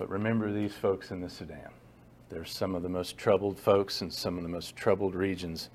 But 0.00 0.08
remember 0.08 0.50
these 0.50 0.72
folks 0.72 1.10
in 1.10 1.20
the 1.20 1.28
Sudan. 1.28 1.68
They're 2.30 2.46
some 2.46 2.74
of 2.74 2.82
the 2.82 2.88
most 2.88 3.18
troubled 3.18 3.58
folks 3.58 4.00
in 4.00 4.10
some 4.10 4.38
of 4.38 4.42
the 4.42 4.48
most 4.48 4.74
troubled 4.74 5.14
regions 5.14 5.68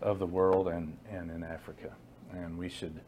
of 0.00 0.20
the 0.20 0.26
world 0.26 0.68
and, 0.68 0.96
and 1.10 1.32
in 1.32 1.42
Africa. 1.42 1.90
And 2.30 2.56
we 2.56 2.68
should 2.68 3.00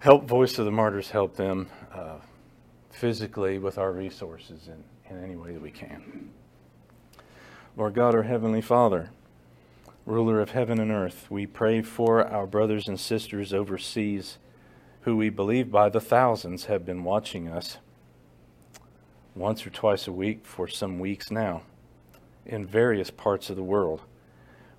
help 0.00 0.28
Voice 0.28 0.58
of 0.58 0.66
the 0.66 0.70
Martyrs 0.70 1.08
help 1.08 1.36
them 1.36 1.70
uh, 1.90 2.16
physically 2.90 3.56
with 3.56 3.78
our 3.78 3.92
resources 3.92 4.68
in, 4.68 4.84
in 5.08 5.24
any 5.24 5.36
way 5.36 5.54
that 5.54 5.62
we 5.62 5.70
can. 5.70 6.28
Lord 7.78 7.94
God, 7.94 8.14
our 8.14 8.24
Heavenly 8.24 8.60
Father, 8.60 9.08
ruler 10.04 10.38
of 10.38 10.50
heaven 10.50 10.78
and 10.78 10.90
earth, 10.90 11.28
we 11.30 11.46
pray 11.46 11.80
for 11.80 12.28
our 12.28 12.46
brothers 12.46 12.88
and 12.88 13.00
sisters 13.00 13.54
overseas 13.54 14.36
who 15.00 15.16
we 15.16 15.30
believe 15.30 15.70
by 15.70 15.88
the 15.88 15.98
thousands 15.98 16.66
have 16.66 16.84
been 16.84 17.04
watching 17.04 17.48
us 17.48 17.78
once 19.34 19.66
or 19.66 19.70
twice 19.70 20.06
a 20.06 20.12
week 20.12 20.44
for 20.44 20.68
some 20.68 20.98
weeks 20.98 21.30
now 21.30 21.62
in 22.44 22.66
various 22.66 23.10
parts 23.10 23.48
of 23.50 23.56
the 23.56 23.62
world. 23.62 24.02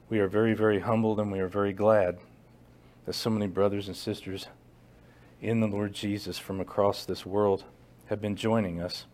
We 0.10 0.20
are 0.20 0.28
very, 0.28 0.54
very 0.54 0.80
humbled 0.80 1.20
and 1.20 1.32
we 1.32 1.40
are 1.40 1.48
very 1.48 1.74
glad 1.74 2.18
that 3.06 3.14
so 3.14 3.30
many 3.30 3.48
brothers 3.48 3.88
and 3.88 3.98
sisters 3.98 4.48
in 5.42 5.60
the 5.60 5.68
Lord 5.68 5.94
Jesus 5.94 6.38
from 6.38 6.60
across 6.60 7.06
this 7.06 7.26
world 7.26 7.64
have 8.06 8.22
been 8.22 8.36
joining 8.36 8.80
us. 8.80 9.06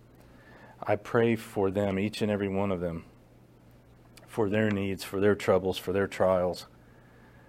I 0.82 0.96
pray 0.96 1.36
for 1.36 1.72
them, 1.72 1.98
each 1.98 2.22
and 2.22 2.32
every 2.32 2.48
one 2.48 2.72
of 2.72 2.82
them, 2.82 3.06
for 4.28 4.50
their 4.50 4.70
needs, 4.70 5.04
for 5.04 5.20
their 5.20 5.36
troubles, 5.36 5.78
for 5.78 5.94
their 5.94 6.08
trials, 6.08 6.68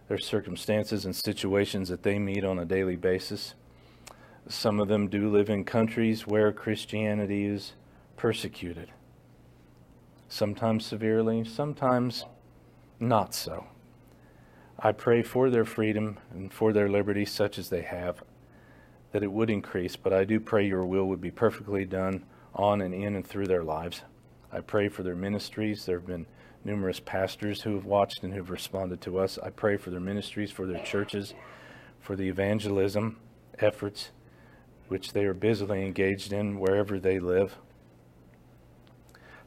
their 0.09 0.19
circumstances 0.19 1.05
and 1.05 1.15
situations 1.15 1.89
that 1.89 2.03
they 2.03 2.19
meet 2.19 2.45
on 2.45 2.59
a 2.59 2.65
daily 2.65 2.97
basis. 2.97 3.55
Some 4.49 4.81
of 4.81 4.89
them 4.89 5.09
do 5.09 5.31
live 5.31 5.51
in 5.51 5.65
countries 5.65 6.27
where 6.27 6.53
Christianity 6.53 7.47
is 7.47 7.75
persecuted, 8.21 8.91
sometimes 10.29 10.85
severely, 10.85 11.43
sometimes 11.43 12.27
not 12.99 13.33
so. 13.33 13.65
I 14.79 14.93
pray 14.93 15.23
for 15.23 15.49
their 15.49 15.65
freedom 15.65 16.19
and 16.31 16.53
for 16.53 16.75
their 16.75 16.91
liberty, 16.91 17.25
such 17.25 17.59
as 17.59 17.71
they 17.71 17.81
have, 17.81 18.23
that 19.13 19.23
it 19.23 19.33
would 19.33 19.49
increase, 19.49 19.97
but 19.97 20.13
I 20.13 20.25
do 20.25 20.39
pray 20.39 20.67
your 20.67 20.85
will 20.85 21.07
would 21.07 21.23
be 21.23 21.31
perfectly 21.31 21.87
done 21.87 22.27
on 22.55 22.83
and 22.83 22.93
in 22.93 23.17
and 23.17 23.27
through 23.27 23.47
their 23.47 23.65
lives. 23.65 24.03
I 24.53 24.61
pray 24.61 24.91
for 24.91 25.03
their 25.03 25.17
ministries. 25.17 25.87
There 25.87 25.99
have 25.99 26.07
been 26.07 26.27
numerous 26.63 27.01
pastors 27.01 27.63
who 27.63 27.75
have 27.75 27.87
watched 27.87 28.23
and 28.23 28.35
who 28.35 28.41
have 28.41 28.51
responded 28.51 29.01
to 29.01 29.19
us. 29.19 29.39
I 29.43 29.49
pray 29.49 29.79
for 29.79 29.89
their 29.89 29.99
ministries, 29.99 30.51
for 30.51 30.67
their 30.67 30.85
churches, 30.85 31.33
for 32.01 32.17
the 32.17 32.29
evangelism 32.29 33.17
efforts 33.61 34.11
which 34.89 35.15
they 35.15 35.25
are 35.25 35.33
busily 35.33 35.87
engaged 35.87 36.35
in 36.35 36.61
wherever 36.61 37.01
they 37.01 37.19
live. 37.19 37.57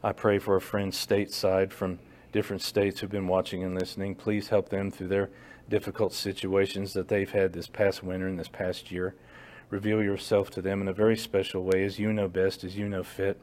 I 0.04 0.12
pray 0.12 0.38
for 0.38 0.52
our 0.52 0.60
friends 0.60 0.98
stateside 0.98 1.72
from 1.72 1.98
different 2.30 2.60
states 2.60 3.00
who've 3.00 3.10
been 3.10 3.26
watching 3.26 3.64
and 3.64 3.74
listening. 3.74 4.14
Please 4.14 4.48
help 4.48 4.68
them 4.68 4.90
through 4.90 5.08
their 5.08 5.30
difficult 5.70 6.12
situations 6.12 6.92
that 6.92 7.08
they've 7.08 7.30
had 7.30 7.54
this 7.54 7.68
past 7.68 8.02
winter 8.02 8.28
and 8.28 8.38
this 8.38 8.48
past 8.48 8.90
year. 8.90 9.14
Reveal 9.70 10.02
yourself 10.02 10.50
to 10.50 10.60
them 10.60 10.82
in 10.82 10.88
a 10.88 10.92
very 10.92 11.16
special 11.16 11.64
way 11.64 11.84
as 11.84 11.98
you 11.98 12.12
know 12.12 12.28
best, 12.28 12.64
as 12.64 12.76
you 12.76 12.86
know 12.86 13.02
fit. 13.02 13.40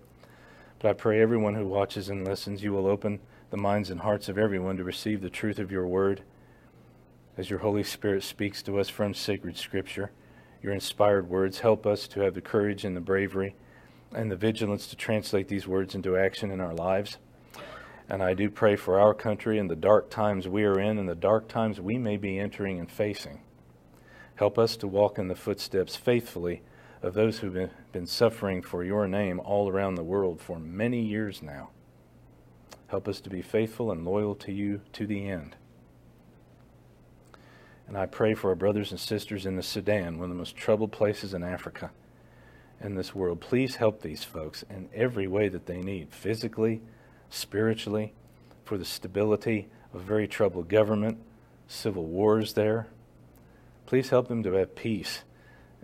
But 0.77 0.89
I 0.89 0.93
pray 0.93 1.19
everyone 1.19 1.55
who 1.55 1.65
watches 1.65 2.09
and 2.09 2.23
listens, 2.23 2.61
you 2.61 2.73
will 2.73 2.85
open 2.85 3.21
the 3.49 3.57
minds 3.57 3.89
and 3.89 4.01
hearts 4.01 4.29
of 4.29 4.37
everyone 4.37 4.77
to 4.77 4.83
receive 4.83 5.21
the 5.21 5.31
truth 5.31 5.57
of 5.57 5.71
your 5.71 5.87
word 5.87 6.21
as 7.39 7.49
your 7.49 7.59
Holy 7.59 7.83
Spirit 7.83 8.21
speaks 8.21 8.61
to 8.61 8.79
us 8.79 8.87
from 8.87 9.15
sacred 9.15 9.57
scripture. 9.57 10.11
Your 10.61 10.73
inspired 10.73 11.27
words 11.27 11.61
help 11.61 11.87
us 11.87 12.07
to 12.09 12.19
have 12.19 12.35
the 12.35 12.39
courage 12.39 12.85
and 12.85 12.95
the 12.95 13.01
bravery 13.01 13.55
and 14.13 14.31
the 14.31 14.35
vigilance 14.35 14.87
to 14.87 14.95
translate 14.95 15.47
these 15.47 15.67
words 15.67 15.95
into 15.95 16.17
action 16.17 16.51
in 16.51 16.59
our 16.59 16.73
lives. 16.73 17.17
And 18.09 18.21
I 18.21 18.33
do 18.33 18.49
pray 18.49 18.75
for 18.75 18.99
our 18.99 19.13
country 19.13 19.57
and 19.57 19.69
the 19.69 19.75
dark 19.75 20.09
times 20.09 20.47
we 20.47 20.65
are 20.65 20.79
in 20.79 20.97
and 20.97 21.07
the 21.07 21.15
dark 21.15 21.47
times 21.47 21.79
we 21.79 21.97
may 21.97 22.17
be 22.17 22.38
entering 22.38 22.79
and 22.79 22.91
facing. 22.91 23.41
Help 24.35 24.57
us 24.57 24.75
to 24.77 24.88
walk 24.88 25.17
in 25.17 25.27
the 25.27 25.35
footsteps 25.35 25.95
faithfully 25.95 26.61
of 27.01 27.13
those 27.13 27.39
who've 27.39 27.69
been, 27.91 28.05
suffering 28.05 28.61
for 28.61 28.83
your 28.83 29.07
name 29.07 29.39
all 29.39 29.69
around 29.69 29.95
the 29.95 30.03
world 30.03 30.41
for 30.41 30.59
many 30.59 31.01
years 31.01 31.41
now. 31.41 31.69
Help 32.88 33.07
us 33.07 33.21
to 33.21 33.29
be 33.29 33.41
faithful 33.41 33.91
and 33.91 34.03
loyal 34.03 34.35
to 34.35 34.51
you 34.51 34.81
to 34.94 35.07
the 35.07 35.27
end. 35.27 35.55
And 37.88 37.97
I 37.97 38.05
pray 38.05 38.33
for 38.33 38.50
our 38.50 38.55
brothers 38.55 38.91
and 38.91 39.00
sisters 39.00 39.45
in 39.45 39.55
the 39.55 39.63
Sudan, 39.63 40.17
one 40.17 40.25
of 40.25 40.35
the 40.35 40.39
most 40.39 40.55
troubled 40.55 40.91
places 40.91 41.33
in 41.33 41.44
Africa 41.44 41.91
in 42.84 42.96
this 42.96 43.14
world. 43.14 43.40
Please 43.40 43.75
help 43.75 44.02
these 44.02 44.24
folks 44.24 44.64
in 44.69 44.90
every 44.94 45.28
way 45.28 45.47
that 45.50 45.66
they 45.66 45.81
need 45.81 46.14
physically, 46.14 46.81
spiritually, 47.30 48.14
for 48.64 48.78
the 48.78 48.86
stability 48.86 49.68
of 49.94 50.02
very 50.02 50.28
troubled 50.28 50.69
government, 50.69 51.18
civil 51.68 52.06
wars 52.06 52.53
there. 52.53 52.88
Please 53.86 54.09
help 54.09 54.28
them 54.28 54.44
to 54.44 54.53
have 54.53 54.75
peace. 54.75 55.24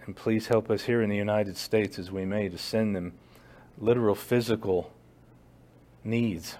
And 0.05 0.15
please 0.15 0.47
help 0.47 0.71
us 0.71 0.83
here 0.83 1.01
in 1.01 1.09
the 1.09 1.17
United 1.17 1.57
States 1.57 1.99
as 1.99 2.11
we 2.11 2.23
may 2.25 2.47
to 2.47 2.57
send 2.57 2.95
them 2.95 3.13
literal 3.77 4.15
physical 4.15 4.93
needs. 6.03 6.55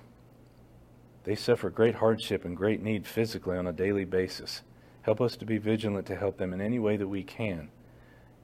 They 1.24 1.36
suffer 1.36 1.70
great 1.70 1.96
hardship 1.96 2.46
and 2.46 2.56
great 2.56 2.82
need 2.82 3.08
physically 3.08 3.58
on 3.58 3.68
a 3.68 3.74
daily 3.74 4.06
basis. 4.06 4.62
Help 5.02 5.22
us 5.22 5.38
to 5.38 5.46
be 5.46 5.58
vigilant 5.58 6.06
to 6.08 6.16
help 6.18 6.38
them 6.38 6.54
in 6.54 6.60
any 6.60 6.80
way 6.80 6.98
that 6.98 7.08
we 7.08 7.24
can. 7.24 7.70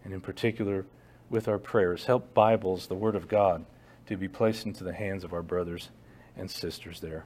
And 0.05 0.13
in 0.13 0.21
particular, 0.21 0.85
with 1.33 1.47
our 1.47 1.57
prayers. 1.57 2.05
Help 2.05 2.31
Bibles, 2.35 2.85
the 2.85 2.93
Word 2.93 3.15
of 3.15 3.27
God, 3.27 3.65
to 4.05 4.15
be 4.15 4.27
placed 4.27 4.67
into 4.67 4.83
the 4.83 4.93
hands 4.93 5.23
of 5.23 5.33
our 5.33 5.41
brothers 5.41 5.89
and 6.37 6.49
sisters 6.49 6.99
there. 6.99 7.25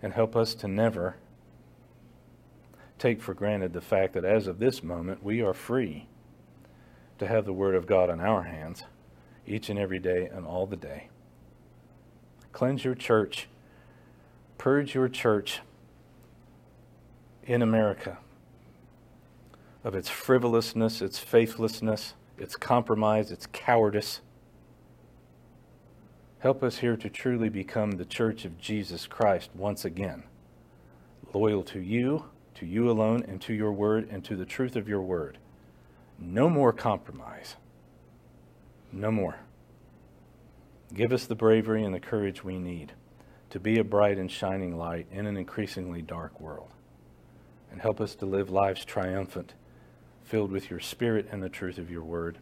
And 0.00 0.12
help 0.12 0.36
us 0.36 0.54
to 0.54 0.68
never 0.68 1.16
take 3.00 3.20
for 3.20 3.34
granted 3.34 3.72
the 3.72 3.80
fact 3.80 4.14
that 4.14 4.24
as 4.24 4.46
of 4.46 4.60
this 4.60 4.84
moment, 4.84 5.24
we 5.24 5.42
are 5.42 5.52
free 5.52 6.06
to 7.18 7.26
have 7.26 7.46
the 7.46 7.52
Word 7.52 7.74
of 7.74 7.88
God 7.88 8.10
in 8.10 8.20
our 8.20 8.44
hands 8.44 8.84
each 9.44 9.68
and 9.68 9.78
every 9.78 9.98
day 9.98 10.26
and 10.32 10.46
all 10.46 10.64
the 10.64 10.76
day. 10.76 11.08
Cleanse 12.52 12.84
your 12.84 12.94
church, 12.94 13.48
purge 14.56 14.94
your 14.94 15.08
church 15.08 15.62
in 17.42 17.60
America 17.60 18.18
of 19.82 19.96
its 19.96 20.08
frivolousness, 20.08 21.02
its 21.02 21.18
faithlessness, 21.18 22.14
its 22.38 22.56
compromise, 22.56 23.30
its 23.30 23.46
cowardice. 23.52 24.20
Help 26.40 26.62
us 26.62 26.78
here 26.78 26.96
to 26.96 27.10
truly 27.10 27.48
become 27.48 27.92
the 27.92 28.04
church 28.04 28.44
of 28.44 28.58
Jesus 28.58 29.06
Christ 29.06 29.50
once 29.54 29.84
again, 29.84 30.22
loyal 31.34 31.62
to 31.64 31.80
you, 31.80 32.26
to 32.54 32.66
you 32.66 32.90
alone, 32.90 33.24
and 33.26 33.40
to 33.42 33.52
your 33.52 33.72
word, 33.72 34.08
and 34.10 34.24
to 34.24 34.36
the 34.36 34.44
truth 34.44 34.76
of 34.76 34.88
your 34.88 35.02
word. 35.02 35.38
No 36.18 36.48
more 36.48 36.72
compromise. 36.72 37.56
No 38.92 39.10
more. 39.10 39.36
Give 40.94 41.12
us 41.12 41.26
the 41.26 41.34
bravery 41.34 41.84
and 41.84 41.94
the 41.94 42.00
courage 42.00 42.42
we 42.42 42.58
need 42.58 42.92
to 43.50 43.60
be 43.60 43.78
a 43.78 43.84
bright 43.84 44.18
and 44.18 44.30
shining 44.30 44.76
light 44.76 45.06
in 45.10 45.26
an 45.26 45.36
increasingly 45.36 46.02
dark 46.02 46.40
world. 46.40 46.70
And 47.70 47.80
help 47.80 48.00
us 48.00 48.14
to 48.16 48.26
live 48.26 48.50
lives 48.50 48.84
triumphant 48.84 49.54
filled 50.28 50.52
with 50.52 50.68
your 50.68 50.80
spirit 50.80 51.26
and 51.32 51.42
the 51.42 51.48
truth 51.48 51.78
of 51.78 51.90
your 51.90 52.04
word, 52.04 52.38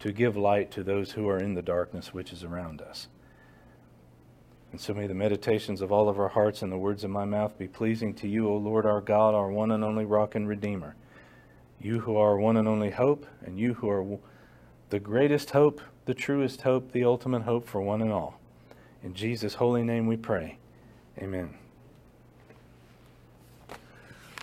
to 0.00 0.10
give 0.10 0.36
light 0.36 0.70
to 0.70 0.82
those 0.82 1.12
who 1.12 1.28
are 1.28 1.38
in 1.38 1.54
the 1.54 1.62
darkness 1.62 2.14
which 2.14 2.32
is 2.32 2.42
around 2.42 2.80
us. 2.80 3.08
And 4.72 4.80
so 4.80 4.94
may 4.94 5.06
the 5.06 5.14
meditations 5.14 5.80
of 5.80 5.92
all 5.92 6.08
of 6.08 6.18
our 6.18 6.28
hearts 6.28 6.62
and 6.62 6.72
the 6.72 6.78
words 6.78 7.04
of 7.04 7.10
my 7.10 7.24
mouth 7.26 7.58
be 7.58 7.68
pleasing 7.68 8.14
to 8.14 8.28
you, 8.28 8.48
O 8.48 8.56
Lord 8.56 8.86
our 8.86 9.00
God, 9.00 9.34
our 9.34 9.50
one 9.50 9.70
and 9.70 9.84
only 9.84 10.04
rock 10.04 10.34
and 10.34 10.48
redeemer. 10.48 10.96
You 11.80 12.00
who 12.00 12.16
are 12.16 12.38
one 12.38 12.56
and 12.56 12.66
only 12.66 12.90
hope, 12.90 13.26
and 13.44 13.58
you 13.58 13.74
who 13.74 13.90
are 13.90 14.18
the 14.88 15.00
greatest 15.00 15.50
hope, 15.50 15.80
the 16.06 16.14
truest 16.14 16.62
hope, 16.62 16.92
the 16.92 17.04
ultimate 17.04 17.42
hope 17.42 17.68
for 17.68 17.82
one 17.82 18.00
and 18.00 18.12
all. 18.12 18.40
In 19.02 19.14
Jesus' 19.14 19.54
holy 19.54 19.82
name 19.82 20.06
we 20.06 20.16
pray. 20.16 20.58
Amen. 21.18 21.65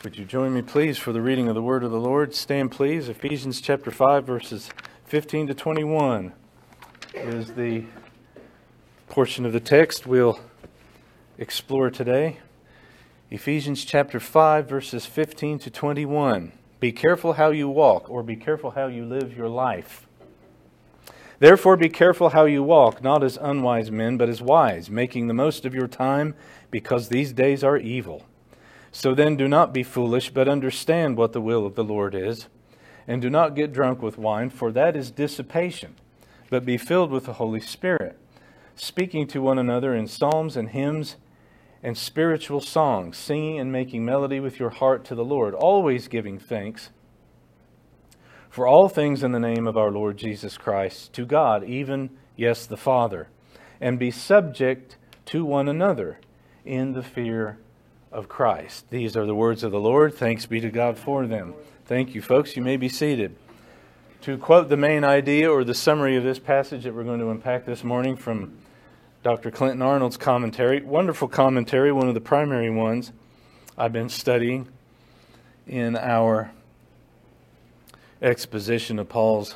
Would 0.03 0.17
you 0.17 0.25
join 0.25 0.53
me, 0.53 0.61
please, 0.61 0.97
for 0.97 1.13
the 1.13 1.21
reading 1.21 1.47
of 1.47 1.55
the 1.55 1.61
word 1.61 1.81
of 1.81 1.91
the 1.91 1.99
Lord? 1.99 2.35
Stand, 2.35 2.71
please. 2.71 3.07
Ephesians 3.07 3.61
chapter 3.61 3.89
5, 3.89 4.25
verses 4.25 4.69
15 5.05 5.47
to 5.47 5.53
21 5.53 6.33
is 7.13 7.53
the 7.53 7.85
portion 9.07 9.45
of 9.45 9.53
the 9.53 9.61
text 9.61 10.05
we'll 10.05 10.41
explore 11.37 11.89
today. 11.89 12.39
Ephesians 13.31 13.85
chapter 13.85 14.19
5, 14.19 14.67
verses 14.67 15.05
15 15.05 15.59
to 15.59 15.69
21. 15.69 16.51
Be 16.81 16.91
careful 16.91 17.33
how 17.33 17.51
you 17.51 17.69
walk, 17.69 18.09
or 18.09 18.23
be 18.23 18.35
careful 18.35 18.71
how 18.71 18.87
you 18.87 19.05
live 19.05 19.37
your 19.37 19.47
life. 19.47 20.05
Therefore, 21.39 21.77
be 21.77 21.87
careful 21.87 22.31
how 22.31 22.43
you 22.43 22.61
walk, 22.61 23.01
not 23.01 23.23
as 23.23 23.37
unwise 23.37 23.89
men, 23.89 24.17
but 24.17 24.27
as 24.27 24.41
wise, 24.41 24.89
making 24.89 25.27
the 25.27 25.33
most 25.33 25.65
of 25.65 25.73
your 25.73 25.87
time, 25.87 26.35
because 26.71 27.07
these 27.07 27.31
days 27.31 27.63
are 27.63 27.77
evil. 27.77 28.25
So 28.95 29.15
then, 29.15 29.35
do 29.35 29.47
not 29.47 29.73
be 29.73 29.81
foolish, 29.81 30.29
but 30.29 30.47
understand 30.47 31.17
what 31.17 31.33
the 31.33 31.41
will 31.41 31.65
of 31.65 31.73
the 31.73 31.83
Lord 31.83 32.13
is. 32.13 32.47
And 33.07 33.23
do 33.23 33.29
not 33.29 33.55
get 33.55 33.73
drunk 33.73 34.03
with 34.03 34.19
wine, 34.19 34.51
for 34.51 34.71
that 34.71 34.95
is 34.95 35.09
dissipation, 35.09 35.95
but 36.51 36.63
be 36.63 36.77
filled 36.77 37.09
with 37.09 37.25
the 37.25 37.33
Holy 37.33 37.59
Spirit, 37.59 38.17
speaking 38.75 39.25
to 39.27 39.41
one 39.41 39.57
another 39.57 39.95
in 39.95 40.07
psalms 40.07 40.55
and 40.55 40.69
hymns 40.69 41.17
and 41.81 41.97
spiritual 41.97 42.61
songs, 42.61 43.17
singing 43.17 43.59
and 43.59 43.71
making 43.71 44.05
melody 44.05 44.39
with 44.39 44.59
your 44.59 44.69
heart 44.69 45.03
to 45.05 45.15
the 45.15 45.25
Lord, 45.25 45.55
always 45.55 46.07
giving 46.07 46.37
thanks 46.37 46.91
for 48.51 48.67
all 48.67 48.89
things 48.89 49.23
in 49.23 49.31
the 49.31 49.39
name 49.39 49.65
of 49.65 49.75
our 49.75 49.89
Lord 49.89 50.17
Jesus 50.17 50.59
Christ 50.59 51.11
to 51.13 51.25
God, 51.25 51.63
even, 51.63 52.11
yes, 52.35 52.67
the 52.67 52.77
Father, 52.77 53.29
and 53.81 53.97
be 53.97 54.11
subject 54.11 54.97
to 55.25 55.43
one 55.43 55.67
another 55.67 56.19
in 56.63 56.93
the 56.93 57.01
fear 57.01 57.57
of 58.13 58.29
Christ. 58.29 58.89
These 58.91 59.17
are 59.17 59.25
the 59.25 59.35
words 59.35 59.63
of 59.63 59.71
the 59.71 59.79
Lord. 59.79 60.13
Thanks 60.13 60.45
be 60.45 60.61
to 60.61 60.69
God 60.69 60.97
for 60.97 61.25
them. 61.25 61.55
Thank 61.85 62.13
you, 62.15 62.21
folks. 62.21 62.55
You 62.55 62.61
may 62.61 62.77
be 62.77 62.87
seated. 62.87 63.35
To 64.21 64.37
quote 64.37 64.69
the 64.69 64.77
main 64.77 65.03
idea 65.03 65.51
or 65.51 65.63
the 65.63 65.73
summary 65.73 66.15
of 66.15 66.23
this 66.23 66.39
passage 66.39 66.83
that 66.83 66.93
we're 66.93 67.03
going 67.03 67.19
to 67.19 67.29
unpack 67.29 67.65
this 67.65 67.83
morning 67.83 68.15
from 68.15 68.57
Dr. 69.23 69.51
Clinton 69.51 69.81
Arnold's 69.81 70.15
commentary, 70.15 70.81
wonderful 70.81 71.27
commentary, 71.27 71.91
one 71.91 72.07
of 72.07 72.13
the 72.13 72.21
primary 72.21 72.69
ones 72.69 73.11
I've 73.77 73.91
been 73.91 74.09
studying 74.09 74.67
in 75.65 75.97
our 75.97 76.51
exposition 78.21 78.99
of 78.99 79.09
Paul's 79.09 79.55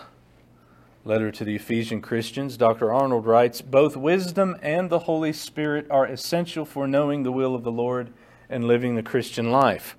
letter 1.05 1.31
to 1.31 1.45
the 1.45 1.55
Ephesian 1.55 2.01
Christians, 2.01 2.57
Dr. 2.57 2.91
Arnold 2.91 3.25
writes 3.25 3.61
Both 3.61 3.95
wisdom 3.95 4.57
and 4.61 4.89
the 4.89 4.99
Holy 4.99 5.31
Spirit 5.31 5.87
are 5.89 6.05
essential 6.05 6.65
for 6.65 6.87
knowing 6.87 7.23
the 7.23 7.31
will 7.31 7.55
of 7.55 7.63
the 7.63 7.71
Lord 7.71 8.11
and 8.49 8.65
living 8.65 8.95
the 8.95 9.03
Christian 9.03 9.51
life. 9.51 9.97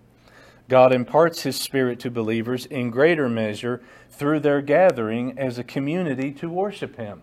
God 0.69 0.93
imparts 0.93 1.43
His 1.43 1.57
Spirit 1.57 1.99
to 2.01 2.11
believers 2.11 2.67
in 2.67 2.91
greater 2.91 3.29
measure 3.29 3.83
through 4.11 4.41
their 4.41 4.61
gathering 4.61 5.39
as 5.39 5.59
a 5.59 5.65
community 5.65 6.31
to 6.33 6.49
worship 6.49 6.97
Him. 6.97 7.23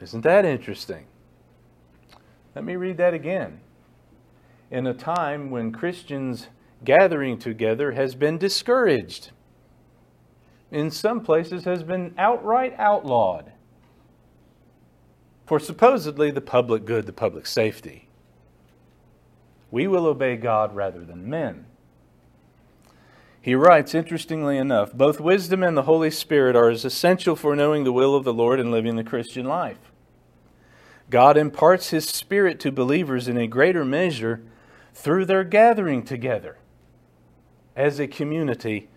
Isn't 0.00 0.22
that 0.22 0.44
interesting? 0.44 1.06
Let 2.54 2.64
me 2.64 2.76
read 2.76 2.96
that 2.98 3.14
again. 3.14 3.60
In 4.70 4.86
a 4.86 4.94
time 4.94 5.50
when 5.50 5.72
Christians 5.72 6.48
gathering 6.84 7.38
together 7.38 7.92
has 7.92 8.14
been 8.14 8.38
discouraged. 8.38 9.30
In 10.70 10.90
some 10.90 11.20
places 11.20 11.64
has 11.64 11.82
been 11.82 12.14
outright 12.18 12.74
outlawed 12.78 13.52
for 15.46 15.58
supposedly 15.58 16.30
the 16.30 16.42
public 16.42 16.84
good, 16.84 17.06
the 17.06 17.12
public 17.12 17.46
safety. 17.46 18.07
We 19.70 19.86
will 19.86 20.06
obey 20.06 20.36
God 20.36 20.74
rather 20.74 21.04
than 21.04 21.28
men. 21.28 21.66
He 23.40 23.54
writes, 23.54 23.94
interestingly 23.94 24.58
enough, 24.58 24.92
both 24.92 25.20
wisdom 25.20 25.62
and 25.62 25.76
the 25.76 25.82
Holy 25.82 26.10
Spirit 26.10 26.56
are 26.56 26.70
as 26.70 26.84
essential 26.84 27.36
for 27.36 27.54
knowing 27.54 27.84
the 27.84 27.92
will 27.92 28.14
of 28.14 28.24
the 28.24 28.32
Lord 28.32 28.60
and 28.60 28.70
living 28.70 28.96
the 28.96 29.04
Christian 29.04 29.46
life. 29.46 29.78
God 31.08 31.36
imparts 31.36 31.90
His 31.90 32.06
Spirit 32.06 32.60
to 32.60 32.72
believers 32.72 33.28
in 33.28 33.38
a 33.38 33.46
greater 33.46 33.84
measure 33.84 34.42
through 34.92 35.24
their 35.24 35.44
gathering 35.44 36.02
together 36.02 36.56
as 37.76 38.00
a 38.00 38.08
community 38.08 38.88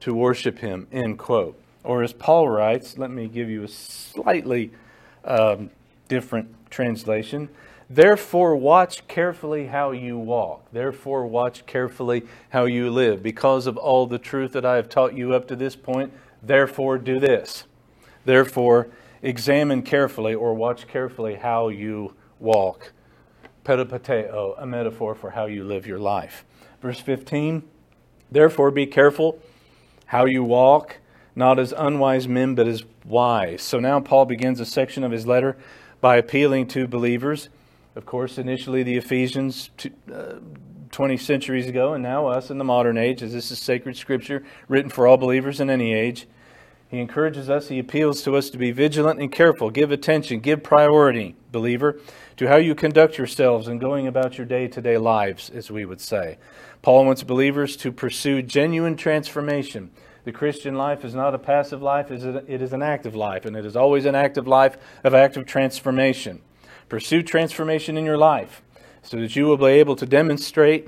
to 0.00 0.14
worship 0.14 0.58
him, 0.60 0.88
end 0.90 1.18
quote. 1.18 1.60
Or 1.84 2.02
as 2.02 2.12
Paul 2.12 2.48
writes, 2.48 2.98
let 2.98 3.10
me 3.10 3.28
give 3.28 3.48
you 3.48 3.62
a 3.62 3.68
slightly 3.68 4.70
um, 5.24 5.70
different 6.08 6.70
translation. 6.70 7.50
Therefore, 7.92 8.54
watch 8.54 9.06
carefully 9.08 9.66
how 9.66 9.90
you 9.90 10.16
walk. 10.16 10.64
Therefore, 10.70 11.26
watch 11.26 11.66
carefully 11.66 12.22
how 12.50 12.66
you 12.66 12.88
live. 12.88 13.20
Because 13.20 13.66
of 13.66 13.76
all 13.76 14.06
the 14.06 14.18
truth 14.18 14.52
that 14.52 14.64
I 14.64 14.76
have 14.76 14.88
taught 14.88 15.14
you 15.14 15.34
up 15.34 15.48
to 15.48 15.56
this 15.56 15.74
point, 15.74 16.12
therefore, 16.40 16.98
do 16.98 17.18
this. 17.18 17.64
Therefore, 18.24 18.88
examine 19.22 19.82
carefully 19.82 20.34
or 20.34 20.54
watch 20.54 20.86
carefully 20.86 21.34
how 21.34 21.68
you 21.68 22.14
walk. 22.38 22.92
Peripateo, 23.64 24.54
a 24.56 24.66
metaphor 24.66 25.16
for 25.16 25.30
how 25.30 25.46
you 25.46 25.64
live 25.64 25.84
your 25.84 25.98
life. 25.98 26.44
Verse 26.80 27.00
15 27.00 27.64
Therefore, 28.30 28.70
be 28.70 28.86
careful 28.86 29.40
how 30.06 30.26
you 30.26 30.44
walk, 30.44 30.98
not 31.34 31.58
as 31.58 31.72
unwise 31.76 32.28
men, 32.28 32.54
but 32.54 32.68
as 32.68 32.84
wise. 33.04 33.62
So 33.62 33.80
now 33.80 33.98
Paul 33.98 34.26
begins 34.26 34.60
a 34.60 34.64
section 34.64 35.02
of 35.02 35.10
his 35.10 35.26
letter 35.26 35.56
by 36.00 36.16
appealing 36.16 36.68
to 36.68 36.86
believers. 36.86 37.48
Of 37.96 38.06
course, 38.06 38.38
initially 38.38 38.82
the 38.82 38.96
Ephesians, 38.96 39.70
uh, 40.12 40.34
20 40.92 41.16
centuries 41.16 41.68
ago, 41.68 41.94
and 41.94 42.02
now 42.02 42.26
us 42.26 42.50
in 42.50 42.58
the 42.58 42.64
modern 42.64 42.96
age, 42.96 43.22
as 43.22 43.32
this 43.32 43.50
is 43.50 43.58
sacred 43.58 43.96
scripture 43.96 44.44
written 44.68 44.90
for 44.90 45.06
all 45.06 45.16
believers 45.16 45.60
in 45.60 45.70
any 45.70 45.92
age. 45.92 46.26
He 46.88 46.98
encourages 46.98 47.48
us, 47.48 47.68
he 47.68 47.78
appeals 47.78 48.22
to 48.22 48.36
us 48.36 48.50
to 48.50 48.58
be 48.58 48.72
vigilant 48.72 49.20
and 49.20 49.30
careful, 49.30 49.70
give 49.70 49.92
attention, 49.92 50.40
give 50.40 50.64
priority, 50.64 51.36
believer, 51.52 52.00
to 52.36 52.48
how 52.48 52.56
you 52.56 52.74
conduct 52.74 53.16
yourselves 53.16 53.68
and 53.68 53.80
going 53.80 54.08
about 54.08 54.38
your 54.38 54.46
day 54.46 54.66
to 54.66 54.80
day 54.80 54.98
lives, 54.98 55.50
as 55.50 55.70
we 55.70 55.84
would 55.84 56.00
say. 56.00 56.38
Paul 56.82 57.04
wants 57.04 57.22
believers 57.22 57.76
to 57.78 57.92
pursue 57.92 58.42
genuine 58.42 58.96
transformation. 58.96 59.90
The 60.24 60.32
Christian 60.32 60.74
life 60.74 61.04
is 61.04 61.14
not 61.14 61.34
a 61.34 61.38
passive 61.38 61.80
life, 61.80 62.10
it 62.10 62.62
is 62.62 62.72
an 62.72 62.82
active 62.82 63.14
life, 63.14 63.44
and 63.44 63.56
it 63.56 63.64
is 63.64 63.76
always 63.76 64.04
an 64.04 64.16
active 64.16 64.48
life 64.48 64.76
of 65.04 65.14
active 65.14 65.46
transformation. 65.46 66.42
Pursue 66.90 67.22
transformation 67.22 67.96
in 67.96 68.04
your 68.04 68.18
life 68.18 68.60
so 69.02 69.16
that 69.18 69.34
you 69.34 69.46
will 69.46 69.56
be 69.56 69.66
able 69.66 69.96
to 69.96 70.04
demonstrate, 70.04 70.86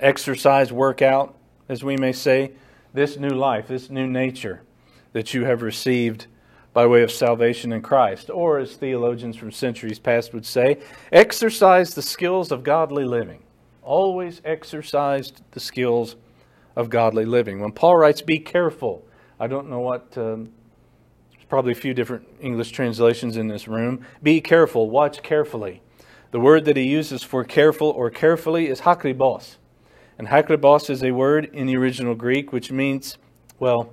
exercise, 0.00 0.72
work 0.72 1.02
out, 1.02 1.36
as 1.68 1.84
we 1.84 1.98
may 1.98 2.12
say, 2.12 2.52
this 2.94 3.18
new 3.18 3.28
life, 3.28 3.68
this 3.68 3.90
new 3.90 4.06
nature 4.06 4.62
that 5.12 5.34
you 5.34 5.44
have 5.44 5.60
received 5.60 6.26
by 6.72 6.86
way 6.86 7.02
of 7.02 7.10
salvation 7.10 7.72
in 7.72 7.82
Christ. 7.82 8.30
Or, 8.30 8.58
as 8.58 8.76
theologians 8.76 9.36
from 9.36 9.52
centuries 9.52 9.98
past 9.98 10.32
would 10.32 10.46
say, 10.46 10.78
exercise 11.12 11.94
the 11.94 12.00
skills 12.00 12.50
of 12.50 12.62
godly 12.62 13.04
living 13.04 13.42
always 13.86 14.42
exercised 14.44 15.42
the 15.52 15.60
skills 15.60 16.16
of 16.74 16.90
godly 16.90 17.24
living. 17.24 17.60
When 17.60 17.72
Paul 17.72 17.96
writes, 17.96 18.20
be 18.20 18.38
careful, 18.38 19.06
I 19.40 19.46
don't 19.46 19.70
know 19.70 19.80
what, 19.80 20.18
um, 20.18 20.50
probably 21.48 21.72
a 21.72 21.76
few 21.76 21.94
different 21.94 22.26
English 22.40 22.70
translations 22.72 23.36
in 23.36 23.48
this 23.48 23.68
room. 23.68 24.04
Be 24.22 24.40
careful, 24.40 24.90
watch 24.90 25.22
carefully. 25.22 25.82
The 26.32 26.40
word 26.40 26.64
that 26.64 26.76
he 26.76 26.84
uses 26.84 27.22
for 27.22 27.44
careful 27.44 27.88
or 27.88 28.10
carefully 28.10 28.68
is 28.68 28.82
akribos. 28.82 29.56
And 30.18 30.28
akribos 30.28 30.90
is 30.90 31.02
a 31.02 31.12
word 31.12 31.44
in 31.52 31.66
the 31.66 31.76
original 31.76 32.14
Greek 32.14 32.52
which 32.52 32.72
means, 32.72 33.18
well, 33.58 33.92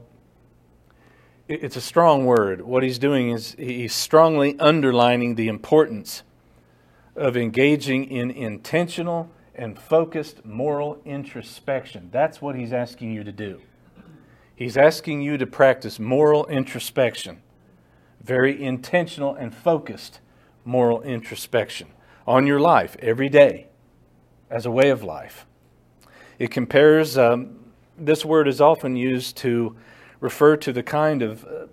it's 1.48 1.76
a 1.76 1.82
strong 1.82 2.26
word. 2.26 2.62
What 2.62 2.84
he's 2.84 2.98
doing 2.98 3.30
is 3.30 3.56
he's 3.60 3.94
strongly 3.94 4.58
underlining 4.60 5.36
the 5.36 5.48
importance 5.50 6.24
of 7.16 7.38
engaging 7.38 8.10
in 8.10 8.32
intentional 8.32 9.30
and 9.54 9.78
focused 9.78 10.44
moral 10.44 11.00
introspection. 11.06 12.10
That's 12.12 12.42
what 12.42 12.56
he's 12.56 12.74
asking 12.74 13.14
you 13.14 13.24
to 13.24 13.32
do. 13.32 13.62
He's 14.56 14.78
asking 14.78 15.22
you 15.22 15.38
to 15.38 15.46
practice 15.46 16.00
moral 16.00 16.46
introspection, 16.48 17.42
very 18.24 18.62
intentional 18.62 19.36
and 19.36 19.54
focused 19.54 20.20
moral 20.66 21.02
introspection 21.02 21.90
on 22.26 22.48
your 22.48 22.60
life 22.60 22.96
every 23.00 23.30
day 23.30 23.68
as 24.50 24.66
a 24.66 24.72
way 24.72 24.90
of 24.90 25.04
life. 25.04 25.46
It 26.40 26.52
compares, 26.52 27.18
um, 27.18 27.60
this 27.98 28.24
word 28.24 28.48
is 28.48 28.62
often 28.62 28.96
used 28.96 29.38
to 29.38 29.76
refer 30.20 30.56
to 30.58 30.72
the 30.72 30.84
kind 30.84 31.22
of 31.22 31.44
uh, 31.44 31.68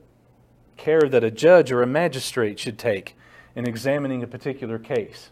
care 0.76 1.02
that 1.02 1.23
a 1.23 1.30
judge 1.30 1.71
or 1.71 1.83
a 1.83 1.87
magistrate 1.87 2.59
should 2.59 2.78
take 2.78 3.16
in 3.54 3.66
examining 3.66 4.23
a 4.23 4.26
particular 4.26 4.78
case. 4.78 5.30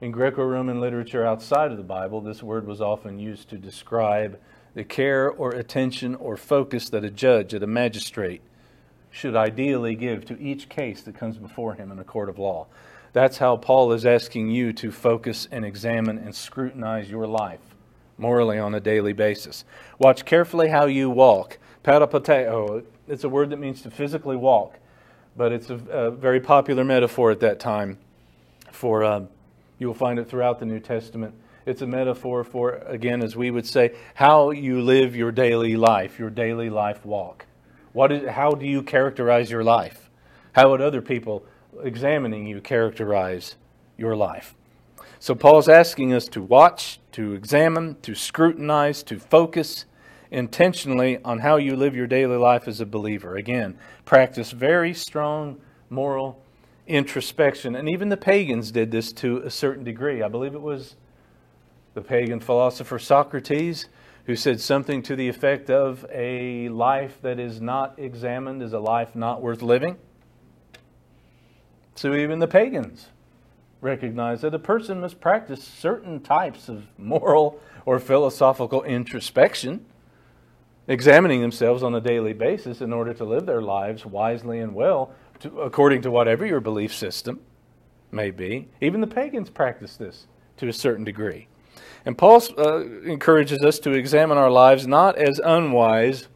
In 0.00 0.10
Greco 0.10 0.44
Roman 0.44 0.80
literature 0.80 1.24
outside 1.24 1.70
of 1.70 1.78
the 1.78 1.84
Bible, 1.84 2.20
this 2.20 2.42
word 2.42 2.66
was 2.66 2.80
often 2.80 3.18
used 3.18 3.48
to 3.48 3.56
describe 3.56 4.38
the 4.74 4.84
care 4.84 5.30
or 5.30 5.52
attention 5.52 6.14
or 6.16 6.36
focus 6.36 6.90
that 6.90 7.04
a 7.04 7.10
judge, 7.10 7.52
that 7.52 7.62
a 7.62 7.66
magistrate, 7.66 8.42
should 9.14 9.36
ideally 9.36 9.94
give 9.94 10.24
to 10.24 10.38
each 10.40 10.68
case 10.68 11.02
that 11.02 11.14
comes 11.14 11.36
before 11.36 11.74
him 11.74 11.92
in 11.92 12.00
a 12.00 12.04
court 12.04 12.28
of 12.28 12.36
law. 12.36 12.66
That's 13.12 13.38
how 13.38 13.56
Paul 13.56 13.92
is 13.92 14.04
asking 14.04 14.50
you 14.50 14.72
to 14.72 14.90
focus 14.90 15.46
and 15.52 15.64
examine 15.64 16.18
and 16.18 16.34
scrutinize 16.34 17.08
your 17.08 17.28
life 17.28 17.60
morally 18.18 18.58
on 18.58 18.74
a 18.74 18.80
daily 18.80 19.12
basis. 19.12 19.64
Watch 20.00 20.24
carefully 20.24 20.68
how 20.68 20.86
you 20.86 21.10
walk. 21.10 21.58
Peripateo, 21.84 22.84
it's 23.06 23.22
a 23.22 23.28
word 23.28 23.50
that 23.50 23.60
means 23.60 23.82
to 23.82 23.90
physically 23.90 24.34
walk, 24.34 24.80
but 25.36 25.52
it's 25.52 25.70
a, 25.70 25.74
a 25.74 26.10
very 26.10 26.40
popular 26.40 26.82
metaphor 26.82 27.30
at 27.30 27.38
that 27.38 27.60
time 27.60 27.98
for 28.72 29.04
uh, 29.04 29.22
you 29.78 29.86
will 29.86 29.94
find 29.94 30.18
it 30.18 30.28
throughout 30.28 30.58
the 30.58 30.66
New 30.66 30.80
Testament. 30.80 31.34
It's 31.66 31.82
a 31.82 31.86
metaphor 31.86 32.42
for, 32.42 32.82
again, 32.86 33.22
as 33.22 33.36
we 33.36 33.52
would 33.52 33.66
say, 33.66 33.94
how 34.14 34.50
you 34.50 34.82
live 34.82 35.14
your 35.14 35.30
daily 35.30 35.76
life, 35.76 36.18
your 36.18 36.30
daily 36.30 36.68
life 36.68 37.06
walk. 37.06 37.46
What 37.94 38.12
is, 38.12 38.28
how 38.28 38.50
do 38.50 38.66
you 38.66 38.82
characterize 38.82 39.50
your 39.50 39.64
life? 39.64 40.10
How 40.52 40.70
would 40.70 40.82
other 40.82 41.00
people 41.00 41.46
examining 41.82 42.46
you 42.46 42.60
characterize 42.60 43.54
your 43.96 44.16
life? 44.16 44.54
So 45.20 45.34
Paul's 45.34 45.68
asking 45.68 46.12
us 46.12 46.26
to 46.28 46.42
watch, 46.42 46.98
to 47.12 47.32
examine, 47.32 47.96
to 48.02 48.14
scrutinize, 48.14 49.02
to 49.04 49.18
focus, 49.18 49.86
intentionally 50.32 51.18
on 51.24 51.38
how 51.38 51.56
you 51.56 51.76
live 51.76 51.94
your 51.94 52.08
daily 52.08 52.36
life 52.36 52.66
as 52.66 52.80
a 52.80 52.86
believer. 52.86 53.36
Again, 53.36 53.78
practice 54.04 54.50
very 54.50 54.92
strong 54.92 55.60
moral 55.88 56.42
introspection. 56.88 57.76
And 57.76 57.88
even 57.88 58.08
the 58.08 58.16
pagans 58.16 58.72
did 58.72 58.90
this 58.90 59.12
to 59.14 59.38
a 59.38 59.50
certain 59.50 59.84
degree. 59.84 60.20
I 60.20 60.28
believe 60.28 60.54
it 60.54 60.60
was 60.60 60.96
the 61.94 62.02
pagan 62.02 62.40
philosopher 62.40 62.98
Socrates 62.98 63.86
who 64.26 64.36
said 64.36 64.60
something 64.60 65.02
to 65.02 65.16
the 65.16 65.28
effect 65.28 65.70
of 65.70 66.06
a 66.10 66.68
life 66.70 67.18
that 67.22 67.38
is 67.38 67.60
not 67.60 67.98
examined 67.98 68.62
is 68.62 68.72
a 68.72 68.78
life 68.78 69.14
not 69.14 69.42
worth 69.42 69.62
living. 69.62 69.96
So 71.94 72.14
even 72.14 72.38
the 72.38 72.48
pagans 72.48 73.08
recognize 73.80 74.40
that 74.40 74.54
a 74.54 74.58
person 74.58 75.00
must 75.00 75.20
practice 75.20 75.62
certain 75.62 76.20
types 76.20 76.68
of 76.68 76.86
moral 76.98 77.60
or 77.84 77.98
philosophical 77.98 78.82
introspection, 78.82 79.84
examining 80.88 81.42
themselves 81.42 81.82
on 81.82 81.94
a 81.94 82.00
daily 82.00 82.32
basis 82.32 82.80
in 82.80 82.92
order 82.92 83.12
to 83.12 83.24
live 83.24 83.44
their 83.44 83.62
lives 83.62 84.06
wisely 84.06 84.58
and 84.58 84.74
well, 84.74 85.12
to, 85.40 85.60
according 85.60 86.00
to 86.02 86.10
whatever 86.10 86.46
your 86.46 86.60
belief 86.60 86.94
system 86.94 87.40
may 88.10 88.30
be. 88.30 88.68
Even 88.80 89.02
the 89.02 89.06
pagans 89.06 89.50
practice 89.50 89.96
this 89.96 90.26
to 90.56 90.68
a 90.68 90.72
certain 90.72 91.04
degree. 91.04 91.46
And 92.04 92.18
Paul 92.18 92.42
uh, 92.58 92.84
encourages 93.02 93.62
us 93.62 93.78
to 93.80 93.92
examine 93.92 94.36
our 94.36 94.50
lives 94.50 94.86
not 94.86 95.16
as 95.16 95.40
unwise, 95.42 96.28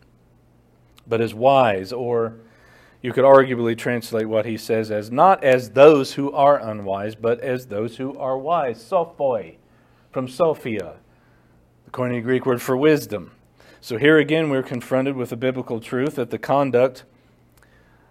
but 1.07 1.21
as 1.21 1.35
wise, 1.35 1.93
or 1.93 2.37
you 3.03 3.13
could 3.13 3.25
arguably 3.25 3.77
translate 3.77 4.29
what 4.29 4.47
he 4.47 4.57
says 4.57 4.91
as 4.91 5.11
not 5.11 5.45
as 5.45 5.71
those 5.71 6.15
who 6.15 6.33
are 6.33 6.59
unwise, 6.59 7.15
but 7.15 7.41
as 7.41 7.67
those 7.67 7.97
who 7.97 8.17
are 8.19 8.39
wise. 8.39 8.83
Sophoi, 8.83 9.57
from 10.11 10.27
Sophia, 10.27 10.95
the 11.85 11.91
Koine 11.91 12.23
Greek 12.23 12.45
word 12.45 12.63
for 12.63 12.77
wisdom. 12.77 13.33
So 13.81 13.99
here 13.99 14.19
again, 14.19 14.51
we're 14.51 14.63
confronted 14.63 15.17
with 15.17 15.31
a 15.33 15.37
biblical 15.37 15.81
truth 15.81 16.17
that 16.17 16.31
the 16.31 16.39
conduct 16.39 17.05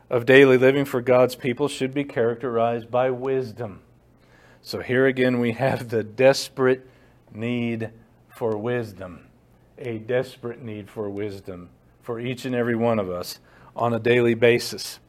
of 0.09 0.25
daily 0.25 0.57
living 0.57 0.85
for 0.85 1.01
God's 1.01 1.35
people 1.35 1.67
should 1.67 1.93
be 1.93 2.03
characterized 2.03 2.89
by 2.89 3.09
wisdom. 3.09 3.81
So 4.61 4.79
here 4.79 5.05
again, 5.05 5.39
we 5.39 5.51
have 5.53 5.89
the 5.89 6.03
desperate 6.03 6.89
need 7.31 7.91
for 8.35 8.57
wisdom, 8.57 9.27
a 9.77 9.97
desperate 9.97 10.61
need 10.61 10.89
for 10.89 11.09
wisdom 11.09 11.69
for 12.01 12.19
each 12.19 12.45
and 12.45 12.55
every 12.55 12.75
one 12.75 12.99
of 12.99 13.09
us 13.09 13.39
on 13.75 13.93
a 13.93 13.99
daily 13.99 14.33
basis. 14.33 14.99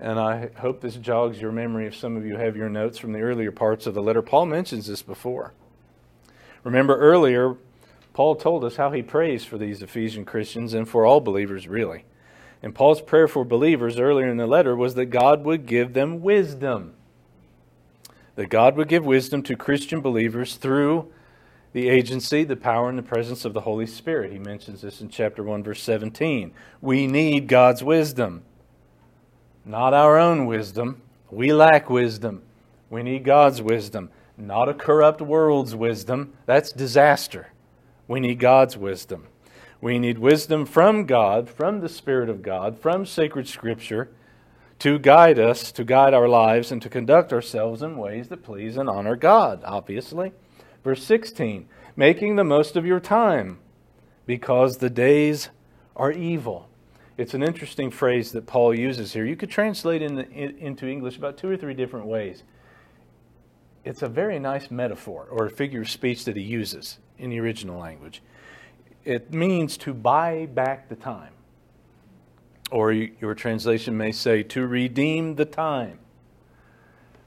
And 0.00 0.18
I 0.18 0.50
hope 0.56 0.80
this 0.80 0.96
jogs 0.96 1.40
your 1.40 1.52
memory 1.52 1.86
if 1.86 1.94
some 1.94 2.16
of 2.16 2.24
you 2.24 2.36
have 2.36 2.56
your 2.56 2.68
notes 2.68 2.98
from 2.98 3.12
the 3.12 3.20
earlier 3.20 3.52
parts 3.52 3.86
of 3.86 3.94
the 3.94 4.02
letter. 4.02 4.22
Paul 4.22 4.46
mentions 4.46 4.86
this 4.86 5.02
before. 5.02 5.52
Remember 6.64 6.96
earlier, 6.96 7.56
Paul 8.14 8.36
told 8.36 8.64
us 8.64 8.76
how 8.76 8.90
he 8.92 9.02
prays 9.02 9.44
for 9.44 9.58
these 9.58 9.82
Ephesian 9.82 10.24
Christians 10.24 10.74
and 10.74 10.88
for 10.88 11.04
all 11.04 11.20
believers, 11.20 11.68
really. 11.68 12.04
And 12.62 12.74
Paul's 12.74 13.00
prayer 13.00 13.28
for 13.28 13.44
believers 13.44 13.98
earlier 13.98 14.28
in 14.28 14.36
the 14.36 14.46
letter 14.46 14.76
was 14.76 14.94
that 14.94 15.06
God 15.06 15.44
would 15.44 15.66
give 15.66 15.92
them 15.92 16.20
wisdom. 16.20 16.94
That 18.36 18.48
God 18.48 18.76
would 18.76 18.88
give 18.88 19.04
wisdom 19.04 19.42
to 19.44 19.56
Christian 19.56 20.00
believers 20.00 20.56
through 20.56 21.12
the 21.72 21.88
agency, 21.88 22.44
the 22.44 22.56
power, 22.56 22.88
and 22.88 22.98
the 22.98 23.02
presence 23.02 23.44
of 23.44 23.54
the 23.54 23.62
Holy 23.62 23.86
Spirit. 23.86 24.32
He 24.32 24.38
mentions 24.38 24.82
this 24.82 25.00
in 25.00 25.08
chapter 25.08 25.42
1, 25.42 25.62
verse 25.62 25.82
17. 25.82 26.52
We 26.80 27.06
need 27.06 27.48
God's 27.48 27.82
wisdom, 27.82 28.42
not 29.64 29.94
our 29.94 30.18
own 30.18 30.46
wisdom. 30.46 31.02
We 31.30 31.52
lack 31.52 31.88
wisdom. 31.88 32.42
We 32.90 33.02
need 33.02 33.24
God's 33.24 33.62
wisdom, 33.62 34.10
not 34.36 34.68
a 34.68 34.74
corrupt 34.74 35.22
world's 35.22 35.74
wisdom. 35.74 36.34
That's 36.44 36.72
disaster. 36.72 37.48
We 38.06 38.20
need 38.20 38.38
God's 38.38 38.76
wisdom. 38.76 39.28
We 39.80 39.98
need 39.98 40.18
wisdom 40.18 40.66
from 40.66 41.06
God, 41.06 41.48
from 41.48 41.80
the 41.80 41.88
Spirit 41.88 42.28
of 42.28 42.42
God, 42.42 42.78
from 42.78 43.06
sacred 43.06 43.48
Scripture 43.48 44.10
to 44.78 44.98
guide 44.98 45.38
us, 45.38 45.72
to 45.72 45.84
guide 45.84 46.12
our 46.12 46.28
lives, 46.28 46.70
and 46.70 46.82
to 46.82 46.88
conduct 46.88 47.32
ourselves 47.32 47.82
in 47.82 47.96
ways 47.96 48.28
that 48.28 48.42
please 48.42 48.76
and 48.76 48.90
honor 48.90 49.16
God, 49.16 49.62
obviously. 49.64 50.32
Verse 50.84 51.04
16, 51.04 51.68
making 51.96 52.36
the 52.36 52.44
most 52.44 52.76
of 52.76 52.84
your 52.84 53.00
time 53.00 53.58
because 54.26 54.78
the 54.78 54.90
days 54.90 55.50
are 55.94 56.10
evil. 56.10 56.68
It's 57.16 57.34
an 57.34 57.42
interesting 57.42 57.90
phrase 57.90 58.32
that 58.32 58.46
Paul 58.46 58.74
uses 58.74 59.12
here. 59.12 59.24
You 59.24 59.36
could 59.36 59.50
translate 59.50 60.02
in 60.02 60.16
the, 60.16 60.28
in, 60.30 60.56
into 60.58 60.88
English 60.88 61.16
about 61.16 61.36
two 61.36 61.48
or 61.48 61.56
three 61.56 61.74
different 61.74 62.06
ways. 62.06 62.42
It's 63.84 64.02
a 64.02 64.08
very 64.08 64.38
nice 64.38 64.70
metaphor 64.70 65.26
or 65.30 65.48
figure 65.48 65.82
of 65.82 65.90
speech 65.90 66.24
that 66.24 66.36
he 66.36 66.42
uses 66.42 66.98
in 67.18 67.30
the 67.30 67.40
original 67.40 67.78
language. 67.78 68.22
It 69.04 69.32
means 69.32 69.76
to 69.78 69.92
buy 69.92 70.46
back 70.46 70.88
the 70.88 70.96
time. 70.96 71.32
Or 72.70 72.92
your 72.92 73.34
translation 73.34 73.96
may 73.96 74.12
say 74.12 74.42
to 74.44 74.66
redeem 74.66 75.34
the 75.34 75.44
time. 75.44 75.98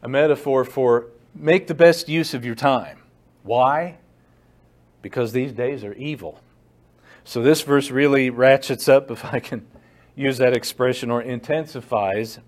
A 0.02 0.10
metaphor 0.10 0.66
for 0.66 1.08
make 1.36 1.68
the 1.68 1.74
best 1.76 2.10
use 2.10 2.34
of 2.34 2.46
your 2.46 2.56
time. 2.56 3.00
Why? 3.46 3.98
Because 5.02 5.32
these 5.32 5.54
days 5.54 5.84
are 5.84 5.94
evil. 5.94 6.42
So 7.24 7.42
this 7.42 7.62
verse 7.62 7.92
really 7.92 8.30
ratchets 8.30 8.90
up, 8.90 9.10
if 9.12 9.24
I 9.24 9.40
can 9.40 9.66
use 10.16 10.38
that 10.40 10.56
expression, 10.56 11.10
or 11.10 11.22
intensifies 11.22 12.40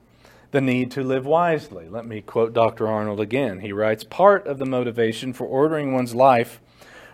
the 0.52 0.62
need 0.62 0.92
to 0.92 1.04
live 1.04 1.26
wisely. 1.26 1.88
Let 1.88 2.06
me 2.06 2.22
quote 2.22 2.54
Dr. 2.54 2.88
Arnold 2.88 3.20
again. 3.20 3.60
He 3.60 3.72
writes 3.72 4.04
Part 4.04 4.48
of 4.48 4.58
the 4.58 4.66
motivation 4.66 5.34
for 5.34 5.46
ordering 5.46 5.94
one's 5.94 6.16
life 6.16 6.60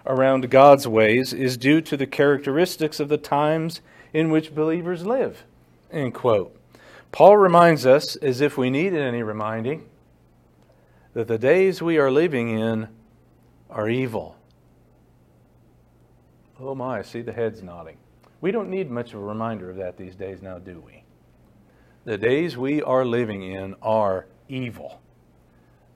around 0.05 0.49
God's 0.49 0.87
ways 0.87 1.33
is 1.33 1.57
due 1.57 1.81
to 1.81 1.97
the 1.97 2.07
characteristics 2.07 2.99
of 2.99 3.09
the 3.09 3.17
times 3.17 3.81
in 4.13 4.29
which 4.29 4.55
believers 4.55 5.05
live. 5.05 5.43
End 5.91 6.13
quote. 6.13 6.55
Paul 7.11 7.37
reminds 7.37 7.85
us, 7.85 8.15
as 8.17 8.41
if 8.41 8.57
we 8.57 8.69
needed 8.69 8.99
any 8.99 9.23
reminding, 9.23 9.87
that 11.13 11.27
the 11.27 11.37
days 11.37 11.81
we 11.81 11.97
are 11.97 12.11
living 12.11 12.49
in 12.49 12.87
are 13.73 13.89
evil. 13.89 14.37
Oh 16.59 16.75
my, 16.75 16.99
I 16.99 17.01
see 17.01 17.21
the 17.21 17.33
heads 17.33 17.61
nodding. 17.61 17.97
We 18.39 18.51
don't 18.51 18.69
need 18.69 18.89
much 18.89 19.13
of 19.13 19.19
a 19.19 19.23
reminder 19.23 19.69
of 19.69 19.77
that 19.77 19.97
these 19.97 20.15
days 20.15 20.41
now, 20.41 20.59
do 20.59 20.81
we? 20.85 21.03
The 22.05 22.17
days 22.17 22.55
we 22.57 22.81
are 22.81 23.03
living 23.03 23.43
in 23.43 23.75
are 23.81 24.27
evil. 24.47 25.01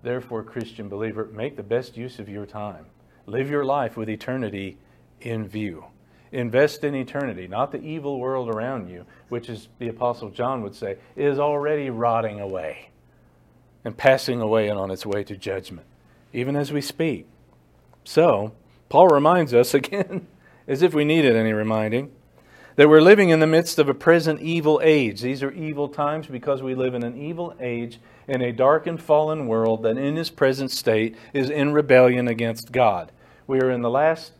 Therefore, 0.02 0.44
Christian 0.44 0.90
believer, 0.90 1.30
make 1.34 1.56
the 1.56 1.64
best 1.64 1.98
use 1.98 2.20
of 2.20 2.30
your 2.30 2.46
time. 2.46 2.86
Live 3.26 3.50
your 3.50 3.66
life 3.66 3.98
with 3.98 4.10
eternity 4.10 4.78
in 5.22 5.48
view. 5.48 5.86
Invest 6.32 6.84
in 6.84 6.96
eternity, 6.96 7.48
not 7.48 7.72
the 7.72 7.82
evil 7.82 8.20
world 8.20 8.50
around 8.50 8.90
you, 8.90 9.06
which, 9.30 9.50
as 9.50 9.68
the 9.80 9.90
Apostle 9.90 10.30
John 10.30 10.62
would 10.62 10.76
say, 10.76 10.98
is 11.16 11.40
already 11.40 11.90
rotting 11.90 12.40
away 12.40 12.90
and 13.86 13.96
passing 13.96 14.42
away 14.42 14.68
and 14.70 14.80
on 14.80 14.92
its 14.92 15.06
way 15.06 15.24
to 15.24 15.38
judgment, 15.38 15.88
even 16.34 16.56
as 16.56 16.72
we 16.72 16.82
speak. 16.82 17.28
So, 18.08 18.54
Paul 18.88 19.10
reminds 19.10 19.54
us 19.54 19.74
again, 19.74 20.28
as 20.66 20.82
if 20.82 20.94
we 20.94 21.04
needed 21.04 21.36
any 21.36 21.52
reminding, 21.52 22.14
that 22.78 22.88
we're 22.88 23.02
living 23.02 23.30
in 23.30 23.42
the 23.42 23.48
midst 23.48 23.80
of 23.80 23.90
a 23.90 23.94
present 23.94 24.40
evil 24.40 24.80
age. 24.82 25.20
These 25.20 25.44
are 25.44 25.52
evil 25.52 25.90
times 25.90 26.28
because 26.28 26.64
we 26.64 26.74
live 26.74 26.94
in 26.94 27.04
an 27.04 27.22
evil 27.22 27.54
age 27.60 28.00
in 28.26 28.42
a 28.42 28.54
dark 28.54 28.88
and 28.88 29.02
fallen 29.02 29.46
world 29.46 29.84
that 29.84 29.98
in 29.98 30.18
its 30.18 30.30
present 30.30 30.72
state 30.72 31.18
is 31.34 31.50
in 31.50 31.74
rebellion 31.74 32.30
against 32.30 32.72
God. 32.72 33.12
We 33.46 33.60
are 33.60 33.70
in 33.70 33.82
the 33.82 33.90
last, 33.90 34.32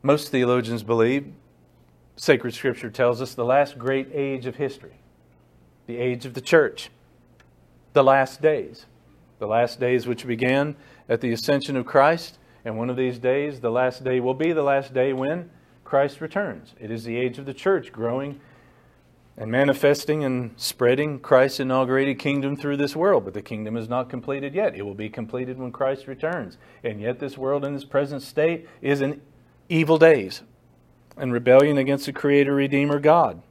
most 0.00 0.30
theologians 0.30 0.84
believe, 0.84 1.32
sacred 2.14 2.54
scripture 2.54 2.90
tells 2.90 3.20
us, 3.20 3.34
the 3.34 3.44
last 3.44 3.80
great 3.80 4.10
age 4.12 4.46
of 4.46 4.56
history, 4.56 4.94
the 5.88 5.96
age 5.96 6.24
of 6.24 6.34
the 6.34 6.40
church, 6.40 6.90
the 7.94 8.04
last 8.04 8.40
days. 8.40 8.86
The 9.40 9.46
last 9.48 9.80
days 9.80 10.06
which 10.06 10.26
began 10.26 10.76
at 11.08 11.20
the 11.20 11.32
ascension 11.32 11.76
of 11.76 11.86
Christ. 11.86 12.38
And 12.64 12.78
one 12.78 12.90
of 12.90 12.96
these 12.96 13.18
days, 13.18 13.60
the 13.60 13.70
last 13.70 14.04
day, 14.04 14.20
will 14.20 14.34
be 14.34 14.52
the 14.52 14.62
last 14.62 14.94
day 14.94 15.12
when 15.12 15.50
Christ 15.84 16.20
returns. 16.20 16.74
It 16.80 16.90
is 16.90 17.04
the 17.04 17.16
age 17.16 17.38
of 17.38 17.46
the 17.46 17.54
church 17.54 17.92
growing 17.92 18.40
and 19.36 19.50
manifesting 19.50 20.24
and 20.24 20.52
spreading 20.56 21.18
Christ's 21.18 21.60
inaugurated 21.60 22.18
kingdom 22.18 22.56
through 22.56 22.76
this 22.76 22.94
world. 22.94 23.24
But 23.24 23.34
the 23.34 23.42
kingdom 23.42 23.76
is 23.76 23.88
not 23.88 24.08
completed 24.08 24.54
yet. 24.54 24.74
It 24.74 24.82
will 24.82 24.94
be 24.94 25.08
completed 25.08 25.58
when 25.58 25.72
Christ 25.72 26.06
returns. 26.06 26.56
And 26.82 27.00
yet, 27.00 27.18
this 27.18 27.36
world 27.36 27.64
in 27.64 27.74
its 27.74 27.84
present 27.84 28.22
state 28.22 28.68
is 28.80 29.00
in 29.00 29.20
evil 29.68 29.98
days 29.98 30.42
and 31.16 31.32
rebellion 31.32 31.78
against 31.78 32.06
the 32.06 32.12
Creator, 32.12 32.54
Redeemer, 32.54 32.98
God. 32.98 33.42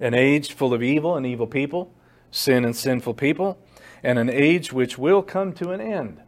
An 0.00 0.14
age 0.14 0.52
full 0.52 0.74
of 0.74 0.82
evil 0.82 1.16
and 1.16 1.24
evil 1.26 1.46
people, 1.46 1.92
sin 2.30 2.64
and 2.64 2.74
sinful 2.74 3.14
people, 3.14 3.58
and 4.04 4.18
an 4.18 4.28
age 4.28 4.72
which 4.72 4.98
will 4.98 5.22
come 5.22 5.52
to 5.54 5.70
an 5.70 5.80
end. 5.80 6.20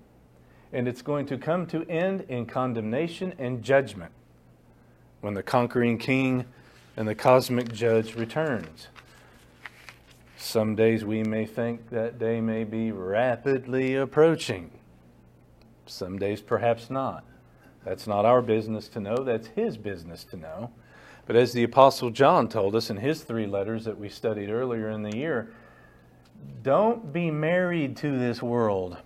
And 0.73 0.89
it's 0.89 1.03
going 1.03 1.27
to 1.27 1.37
come 1.37 1.67
to 1.67 1.89
end 1.89 2.23
in 2.29 2.47
condemnation 2.47 3.35
and 3.39 3.63
judgment 3.63 4.13
when 5.21 5.35
the 5.35 5.43
conquering 5.43 5.99
king 5.99 6.47
and 6.97 7.07
the 7.07 7.15
cosmic 7.15 7.73
judge 7.73 8.15
returns. 8.15 8.89
Some 10.39 10.75
days 10.75 11.05
we 11.05 11.23
may 11.23 11.45
think 11.45 11.91
that 11.91 12.19
day 12.19 12.41
may 12.41 12.65
be 12.65 12.93
rapidly 12.93 13.95
approaching. 13.95 14.71
Some 15.85 16.19
days 16.19 16.41
perhaps 16.41 16.91
not. 16.91 17.25
That's 17.85 18.07
not 18.07 18.25
our 18.25 18.43
business 18.43 18.89
to 18.89 19.01
know, 19.01 19.19
that's 19.19 19.49
His 19.49 19.77
business 19.77 20.25
to 20.25 20.37
know. 20.37 20.71
But 21.27 21.37
as 21.37 21.53
the 21.53 21.65
Apostle 21.65 22.11
John 22.11 22.49
told 22.49 22.75
us 22.75 22.89
in 22.89 22.97
his 22.99 23.23
three 23.23 23.47
letters 23.47 23.85
that 23.85 23.99
we 23.99 24.09
studied 24.09 24.49
earlier 24.49 24.91
in 24.91 25.03
the 25.03 25.17
year, 25.17 25.53
don't 26.63 27.13
be 27.13 27.31
married 27.31 27.97
to 27.99 28.19
this 28.19 28.43
world. 28.43 28.97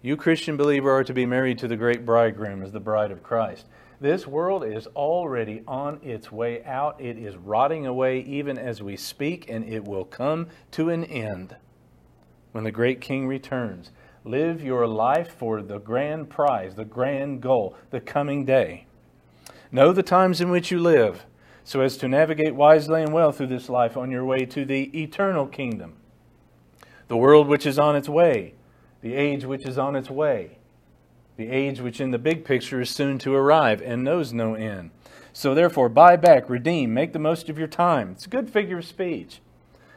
You, 0.00 0.16
Christian 0.16 0.56
believer, 0.56 0.90
are 0.90 1.04
to 1.04 1.14
be 1.14 1.26
married 1.26 1.58
to 1.58 1.68
the 1.68 1.76
great 1.76 2.04
bridegroom 2.04 2.62
as 2.62 2.72
the 2.72 2.80
bride 2.80 3.10
of 3.10 3.22
Christ. 3.22 3.66
This 4.00 4.26
world 4.26 4.64
is 4.64 4.86
already 4.88 5.62
on 5.66 6.00
its 6.02 6.30
way 6.30 6.62
out. 6.64 7.00
It 7.00 7.16
is 7.16 7.36
rotting 7.36 7.86
away 7.86 8.20
even 8.20 8.58
as 8.58 8.82
we 8.82 8.96
speak, 8.96 9.48
and 9.48 9.64
it 9.64 9.84
will 9.84 10.04
come 10.04 10.48
to 10.72 10.90
an 10.90 11.04
end 11.04 11.56
when 12.52 12.64
the 12.64 12.70
great 12.70 13.00
King 13.00 13.26
returns. 13.26 13.92
Live 14.24 14.62
your 14.62 14.86
life 14.86 15.34
for 15.34 15.62
the 15.62 15.78
grand 15.78 16.28
prize, 16.28 16.74
the 16.74 16.84
grand 16.84 17.40
goal, 17.40 17.76
the 17.90 18.00
coming 18.00 18.44
day. 18.44 18.86
Know 19.70 19.92
the 19.92 20.02
times 20.02 20.40
in 20.40 20.50
which 20.50 20.70
you 20.70 20.78
live 20.78 21.24
so 21.64 21.80
as 21.80 21.96
to 21.96 22.08
navigate 22.08 22.54
wisely 22.54 23.02
and 23.02 23.12
well 23.12 23.32
through 23.32 23.46
this 23.48 23.68
life 23.68 23.96
on 23.96 24.10
your 24.10 24.24
way 24.24 24.44
to 24.44 24.64
the 24.64 25.02
eternal 25.02 25.46
kingdom. 25.46 25.94
The 27.08 27.16
world 27.16 27.48
which 27.48 27.66
is 27.66 27.78
on 27.78 27.96
its 27.96 28.08
way, 28.08 28.54
the 29.00 29.14
age 29.14 29.44
which 29.44 29.66
is 29.66 29.78
on 29.78 29.96
its 29.96 30.10
way, 30.10 30.58
the 31.36 31.48
age 31.48 31.80
which 31.80 32.00
in 32.00 32.10
the 32.10 32.18
big 32.18 32.44
picture 32.44 32.80
is 32.80 32.90
soon 32.90 33.18
to 33.18 33.34
arrive 33.34 33.82
and 33.82 34.04
knows 34.04 34.32
no 34.32 34.54
end. 34.54 34.90
So 35.32 35.54
therefore, 35.54 35.88
buy 35.88 36.16
back, 36.16 36.48
redeem, 36.48 36.94
make 36.94 37.12
the 37.12 37.18
most 37.18 37.48
of 37.48 37.58
your 37.58 37.66
time. 37.66 38.12
It's 38.12 38.26
a 38.26 38.30
good 38.30 38.48
figure 38.48 38.78
of 38.78 38.84
speech. 38.84 39.40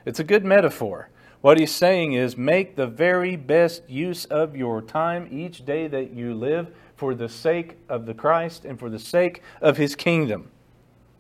It's 0.06 0.20
a 0.20 0.24
good 0.24 0.44
metaphor. 0.44 1.10
What 1.42 1.60
he's 1.60 1.72
saying 1.72 2.14
is 2.14 2.36
make 2.36 2.76
the 2.76 2.88
very 2.88 3.36
best 3.36 3.88
use 3.88 4.26
of 4.26 4.56
your 4.56 4.82
time 4.82 5.28
each 5.30 5.64
day 5.64 5.88
that 5.88 6.12
you 6.12 6.34
live 6.34 6.74
for 6.96 7.14
the 7.14 7.30
sake 7.30 7.78
of 7.88 8.08
the 8.08 8.16
Christ 8.16 8.66
and 8.66 8.80
for 8.80 8.90
the 8.90 8.98
sake 8.98 9.44
of 9.62 9.78
his 9.78 9.96
kingdom, 9.96 10.50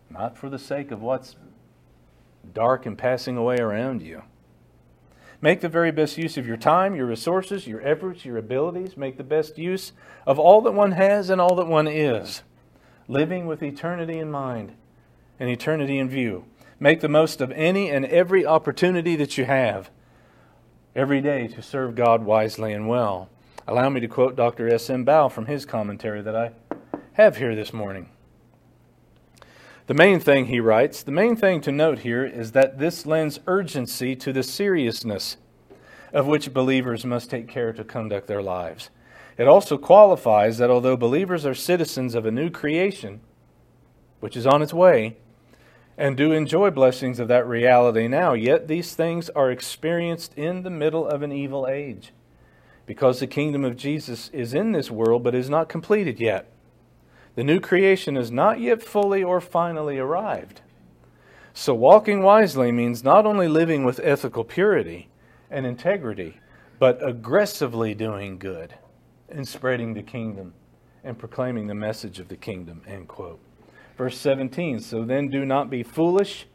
not 0.10 0.38
for 0.38 0.50
the 0.50 0.60
sake 0.60 0.92
of 0.92 1.02
what's 1.02 1.36
dark 2.54 2.86
and 2.86 2.98
passing 2.98 3.38
away 3.38 3.58
around 3.58 4.02
you. 4.02 4.24
Make 5.40 5.62
the 5.62 5.70
very 5.70 5.92
best 5.92 6.18
use 6.18 6.38
of 6.38 6.48
your 6.48 6.58
time, 6.58 6.96
your 6.96 7.06
resources, 7.06 7.68
your 7.68 7.86
efforts, 7.86 8.26
your 8.26 8.38
abilities. 8.38 8.98
Make 8.98 9.18
the 9.18 9.24
best 9.24 9.58
use 9.58 9.92
of 10.26 10.40
all 10.40 10.62
that 10.62 10.74
one 10.74 10.94
has 10.94 11.30
and 11.30 11.40
all 11.40 11.56
that 11.56 11.68
one 11.68 11.88
is, 11.88 12.42
living 13.08 13.46
with 13.46 13.62
eternity 13.62 14.18
in 14.18 14.32
mind 14.32 14.74
and 15.40 15.50
eternity 15.50 16.00
in 16.00 16.10
view. 16.10 16.46
Make 16.80 17.02
the 17.02 17.10
most 17.10 17.40
of 17.42 17.52
any 17.52 17.90
and 17.90 18.06
every 18.06 18.46
opportunity 18.46 19.16
that 19.16 19.38
you 19.38 19.46
have 19.46 19.92
every 20.96 21.22
day 21.22 21.48
to 21.48 21.62
serve 21.62 21.94
God 21.94 22.24
wisely 22.24 22.74
and 22.74 22.88
well. 22.88 23.30
Allow 23.68 23.90
me 23.90 24.00
to 24.00 24.08
quote 24.08 24.36
Dr. 24.36 24.68
S.M. 24.74 25.04
Baugh 25.04 25.28
from 25.28 25.46
his 25.46 25.66
commentary 25.66 26.22
that 26.24 26.36
I 26.36 26.52
have 27.14 27.38
here 27.38 27.56
this 27.56 27.72
morning. 27.72 28.10
The 29.88 29.94
main 29.94 30.20
thing, 30.20 30.48
he 30.48 30.60
writes, 30.60 31.01
the 31.01 31.13
main 31.13 31.38
thing 31.38 31.62
to 31.62 31.72
note 31.72 32.00
here 32.00 32.25
is 32.25 32.51
that 32.51 32.77
this 32.77 33.06
lends 33.06 33.39
urgency 33.48 34.17
to 34.17 34.34
the 34.34 34.44
seriousness 34.44 35.38
of 36.12 36.27
which 36.27 36.53
believers 36.53 37.06
must 37.06 37.29
take 37.29 37.48
care 37.48 37.72
to 37.72 37.86
conduct 37.86 38.27
their 38.27 38.41
lives. 38.41 38.89
It 39.38 39.48
also 39.48 39.77
qualifies 39.77 40.58
that 40.58 40.70
although 40.70 40.98
believers 40.98 41.46
are 41.46 41.56
citizens 41.56 42.15
of 42.15 42.25
a 42.25 42.32
new 42.32 42.50
creation, 42.50 43.22
which 44.20 44.36
is 44.36 44.46
on 44.46 44.62
its 44.62 44.74
way, 44.74 45.15
and 45.98 46.17
do 46.17 46.34
enjoy 46.34 46.70
blessings 46.70 47.17
of 47.17 47.29
that 47.29 47.48
reality 47.48 48.10
now, 48.10 48.34
yet 48.34 48.67
these 48.67 48.94
things 48.94 49.29
are 49.29 49.50
experienced 49.50 50.34
in 50.38 50.63
the 50.63 50.70
middle 50.70 51.08
of 51.08 51.22
an 51.22 51.32
evil 51.32 51.65
age 51.65 52.12
because 52.86 53.22
the 53.22 53.27
kingdom 53.27 53.63
of 53.63 53.77
Jesus 53.77 54.29
is 54.34 54.53
in 54.53 54.74
this 54.74 54.91
world 54.91 55.24
but 55.24 55.34
is 55.34 55.50
not 55.50 55.70
completed 55.70 56.20
yet. 56.20 56.51
The 57.38 57.44
new 57.44 57.60
creation 57.60 58.15
has 58.15 58.32
not 58.32 58.60
yet 58.60 58.82
fully 58.82 59.24
or 59.24 59.39
finally 59.39 60.00
arrived. 60.00 60.62
So, 61.53 61.75
walking 61.75 62.24
wisely 62.24 62.72
means 62.72 63.03
not 63.03 63.27
only 63.27 63.48
living 63.48 63.86
with 63.86 64.00
ethical 64.03 64.44
purity 64.44 65.10
and 65.51 65.63
integrity, 65.63 66.39
but 66.80 66.97
aggressively 67.08 67.93
doing 67.93 68.39
good 68.39 68.73
and 69.30 69.47
spreading 69.47 69.93
the 69.93 70.02
kingdom 70.02 70.56
and 71.04 71.19
proclaiming 71.19 71.67
the 71.67 71.76
message 71.76 72.17
of 72.17 72.28
the 72.28 72.36
kingdom. 72.36 72.82
End 72.88 73.08
quote. 73.08 73.39
Verse 74.00 74.17
17 74.17 74.80
So 74.80 75.06
then 75.06 75.28
do 75.28 75.45
not 75.45 75.69
be 75.69 75.84
foolish. 75.84 76.47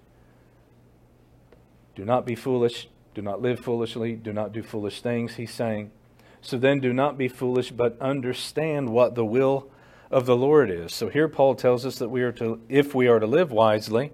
Do 1.94 2.04
not 2.04 2.26
be 2.26 2.34
foolish. 2.34 2.88
Do 3.14 3.22
not 3.22 3.40
live 3.40 3.60
foolishly. 3.60 4.16
Do 4.16 4.32
not 4.32 4.52
do 4.52 4.64
foolish 4.64 5.00
things, 5.00 5.36
he's 5.36 5.54
saying. 5.54 5.92
So 6.40 6.58
then 6.58 6.80
do 6.80 6.92
not 6.92 7.16
be 7.16 7.28
foolish, 7.28 7.70
but 7.70 7.96
understand 8.00 8.88
what 8.88 9.14
the 9.14 9.24
will 9.24 9.70
of 10.12 10.26
the 10.26 10.36
Lord 10.36 10.70
is. 10.70 10.94
So 10.94 11.08
here 11.08 11.26
Paul 11.26 11.54
tells 11.54 11.86
us 11.86 11.96
that 11.98 12.10
we 12.10 12.22
are 12.22 12.32
to, 12.32 12.60
if 12.68 12.94
we 12.94 13.08
are 13.08 13.18
to 13.18 13.26
live 13.26 13.50
wisely, 13.50 14.12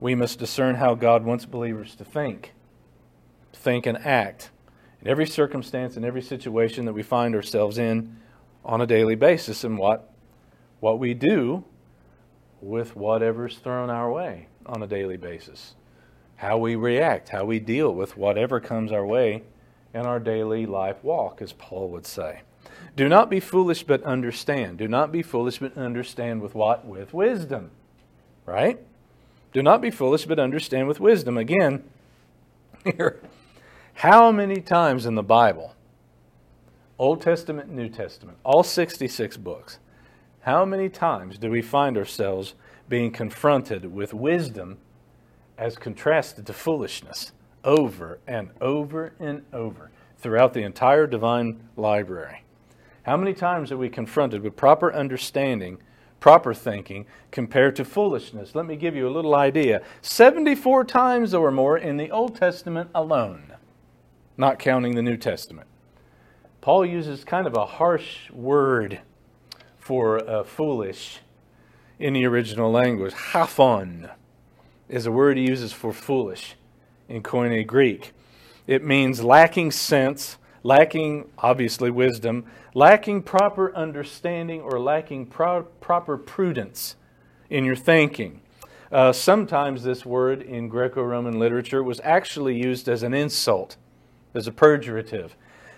we 0.00 0.14
must 0.14 0.38
discern 0.38 0.76
how 0.76 0.94
God 0.94 1.24
wants 1.24 1.44
believers 1.44 1.94
to 1.96 2.04
think, 2.04 2.54
think 3.52 3.86
and 3.86 3.98
act 3.98 4.50
in 5.00 5.08
every 5.08 5.26
circumstance, 5.26 5.96
in 5.96 6.04
every 6.04 6.22
situation 6.22 6.86
that 6.86 6.94
we 6.94 7.02
find 7.02 7.34
ourselves 7.34 7.78
in 7.78 8.16
on 8.64 8.80
a 8.80 8.86
daily 8.86 9.14
basis, 9.14 9.62
and 9.62 9.78
what 9.78 10.12
what 10.80 10.98
we 10.98 11.12
do 11.14 11.64
with 12.60 12.96
whatever's 12.96 13.58
thrown 13.58 13.90
our 13.90 14.10
way 14.10 14.48
on 14.66 14.82
a 14.82 14.86
daily 14.86 15.16
basis. 15.16 15.74
How 16.36 16.56
we 16.56 16.76
react, 16.76 17.30
how 17.30 17.44
we 17.44 17.58
deal 17.58 17.92
with 17.92 18.16
whatever 18.16 18.60
comes 18.60 18.92
our 18.92 19.04
way 19.04 19.42
in 19.92 20.06
our 20.06 20.20
daily 20.20 20.66
life 20.66 21.02
walk, 21.02 21.42
as 21.42 21.52
Paul 21.52 21.88
would 21.90 22.06
say. 22.06 22.42
Do 22.96 23.08
not 23.08 23.30
be 23.30 23.40
foolish, 23.40 23.82
but 23.84 24.02
understand. 24.02 24.78
Do 24.78 24.88
not 24.88 25.12
be 25.12 25.22
foolish, 25.22 25.58
but 25.58 25.76
understand 25.76 26.42
with 26.42 26.54
what? 26.54 26.84
With 26.84 27.14
wisdom. 27.14 27.70
Right? 28.46 28.80
Do 29.52 29.62
not 29.62 29.80
be 29.80 29.90
foolish, 29.90 30.26
but 30.26 30.38
understand 30.38 30.88
with 30.88 31.00
wisdom. 31.00 31.38
Again, 31.38 31.84
here, 32.84 33.20
how 33.94 34.32
many 34.32 34.60
times 34.60 35.06
in 35.06 35.14
the 35.14 35.22
Bible, 35.22 35.74
Old 36.98 37.22
Testament, 37.22 37.70
New 37.70 37.88
Testament, 37.88 38.38
all 38.44 38.62
66 38.62 39.36
books, 39.36 39.78
how 40.40 40.64
many 40.64 40.88
times 40.88 41.38
do 41.38 41.50
we 41.50 41.62
find 41.62 41.96
ourselves 41.96 42.54
being 42.88 43.12
confronted 43.12 43.92
with 43.92 44.14
wisdom 44.14 44.78
as 45.56 45.76
contrasted 45.76 46.46
to 46.46 46.52
foolishness? 46.52 47.32
over 47.64 48.18
and 48.26 48.50
over 48.60 49.12
and 49.18 49.44
over 49.52 49.90
throughout 50.16 50.54
the 50.54 50.62
entire 50.62 51.06
divine 51.06 51.60
library. 51.76 52.42
How 53.08 53.16
many 53.16 53.32
times 53.32 53.72
are 53.72 53.78
we 53.78 53.88
confronted 53.88 54.42
with 54.42 54.54
proper 54.54 54.92
understanding, 54.92 55.78
proper 56.20 56.52
thinking, 56.52 57.06
compared 57.30 57.74
to 57.76 57.84
foolishness? 57.86 58.54
Let 58.54 58.66
me 58.66 58.76
give 58.76 58.94
you 58.94 59.08
a 59.08 59.16
little 59.16 59.34
idea 59.34 59.80
74 60.02 60.84
times 60.84 61.32
or 61.32 61.50
more 61.50 61.78
in 61.78 61.96
the 61.96 62.10
Old 62.10 62.36
Testament 62.36 62.90
alone, 62.94 63.54
not 64.36 64.58
counting 64.58 64.94
the 64.94 65.00
New 65.00 65.16
Testament. 65.16 65.66
Paul 66.60 66.84
uses 66.84 67.24
kind 67.24 67.46
of 67.46 67.56
a 67.56 67.64
harsh 67.64 68.30
word 68.30 69.00
for 69.78 70.18
uh, 70.28 70.44
foolish 70.44 71.20
in 71.98 72.12
the 72.12 72.26
original 72.26 72.70
language. 72.70 73.14
Aphron 73.32 74.10
is 74.90 75.06
a 75.06 75.10
word 75.10 75.38
he 75.38 75.48
uses 75.48 75.72
for 75.72 75.94
foolish 75.94 76.56
in 77.08 77.22
Koine 77.22 77.66
Greek. 77.66 78.12
It 78.66 78.84
means 78.84 79.24
lacking 79.24 79.70
sense, 79.70 80.36
lacking, 80.62 81.30
obviously, 81.38 81.90
wisdom, 81.90 82.44
lacking 82.78 83.20
proper 83.20 83.74
understanding, 83.74 84.60
or 84.60 84.78
lacking 84.78 85.26
pro- 85.26 85.64
proper 85.64 86.16
prudence 86.16 86.94
in 87.50 87.64
your 87.64 87.74
thinking. 87.74 88.40
Uh, 88.92 89.12
sometimes 89.12 89.82
this 89.82 90.06
word 90.06 90.40
in 90.40 90.68
Greco 90.68 91.02
Roman 91.02 91.40
literature 91.40 91.82
was 91.82 92.00
actually 92.04 92.56
used 92.56 92.88
as 92.88 93.02
an 93.02 93.12
insult, 93.12 93.76
as 94.32 94.46
a 94.46 94.52
pejorative. 94.52 95.30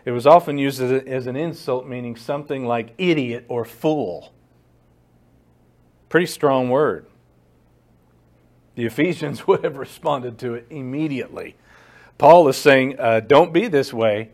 It 0.04 0.10
was 0.10 0.26
often 0.26 0.58
used 0.58 0.82
as, 0.82 0.92
a, 0.92 1.08
as 1.08 1.26
an 1.26 1.36
insult, 1.36 1.88
meaning 1.88 2.16
something 2.16 2.66
like 2.66 2.92
idiot 2.98 3.46
or 3.48 3.64
fool. 3.64 4.34
Pretty 6.10 6.26
strong 6.26 6.68
word. 6.68 7.06
The 8.74 8.84
Ephesians 8.84 9.46
would 9.46 9.64
have 9.64 9.78
responded 9.78 10.38
to 10.40 10.52
it 10.52 10.66
immediately. 10.68 11.56
Paul 12.18 12.46
is 12.48 12.58
saying, 12.58 13.00
uh, 13.00 13.20
Don't 13.20 13.54
be 13.54 13.68
this 13.68 13.90
way. 13.90 14.32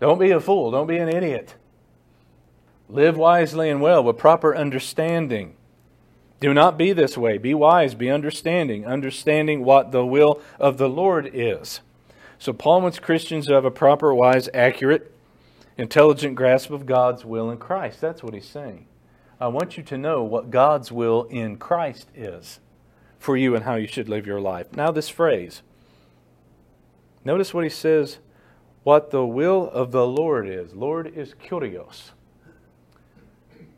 Don't 0.00 0.18
be 0.18 0.30
a 0.30 0.40
fool. 0.40 0.70
Don't 0.70 0.86
be 0.86 0.98
an 0.98 1.08
idiot. 1.08 1.54
Live 2.88 3.16
wisely 3.16 3.70
and 3.70 3.80
well 3.80 4.02
with 4.04 4.18
proper 4.18 4.54
understanding. 4.54 5.56
Do 6.38 6.52
not 6.52 6.76
be 6.76 6.92
this 6.92 7.16
way. 7.16 7.38
Be 7.38 7.54
wise, 7.54 7.94
be 7.94 8.10
understanding, 8.10 8.86
understanding 8.86 9.64
what 9.64 9.90
the 9.90 10.04
will 10.04 10.40
of 10.58 10.76
the 10.76 10.88
Lord 10.88 11.30
is. 11.32 11.80
So, 12.38 12.52
Paul 12.52 12.82
wants 12.82 12.98
Christians 12.98 13.46
to 13.46 13.54
have 13.54 13.64
a 13.64 13.70
proper, 13.70 14.14
wise, 14.14 14.50
accurate, 14.52 15.10
intelligent 15.78 16.34
grasp 16.34 16.70
of 16.70 16.84
God's 16.84 17.24
will 17.24 17.50
in 17.50 17.56
Christ. 17.56 18.02
That's 18.02 18.22
what 18.22 18.34
he's 18.34 18.48
saying. 18.48 18.86
I 19.40 19.48
want 19.48 19.76
you 19.78 19.82
to 19.84 19.98
know 19.98 20.22
what 20.22 20.50
God's 20.50 20.92
will 20.92 21.24
in 21.24 21.56
Christ 21.56 22.08
is 22.14 22.60
for 23.18 23.36
you 23.36 23.54
and 23.54 23.64
how 23.64 23.74
you 23.76 23.86
should 23.86 24.08
live 24.08 24.26
your 24.26 24.40
life. 24.40 24.74
Now, 24.76 24.90
this 24.90 25.08
phrase. 25.08 25.62
Notice 27.24 27.52
what 27.52 27.64
he 27.64 27.70
says 27.70 28.18
what 28.86 29.10
the 29.10 29.26
will 29.26 29.68
of 29.70 29.90
the 29.90 30.06
Lord 30.06 30.48
is. 30.48 30.72
Lord 30.72 31.12
is 31.12 31.34
kurios. 31.34 32.12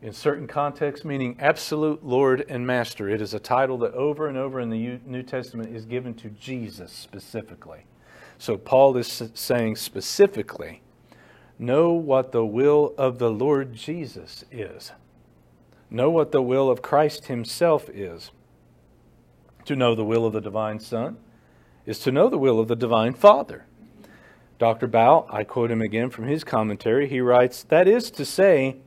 in 0.03 0.13
certain 0.13 0.45
contexts, 0.45 1.03
meaning 1.03 1.35
absolute 1.39 2.05
Lord 2.05 2.45
and 2.47 2.67
Master. 2.67 3.09
It 3.09 3.19
is 3.19 3.33
a 3.33 3.39
title 3.39 3.79
that 3.79 3.95
over 3.95 4.27
and 4.27 4.37
over 4.37 4.59
in 4.59 4.69
the 4.69 4.99
New 5.07 5.23
Testament 5.23 5.75
is 5.75 5.85
given 5.85 6.13
to 6.13 6.29
Jesus 6.29 6.91
specifically. 6.91 7.85
So 8.37 8.55
Paul 8.55 8.95
is 8.97 9.31
saying 9.33 9.77
specifically, 9.77 10.83
know 11.57 11.91
what 11.91 12.31
the 12.31 12.45
will 12.45 12.93
of 12.95 13.17
the 13.17 13.31
Lord 13.31 13.73
Jesus 13.73 14.45
is. 14.51 14.91
Know 15.89 16.11
what 16.11 16.31
the 16.31 16.43
will 16.43 16.69
of 16.69 16.83
Christ 16.83 17.25
Himself 17.25 17.89
is. 17.89 18.29
To 19.65 19.75
know 19.75 19.95
the 19.95 20.05
will 20.05 20.27
of 20.27 20.33
the 20.33 20.39
Divine 20.39 20.79
Son 20.79 21.17
is 21.87 21.97
to 22.01 22.11
know 22.11 22.29
the 22.29 22.37
will 22.37 22.59
of 22.59 22.67
the 22.67 22.75
Divine 22.75 23.15
Father. 23.15 23.65
Dr. 24.59 24.87
Baugh, 24.87 25.25
I 25.29 25.45
quote 25.45 25.71
him 25.71 25.81
again 25.81 26.09
from 26.09 26.27
his 26.27 26.43
commentary, 26.43 27.07
he 27.07 27.21
writes, 27.21 27.63
That 27.63 27.87
is 27.87 28.11
to 28.11 28.25
say, 28.25 28.77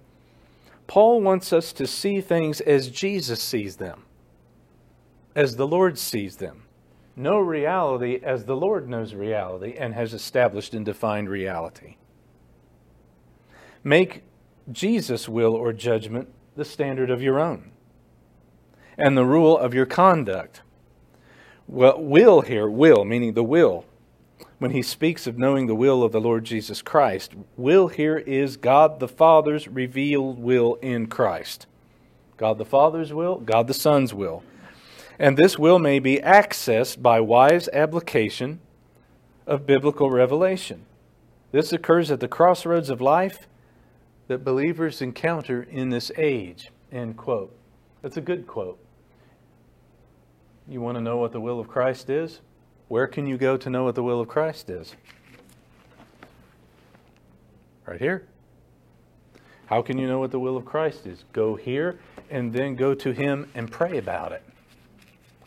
Paul 0.86 1.22
wants 1.22 1.52
us 1.52 1.72
to 1.72 1.86
see 1.86 2.20
things 2.20 2.60
as 2.60 2.90
Jesus 2.90 3.42
sees 3.42 3.76
them, 3.76 4.04
as 5.34 5.56
the 5.56 5.66
Lord 5.66 5.98
sees 5.98 6.36
them. 6.36 6.64
Know 7.16 7.38
reality 7.38 8.20
as 8.22 8.44
the 8.44 8.56
Lord 8.56 8.88
knows 8.88 9.14
reality 9.14 9.74
and 9.78 9.94
has 9.94 10.12
established 10.12 10.74
and 10.74 10.84
defined 10.84 11.28
reality. 11.28 11.96
Make 13.82 14.22
Jesus' 14.70 15.28
will 15.28 15.54
or 15.54 15.72
judgment 15.72 16.28
the 16.54 16.64
standard 16.64 17.10
of 17.10 17.22
your 17.22 17.40
own 17.40 17.72
and 18.98 19.16
the 19.16 19.24
rule 19.24 19.56
of 19.56 19.72
your 19.74 19.86
conduct. 19.86 20.60
Well, 21.66 22.00
will 22.02 22.42
here, 22.42 22.68
will, 22.68 23.04
meaning 23.04 23.32
the 23.32 23.42
will, 23.42 23.86
when 24.62 24.70
he 24.70 24.80
speaks 24.80 25.26
of 25.26 25.36
knowing 25.36 25.66
the 25.66 25.74
will 25.74 26.04
of 26.04 26.12
the 26.12 26.20
Lord 26.20 26.44
Jesus 26.44 26.82
Christ, 26.82 27.32
will 27.56 27.88
here 27.88 28.16
is 28.16 28.56
God 28.56 29.00
the 29.00 29.08
Father's 29.08 29.66
revealed 29.66 30.38
will 30.38 30.76
in 30.76 31.08
Christ. 31.08 31.66
God 32.36 32.58
the 32.58 32.64
Father's 32.64 33.12
will, 33.12 33.40
God 33.40 33.66
the 33.66 33.74
Son's 33.74 34.14
will. 34.14 34.44
And 35.18 35.36
this 35.36 35.58
will 35.58 35.80
may 35.80 35.98
be 35.98 36.18
accessed 36.18 37.02
by 37.02 37.18
wise 37.18 37.68
application 37.72 38.60
of 39.48 39.66
biblical 39.66 40.12
revelation. 40.12 40.86
This 41.50 41.72
occurs 41.72 42.12
at 42.12 42.20
the 42.20 42.28
crossroads 42.28 42.88
of 42.88 43.00
life 43.00 43.48
that 44.28 44.44
believers 44.44 45.02
encounter 45.02 45.64
in 45.64 45.90
this 45.90 46.12
age. 46.16 46.70
End 46.92 47.16
quote. 47.16 47.52
That's 48.00 48.16
a 48.16 48.20
good 48.20 48.46
quote. 48.46 48.78
You 50.68 50.80
want 50.80 50.98
to 50.98 51.02
know 51.02 51.16
what 51.16 51.32
the 51.32 51.40
will 51.40 51.58
of 51.58 51.66
Christ 51.66 52.08
is? 52.08 52.40
Where 52.92 53.06
can 53.06 53.26
you 53.26 53.38
go 53.38 53.56
to 53.56 53.70
know 53.70 53.84
what 53.84 53.94
the 53.94 54.02
will 54.02 54.20
of 54.20 54.28
Christ 54.28 54.68
is? 54.68 54.96
Right 57.86 57.98
here. 57.98 58.26
How 59.64 59.80
can 59.80 59.96
you 59.96 60.06
know 60.06 60.18
what 60.18 60.30
the 60.30 60.38
will 60.38 60.58
of 60.58 60.66
Christ 60.66 61.06
is? 61.06 61.24
Go 61.32 61.54
here 61.54 61.98
and 62.28 62.52
then 62.52 62.74
go 62.74 62.92
to 62.92 63.12
Him 63.12 63.48
and 63.54 63.70
pray 63.70 63.96
about 63.96 64.32
it. 64.32 64.42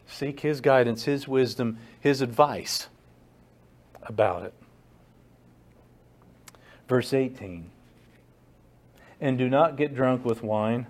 Seek 0.07 0.39
His 0.39 0.59
guidance, 0.59 1.03
His 1.03 1.27
wisdom, 1.27 1.77
His 1.99 2.19
advice 2.19 2.87
about 4.01 4.41
it. 4.41 4.53
Verse 6.89 7.13
18 7.13 7.69
And 9.21 9.37
do 9.37 9.47
not 9.47 9.77
get 9.77 9.93
drunk 9.93 10.25
with 10.25 10.41
wine, 10.41 10.87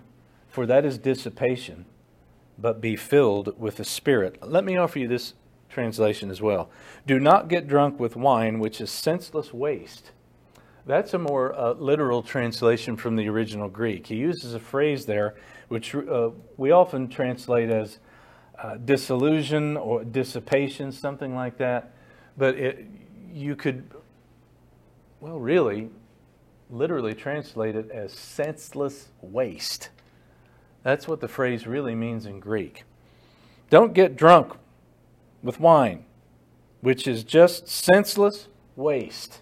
for 0.48 0.66
that 0.66 0.86
is 0.86 0.98
dissipation, 0.98 1.84
but 2.58 2.80
be 2.80 2.96
filled 2.96 3.60
with 3.60 3.76
the 3.76 3.84
Spirit. 3.84 4.38
Let 4.42 4.64
me 4.64 4.78
offer 4.78 5.00
you 5.00 5.10
this 5.10 5.34
translation 5.76 6.32
as 6.32 6.42
well. 6.42 6.70
Do 7.06 7.20
not 7.20 7.50
get 7.50 7.68
drunk 7.68 8.00
with 8.00 8.16
wine, 8.16 8.60
which 8.60 8.80
is 8.80 8.90
senseless 8.90 9.54
waste. 9.54 10.12
That's 10.86 11.14
a 11.14 11.20
more 11.20 11.54
uh, 11.54 11.74
literal 11.74 12.24
translation 12.24 12.96
from 12.96 13.18
the 13.18 13.28
original 13.28 13.68
Greek. 13.68 14.08
He 14.08 14.16
uses 14.16 14.54
a 14.54 14.60
phrase 14.60 15.06
there 15.06 15.36
which 15.68 15.94
uh, 15.94 16.30
we 16.58 16.72
often 16.72 17.10
translate 17.10 17.70
as 17.70 17.98
uh, 18.62 18.76
disillusion 18.78 19.76
or 19.76 20.04
dissipation, 20.04 20.92
something 20.92 21.36
like 21.36 21.58
that. 21.58 21.94
But 22.38 22.56
it, 22.56 22.86
you 23.34 23.56
could, 23.56 23.84
well, 25.20 25.40
really, 25.40 25.90
literally 26.70 27.14
translate 27.14 27.76
it 27.76 27.92
as 27.92 28.14
senseless 28.14 29.10
waste. 29.22 29.90
That's 30.84 31.08
what 31.08 31.20
the 31.20 31.28
phrase 31.28 31.68
really 31.68 31.96
means 31.96 32.26
in 32.28 32.40
Greek. 32.40 32.84
Don't 33.70 33.94
get 33.94 34.16
drunk 34.16 34.54
with 35.46 35.60
wine, 35.60 36.04
which 36.82 37.08
is 37.08 37.24
just 37.24 37.70
senseless 37.70 38.48
waste, 38.76 39.42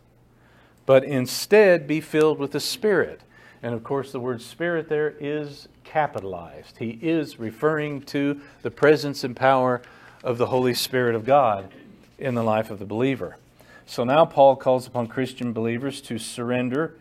but 0.86 1.04
instead 1.04 1.88
be 1.88 2.02
filled 2.02 2.38
with 2.38 2.52
the 2.52 2.60
Spirit. 2.60 3.22
And 3.64 3.74
of 3.74 3.86
course, 3.86 4.12
the 4.12 4.20
word 4.20 4.42
Spirit 4.42 4.90
there 4.90 5.16
is 5.18 5.70
capitalized. 5.86 6.78
He 6.78 7.00
is 7.02 7.40
referring 7.40 8.02
to 8.02 8.42
the 8.64 8.70
presence 8.70 9.24
and 9.24 9.34
power 9.34 9.82
of 10.24 10.38
the 10.38 10.48
Holy 10.48 10.74
Spirit 10.74 11.16
of 11.16 11.26
God 11.26 11.72
in 12.20 12.36
the 12.36 12.44
life 12.44 12.70
of 12.70 12.80
the 12.80 12.86
believer. 12.86 13.38
So 13.86 14.04
now 14.04 14.26
Paul 14.26 14.58
calls 14.58 14.86
upon 14.86 15.08
Christian 15.08 15.54
believers 15.54 16.02
to 16.02 16.18
surrender 16.18 16.96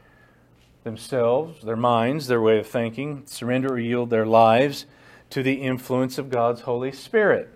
themselves, 0.84 1.64
their 1.64 1.76
minds, 1.76 2.28
their 2.28 2.40
way 2.40 2.60
of 2.60 2.68
thinking, 2.68 3.24
surrender 3.26 3.74
or 3.74 3.78
yield 3.80 4.10
their 4.10 4.26
lives 4.26 4.86
to 5.30 5.42
the 5.42 5.54
influence 5.54 6.18
of 6.18 6.30
God's 6.30 6.62
Holy 6.62 6.92
Spirit 6.92 7.52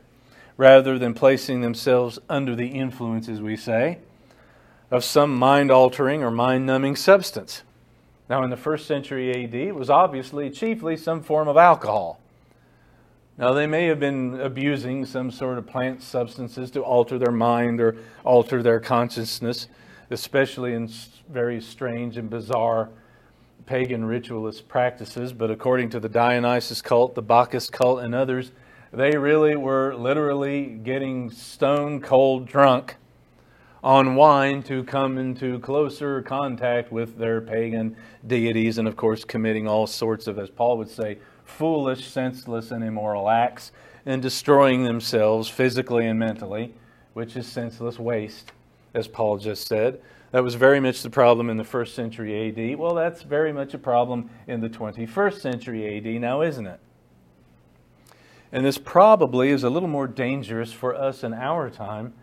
rather 0.57 0.99
than 0.99 1.15
placing 1.15 1.61
themselves 1.61 2.19
under 2.29 2.55
the 2.55 2.69
influence, 2.69 3.29
as 3.29 3.41
we 3.41 3.57
say, 3.57 3.99
of 4.91 5.05
some 5.05 5.35
mind 5.35 5.71
altering 5.71 6.23
or 6.23 6.31
mind 6.31 6.65
numbing 6.65 6.97
substance. 6.97 7.63
Now, 8.29 8.43
in 8.43 8.51
the 8.51 8.57
first 8.57 8.87
century 8.87 9.45
AD, 9.45 9.55
it 9.55 9.75
was 9.75 9.91
obviously 9.91 10.51
chiefly 10.51 10.97
some 10.97 11.23
form 11.23 11.49
of 11.49 11.57
alcohol. 11.57 12.21
Now, 13.39 13.53
they 13.53 13.67
may 13.67 13.87
have 13.87 14.01
been 14.01 14.41
abusing 14.41 15.05
some 15.05 15.31
sort 15.31 15.59
of 15.59 15.67
plant 15.67 16.03
substances 16.03 16.71
to 16.71 16.83
alter 16.83 17.19
their 17.19 17.33
mind 17.33 17.81
or 17.81 17.97
alter 18.25 18.63
their 18.63 18.81
consciousness, 18.81 19.69
especially 20.11 20.73
in 20.73 20.91
very 21.29 21.61
strange 21.61 22.17
and 22.17 22.31
bizarre 22.31 22.89
pagan 23.67 24.05
ritualist 24.05 24.69
practices. 24.69 25.33
But 25.33 25.51
according 25.51 25.91
to 25.91 26.01
the 26.01 26.09
Dionysus 26.09 26.81
cult, 26.81 27.15
the 27.15 27.23
Bacchus 27.23 27.69
cult, 27.69 28.01
and 28.01 28.15
others, 28.15 28.53
they 28.97 29.15
really 29.15 29.57
were 29.57 29.95
literally 29.95 30.65
getting 30.65 31.31
stone 31.31 32.01
cold 32.01 32.47
drunk 32.47 32.97
on 33.85 34.17
wine 34.17 34.63
to 34.63 34.83
come 34.85 35.19
into 35.19 35.59
closer 35.59 36.23
contact 36.23 36.91
with 36.91 37.19
their 37.19 37.43
pagan 37.43 37.95
deities, 38.27 38.79
and 38.79 38.89
of 38.89 38.97
course, 38.97 39.23
committing 39.23 39.69
all 39.69 39.87
sorts 39.87 40.27
of, 40.27 40.39
as 40.39 40.49
Paul 40.49 40.79
would 40.79 40.89
say, 40.89 41.19
foolish, 41.45 42.09
senseless, 42.09 42.71
and 42.71 42.83
immoral 42.83 43.29
acts, 43.29 43.71
and 44.07 44.23
destroying 44.23 44.85
themselves 44.85 45.47
physically 45.47 46.07
and 46.07 46.19
mentally, 46.19 46.73
which 47.13 47.37
is 47.37 47.47
senseless 47.47 47.99
waste, 47.99 48.53
as 48.95 49.07
Paul 49.07 49.37
just 49.37 49.69
said. 49.69 50.01
That 50.31 50.43
was 50.43 50.55
very 50.55 50.81
much 50.81 51.03
the 51.03 51.11
problem 51.11 51.51
in 51.51 51.59
the 51.59 51.65
first 51.65 51.95
century 51.95 52.49
AD. 52.49 52.79
Well, 52.79 52.95
that's 52.95 53.21
very 53.21 53.53
much 53.53 53.75
a 53.75 53.79
problem 53.79 54.31
in 54.47 54.63
the 54.63 54.71
21st 54.71 55.41
century 55.41 55.99
AD 55.99 56.19
now, 56.19 56.41
isn't 56.41 56.67
it? 56.67 56.81
And 58.57 58.65
this 58.65 58.79
probably 58.79 59.51
is 59.51 59.65
a 59.65 59.69
little 59.69 59.87
more 59.87 60.07
dangerous 60.07 60.73
for 60.73 60.95
us 60.95 61.23
in 61.23 61.35
our 61.35 61.69
time 61.69 62.15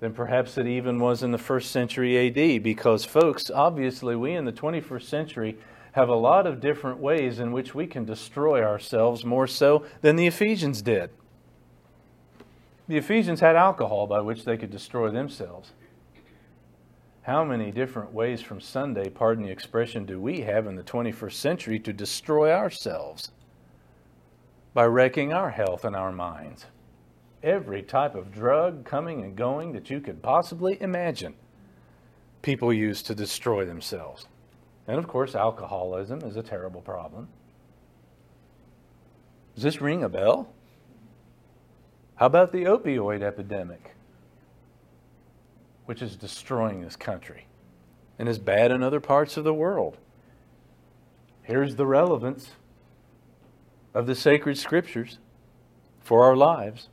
than 0.00 0.14
perhaps 0.14 0.56
it 0.56 0.66
even 0.66 0.98
was 0.98 1.22
in 1.22 1.30
the 1.30 1.36
first 1.36 1.70
century 1.70 2.16
AD, 2.26 2.62
because, 2.62 3.04
folks, 3.04 3.50
obviously, 3.50 4.16
we 4.16 4.32
in 4.32 4.46
the 4.46 4.52
21st 4.52 5.02
century 5.02 5.58
have 5.92 6.08
a 6.08 6.14
lot 6.14 6.46
of 6.46 6.62
different 6.62 7.00
ways 7.00 7.38
in 7.38 7.52
which 7.52 7.74
we 7.74 7.86
can 7.86 8.06
destroy 8.06 8.64
ourselves 8.64 9.26
more 9.26 9.46
so 9.46 9.84
than 10.00 10.16
the 10.16 10.26
Ephesians 10.26 10.80
did. 10.80 11.10
The 12.88 12.96
Ephesians 12.96 13.40
had 13.40 13.54
alcohol 13.54 14.06
by 14.06 14.22
which 14.22 14.46
they 14.46 14.56
could 14.56 14.70
destroy 14.70 15.10
themselves. 15.10 15.72
How 17.20 17.44
many 17.44 17.72
different 17.72 18.14
ways 18.14 18.40
from 18.40 18.62
Sunday, 18.62 19.10
pardon 19.10 19.44
the 19.44 19.52
expression, 19.52 20.06
do 20.06 20.18
we 20.18 20.40
have 20.40 20.66
in 20.66 20.76
the 20.76 20.82
21st 20.82 21.34
century 21.34 21.78
to 21.80 21.92
destroy 21.92 22.50
ourselves? 22.50 23.32
By 24.78 24.86
wrecking 24.86 25.32
our 25.32 25.50
health 25.50 25.84
and 25.84 25.96
our 25.96 26.12
minds. 26.12 26.66
Every 27.42 27.82
type 27.82 28.14
of 28.14 28.30
drug 28.30 28.84
coming 28.84 29.24
and 29.24 29.34
going 29.34 29.72
that 29.72 29.90
you 29.90 30.00
could 30.00 30.22
possibly 30.22 30.80
imagine, 30.80 31.34
people 32.42 32.72
use 32.72 33.02
to 33.02 33.12
destroy 33.12 33.64
themselves. 33.64 34.28
And 34.86 34.96
of 34.96 35.08
course, 35.08 35.34
alcoholism 35.34 36.20
is 36.20 36.36
a 36.36 36.44
terrible 36.44 36.80
problem. 36.80 37.26
Does 39.56 39.64
this 39.64 39.80
ring 39.80 40.04
a 40.04 40.08
bell? 40.08 40.48
How 42.14 42.26
about 42.26 42.52
the 42.52 42.62
opioid 42.62 43.20
epidemic, 43.20 43.96
which 45.86 46.02
is 46.02 46.14
destroying 46.14 46.82
this 46.82 46.94
country 46.94 47.46
and 48.16 48.28
is 48.28 48.38
bad 48.38 48.70
in 48.70 48.84
other 48.84 49.00
parts 49.00 49.36
of 49.36 49.42
the 49.42 49.52
world? 49.52 49.96
Here's 51.42 51.74
the 51.74 51.84
relevance 51.84 52.52
of 53.94 54.06
the 54.06 54.14
sacred 54.14 54.58
scriptures 54.58 55.18
for 56.00 56.24
our 56.24 56.36
lives. 56.36 56.88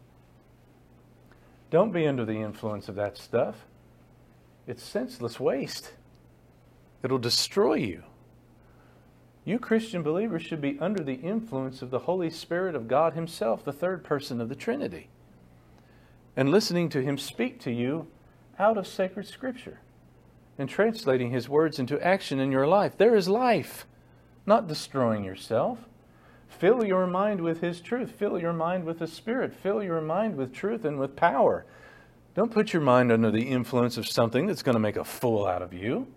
Don't 1.70 1.92
be 1.92 2.08
under 2.08 2.26
the 2.26 2.42
influence 2.42 2.88
of 2.88 2.96
that 2.96 3.18
stuff. 3.18 3.66
It's 4.68 4.84
senseless 4.84 5.40
waste. 5.40 5.94
It'll 7.04 7.18
destroy 7.18 7.76
you. 7.76 8.04
You 9.44 9.60
Christian 9.60 10.02
believers 10.02 10.42
should 10.42 10.62
be 10.62 10.80
under 10.80 11.04
the 11.04 11.16
influence 11.16 11.84
of 11.84 11.92
the 11.92 12.00
Holy 12.00 12.32
Spirit 12.32 12.76
of 12.76 12.88
God 12.88 13.14
Himself, 13.14 13.64
the 13.64 13.72
third 13.72 14.04
person 14.04 14.42
of 14.42 14.50
the 14.50 14.56
Trinity, 14.56 15.10
and 16.36 16.50
listening 16.50 16.90
to 16.90 17.04
Him 17.04 17.18
speak 17.18 17.60
to 17.62 17.72
you 17.72 18.08
out 18.58 18.78
of 18.78 18.88
sacred 18.88 19.28
Scripture 19.28 19.82
and 20.58 20.68
translating 20.68 21.30
His 21.30 21.48
words 21.48 21.78
into 21.78 22.02
action 22.04 22.40
in 22.40 22.52
your 22.52 22.66
life. 22.66 22.98
There 22.98 23.16
is 23.16 23.28
life, 23.28 23.86
not 24.48 24.68
destroying 24.68 25.24
yourself. 25.24 25.78
Fill 26.48 26.86
your 26.86 27.08
mind 27.08 27.42
with 27.42 27.62
His 27.62 27.82
truth. 27.82 28.12
Fill 28.12 28.40
your 28.40 28.54
mind 28.54 28.86
with 28.86 29.00
the 29.00 29.08
Spirit. 29.08 29.54
Fill 29.54 29.84
your 29.84 30.02
mind 30.02 30.36
with 30.36 30.54
truth 30.54 30.86
and 30.86 31.00
with 31.00 31.16
power. 31.16 31.66
Don't 32.34 32.52
put 32.52 32.74
your 32.74 32.82
mind 32.82 33.12
under 33.12 33.32
the 33.32 33.50
influence 33.50 33.98
of 33.98 34.08
something 34.08 34.46
that's 34.46 34.64
going 34.64 34.76
to 34.76 34.80
make 34.80 34.98
a 34.98 35.04
fool 35.04 35.46
out 35.46 35.62
of 35.62 35.74
you 35.74 36.08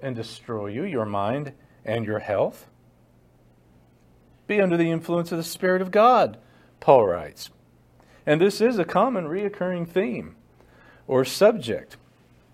and 0.00 0.16
destroy 0.16 0.68
you, 0.68 0.84
your 0.84 1.04
mind 1.04 1.52
and 1.84 2.04
your 2.04 2.18
health. 2.18 2.68
Be 4.46 4.60
under 4.60 4.76
the 4.76 4.90
influence 4.90 5.32
of 5.32 5.38
the 5.38 5.44
Spirit 5.44 5.82
of 5.82 5.90
God, 5.90 6.38
Paul 6.80 7.06
writes. 7.06 7.50
And 8.26 8.40
this 8.40 8.60
is 8.60 8.78
a 8.78 8.84
common 8.84 9.26
reoccurring 9.26 9.88
theme 9.88 10.36
or 11.06 11.24
subject, 11.24 11.96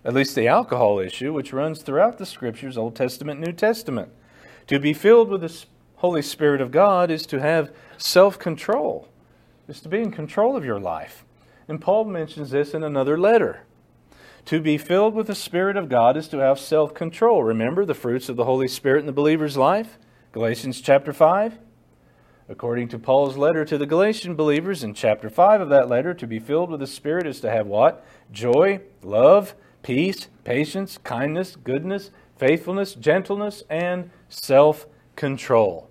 at 0.03 0.13
least 0.13 0.35
the 0.35 0.47
alcohol 0.47 0.99
issue, 0.99 1.33
which 1.33 1.53
runs 1.53 1.81
throughout 1.81 2.17
the 2.17 2.25
Scriptures, 2.25 2.77
Old 2.77 2.95
Testament, 2.95 3.39
New 3.39 3.53
Testament. 3.53 4.11
To 4.67 4.79
be 4.79 4.93
filled 4.93 5.29
with 5.29 5.41
the 5.41 5.65
Holy 5.99 6.21
Spirit 6.21 6.61
of 6.61 6.71
God 6.71 7.11
is 7.11 7.25
to 7.25 7.41
have 7.41 7.73
self 7.97 8.39
control, 8.39 9.09
is 9.67 9.81
to 9.81 9.89
be 9.89 9.99
in 9.99 10.11
control 10.11 10.55
of 10.55 10.63
your 10.63 10.79
life. 10.79 11.25
And 11.67 11.81
Paul 11.81 12.05
mentions 12.05 12.51
this 12.51 12.73
in 12.73 12.83
another 12.83 13.17
letter. 13.17 13.63
To 14.45 14.61
be 14.61 14.77
filled 14.77 15.13
with 15.13 15.27
the 15.27 15.35
Spirit 15.35 15.75
of 15.75 15.89
God 15.89 16.15
is 16.15 16.29
to 16.29 16.37
have 16.37 16.57
self 16.57 16.93
control. 16.93 17.43
Remember 17.43 17.83
the 17.83 17.93
fruits 17.93 18.29
of 18.29 18.37
the 18.37 18.45
Holy 18.45 18.69
Spirit 18.69 19.01
in 19.01 19.07
the 19.07 19.11
believer's 19.11 19.57
life? 19.57 19.97
Galatians 20.31 20.79
chapter 20.79 21.11
5. 21.11 21.59
According 22.47 22.87
to 22.87 22.97
Paul's 22.97 23.35
letter 23.35 23.65
to 23.65 23.77
the 23.77 23.85
Galatian 23.85 24.35
believers 24.35 24.85
in 24.85 24.93
chapter 24.93 25.29
5 25.29 25.59
of 25.59 25.69
that 25.69 25.89
letter, 25.89 26.13
to 26.13 26.25
be 26.25 26.39
filled 26.39 26.71
with 26.71 26.79
the 26.79 26.87
Spirit 26.87 27.27
is 27.27 27.41
to 27.41 27.51
have 27.51 27.67
what? 27.67 28.05
Joy, 28.31 28.79
love, 29.03 29.53
peace, 29.83 30.29
patience, 30.45 30.97
kindness, 30.97 31.57
goodness, 31.57 32.09
faithfulness, 32.37 32.95
gentleness, 32.95 33.63
and 33.69 34.11
self 34.29 34.87
control. 35.17 35.88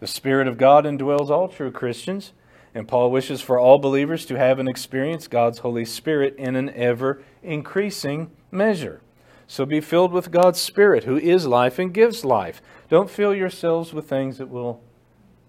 The 0.00 0.06
Spirit 0.06 0.48
of 0.48 0.58
God 0.58 0.84
indwells 0.84 1.30
all 1.30 1.48
true 1.48 1.70
Christians. 1.70 2.32
And 2.74 2.86
Paul 2.86 3.10
wishes 3.10 3.40
for 3.40 3.58
all 3.58 3.78
believers 3.78 4.24
to 4.26 4.38
have 4.38 4.58
and 4.58 4.68
experience 4.68 5.26
God's 5.26 5.58
Holy 5.58 5.84
Spirit 5.84 6.36
in 6.38 6.56
an 6.56 6.70
ever 6.70 7.22
increasing 7.42 8.30
measure. 8.50 9.00
So 9.46 9.66
be 9.66 9.80
filled 9.80 10.12
with 10.12 10.30
God's 10.30 10.60
Spirit, 10.60 11.04
who 11.04 11.16
is 11.16 11.46
life 11.46 11.78
and 11.80 11.92
gives 11.92 12.24
life. 12.24 12.62
Don't 12.88 13.10
fill 13.10 13.34
yourselves 13.34 13.92
with 13.92 14.08
things 14.08 14.38
that 14.38 14.48
will 14.48 14.80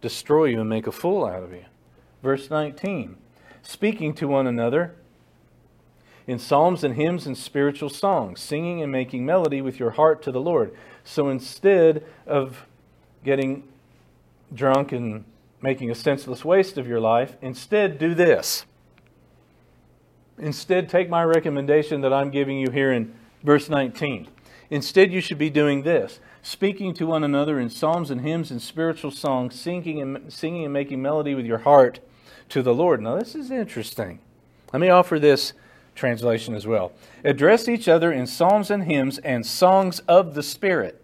destroy 0.01 0.45
you 0.45 0.61
and 0.61 0.69
make 0.69 0.87
a 0.87 0.91
fool 0.91 1.25
out 1.25 1.43
of 1.43 1.51
you. 1.51 1.65
Verse 2.23 2.49
19 2.49 3.17
Speaking 3.61 4.15
to 4.15 4.27
one 4.27 4.47
another 4.47 4.95
in 6.25 6.39
psalms 6.39 6.83
and 6.83 6.95
hymns 6.95 7.27
and 7.27 7.37
spiritual 7.37 7.89
songs, 7.89 8.39
singing 8.39 8.81
and 8.81 8.91
making 8.91 9.25
melody 9.25 9.61
with 9.61 9.79
your 9.79 9.91
heart 9.91 10.23
to 10.23 10.31
the 10.31 10.41
Lord. 10.41 10.75
So 11.03 11.29
instead 11.29 12.03
of 12.25 12.65
getting 13.23 13.67
drunk 14.53 14.91
and 14.91 15.25
making 15.61 15.91
a 15.91 15.95
senseless 15.95 16.43
waste 16.43 16.77
of 16.77 16.87
your 16.87 16.99
life. 16.99 17.37
Instead, 17.41 17.97
do 17.97 18.13
this. 18.13 18.65
Instead, 20.37 20.89
take 20.89 21.09
my 21.09 21.23
recommendation 21.23 22.01
that 22.01 22.11
I'm 22.11 22.31
giving 22.31 22.57
you 22.57 22.71
here 22.71 22.91
in 22.91 23.13
verse 23.43 23.69
19. 23.69 24.27
Instead, 24.69 25.11
you 25.11 25.21
should 25.21 25.37
be 25.37 25.49
doing 25.49 25.83
this 25.83 26.19
speaking 26.41 26.93
to 26.95 27.05
one 27.05 27.23
another 27.23 27.59
in 27.59 27.69
psalms 27.69 28.09
and 28.09 28.21
hymns 28.21 28.51
and 28.51 28.61
spiritual 28.61 29.11
songs, 29.11 29.59
singing 29.59 30.01
and, 30.01 30.33
singing 30.33 30.63
and 30.63 30.73
making 30.73 31.01
melody 31.01 31.35
with 31.35 31.45
your 31.45 31.59
heart 31.59 31.99
to 32.49 32.61
the 32.61 32.73
Lord. 32.73 33.01
Now, 33.01 33.15
this 33.17 33.35
is 33.35 33.51
interesting. 33.51 34.19
Let 34.73 34.79
me 34.79 34.89
offer 34.89 35.19
this 35.19 35.53
translation 35.93 36.55
as 36.55 36.65
well. 36.65 36.93
Address 37.23 37.67
each 37.67 37.87
other 37.87 38.11
in 38.11 38.25
psalms 38.25 38.71
and 38.71 38.85
hymns 38.85 39.17
and 39.19 39.45
songs 39.45 39.99
of 40.07 40.33
the 40.33 40.43
Spirit, 40.43 41.03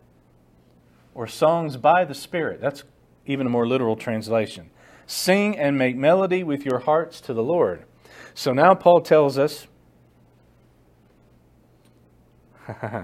or 1.14 1.28
songs 1.28 1.78
by 1.78 2.06
the 2.06 2.16
Spirit. 2.16 2.62
That's 2.62 2.84
even 3.28 3.48
a 3.48 3.50
more 3.50 3.68
literal 3.68 3.96
translation. 3.96 4.70
Sing 5.06 5.58
and 5.58 5.78
make 5.78 5.96
melody 5.96 6.44
with 6.44 6.66
your 6.66 6.80
hearts 6.80 7.22
to 7.22 7.34
the 7.34 7.44
Lord. 7.44 7.86
So 8.34 8.54
now 8.54 8.74
Paul 8.76 9.02
tells 9.02 9.38
us. 9.38 9.68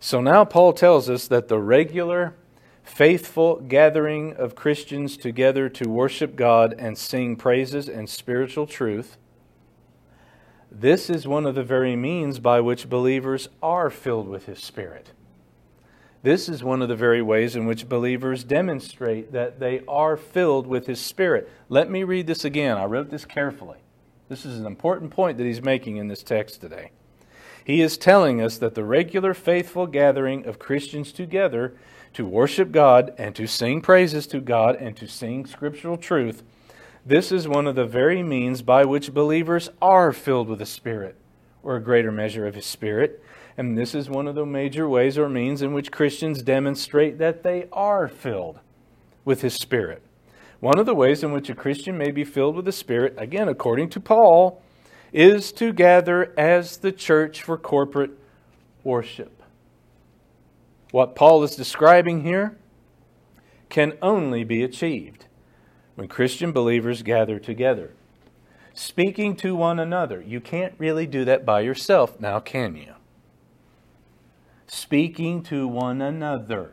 so 0.00 0.20
now 0.20 0.44
Paul 0.44 0.72
tells 0.72 1.10
us 1.10 1.26
that 1.28 1.48
the 1.48 1.58
regular, 1.58 2.34
faithful 2.84 3.56
gathering 3.56 4.34
of 4.34 4.54
Christians 4.54 5.16
together 5.16 5.68
to 5.70 5.88
worship 5.88 6.36
God 6.36 6.74
and 6.78 6.96
sing 6.96 7.36
praises 7.36 7.88
and 7.88 8.08
spiritual 8.08 8.66
truth. 8.66 9.16
This 10.70 11.10
is 11.10 11.26
one 11.26 11.44
of 11.44 11.54
the 11.54 11.62
very 11.62 11.96
means 11.96 12.38
by 12.38 12.60
which 12.60 12.88
believers 12.88 13.48
are 13.62 13.90
filled 13.90 14.28
with 14.28 14.46
His 14.46 14.62
Spirit. 14.62 15.10
This 16.22 16.48
is 16.48 16.62
one 16.62 16.82
of 16.82 16.88
the 16.88 16.96
very 16.96 17.20
ways 17.20 17.56
in 17.56 17.66
which 17.66 17.88
believers 17.88 18.44
demonstrate 18.44 19.32
that 19.32 19.58
they 19.58 19.82
are 19.88 20.16
filled 20.16 20.66
with 20.66 20.86
His 20.86 21.00
Spirit. 21.00 21.50
Let 21.68 21.90
me 21.90 22.04
read 22.04 22.28
this 22.28 22.44
again. 22.44 22.76
I 22.76 22.84
wrote 22.84 23.10
this 23.10 23.24
carefully. 23.24 23.78
This 24.28 24.46
is 24.46 24.58
an 24.58 24.66
important 24.66 25.10
point 25.10 25.36
that 25.36 25.44
he's 25.44 25.60
making 25.60 25.96
in 25.96 26.08
this 26.08 26.22
text 26.22 26.60
today. 26.60 26.92
He 27.64 27.82
is 27.82 27.98
telling 27.98 28.40
us 28.40 28.56
that 28.58 28.74
the 28.74 28.84
regular 28.84 29.34
faithful 29.34 29.86
gathering 29.86 30.46
of 30.46 30.58
Christians 30.58 31.12
together 31.12 31.74
to 32.14 32.24
worship 32.24 32.72
God 32.72 33.12
and 33.18 33.34
to 33.36 33.46
sing 33.46 33.80
praises 33.80 34.26
to 34.28 34.40
God 34.40 34.76
and 34.76 34.96
to 34.96 35.06
sing 35.06 35.44
scriptural 35.44 35.96
truth, 35.96 36.42
this 37.04 37.32
is 37.32 37.48
one 37.48 37.66
of 37.66 37.74
the 37.74 37.84
very 37.84 38.22
means 38.22 38.62
by 38.62 38.84
which 38.84 39.12
believers 39.12 39.68
are 39.82 40.12
filled 40.12 40.48
with 40.48 40.60
the 40.60 40.66
Spirit, 40.66 41.16
or 41.62 41.76
a 41.76 41.82
greater 41.82 42.12
measure 42.12 42.46
of 42.46 42.54
His 42.54 42.66
Spirit. 42.66 43.22
And 43.56 43.76
this 43.76 43.94
is 43.94 44.08
one 44.08 44.26
of 44.26 44.34
the 44.34 44.46
major 44.46 44.88
ways 44.88 45.18
or 45.18 45.28
means 45.28 45.62
in 45.62 45.74
which 45.74 45.92
Christians 45.92 46.42
demonstrate 46.42 47.18
that 47.18 47.42
they 47.42 47.68
are 47.72 48.08
filled 48.08 48.60
with 49.24 49.42
His 49.42 49.54
Spirit. 49.54 50.02
One 50.60 50.78
of 50.78 50.86
the 50.86 50.94
ways 50.94 51.22
in 51.22 51.32
which 51.32 51.50
a 51.50 51.54
Christian 51.54 51.98
may 51.98 52.10
be 52.10 52.24
filled 52.24 52.56
with 52.56 52.64
the 52.64 52.72
Spirit, 52.72 53.14
again, 53.18 53.48
according 53.48 53.90
to 53.90 54.00
Paul, 54.00 54.62
is 55.12 55.52
to 55.52 55.72
gather 55.72 56.32
as 56.38 56.78
the 56.78 56.92
church 56.92 57.42
for 57.42 57.58
corporate 57.58 58.12
worship. 58.84 59.42
What 60.90 61.14
Paul 61.14 61.42
is 61.42 61.56
describing 61.56 62.22
here 62.22 62.56
can 63.68 63.94
only 64.00 64.44
be 64.44 64.62
achieved 64.62 65.26
when 65.94 66.08
Christian 66.08 66.52
believers 66.52 67.02
gather 67.02 67.38
together, 67.38 67.92
speaking 68.72 69.36
to 69.36 69.54
one 69.54 69.78
another. 69.78 70.22
You 70.22 70.40
can't 70.40 70.74
really 70.78 71.06
do 71.06 71.24
that 71.24 71.44
by 71.44 71.60
yourself, 71.62 72.20
now 72.20 72.40
can 72.40 72.76
you? 72.76 72.94
Speaking 74.72 75.42
to 75.42 75.68
one 75.68 76.00
another 76.00 76.72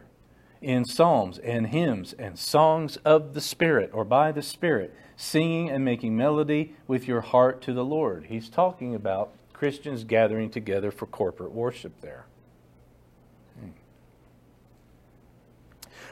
in 0.61 0.85
psalms 0.85 1.37
and 1.39 1.67
hymns 1.67 2.13
and 2.13 2.39
songs 2.39 2.95
of 3.03 3.33
the 3.33 3.41
Spirit 3.41 3.89
or 3.93 4.05
by 4.05 4.31
the 4.31 4.41
Spirit, 4.41 4.95
singing 5.17 5.69
and 5.69 5.83
making 5.83 6.15
melody 6.15 6.73
with 6.87 7.09
your 7.09 7.19
heart 7.19 7.61
to 7.61 7.73
the 7.73 7.83
Lord. 7.83 8.27
He's 8.29 8.47
talking 8.47 8.95
about 8.95 9.33
Christians 9.51 10.05
gathering 10.05 10.49
together 10.49 10.91
for 10.91 11.07
corporate 11.07 11.51
worship 11.51 11.99
there. 11.99 12.25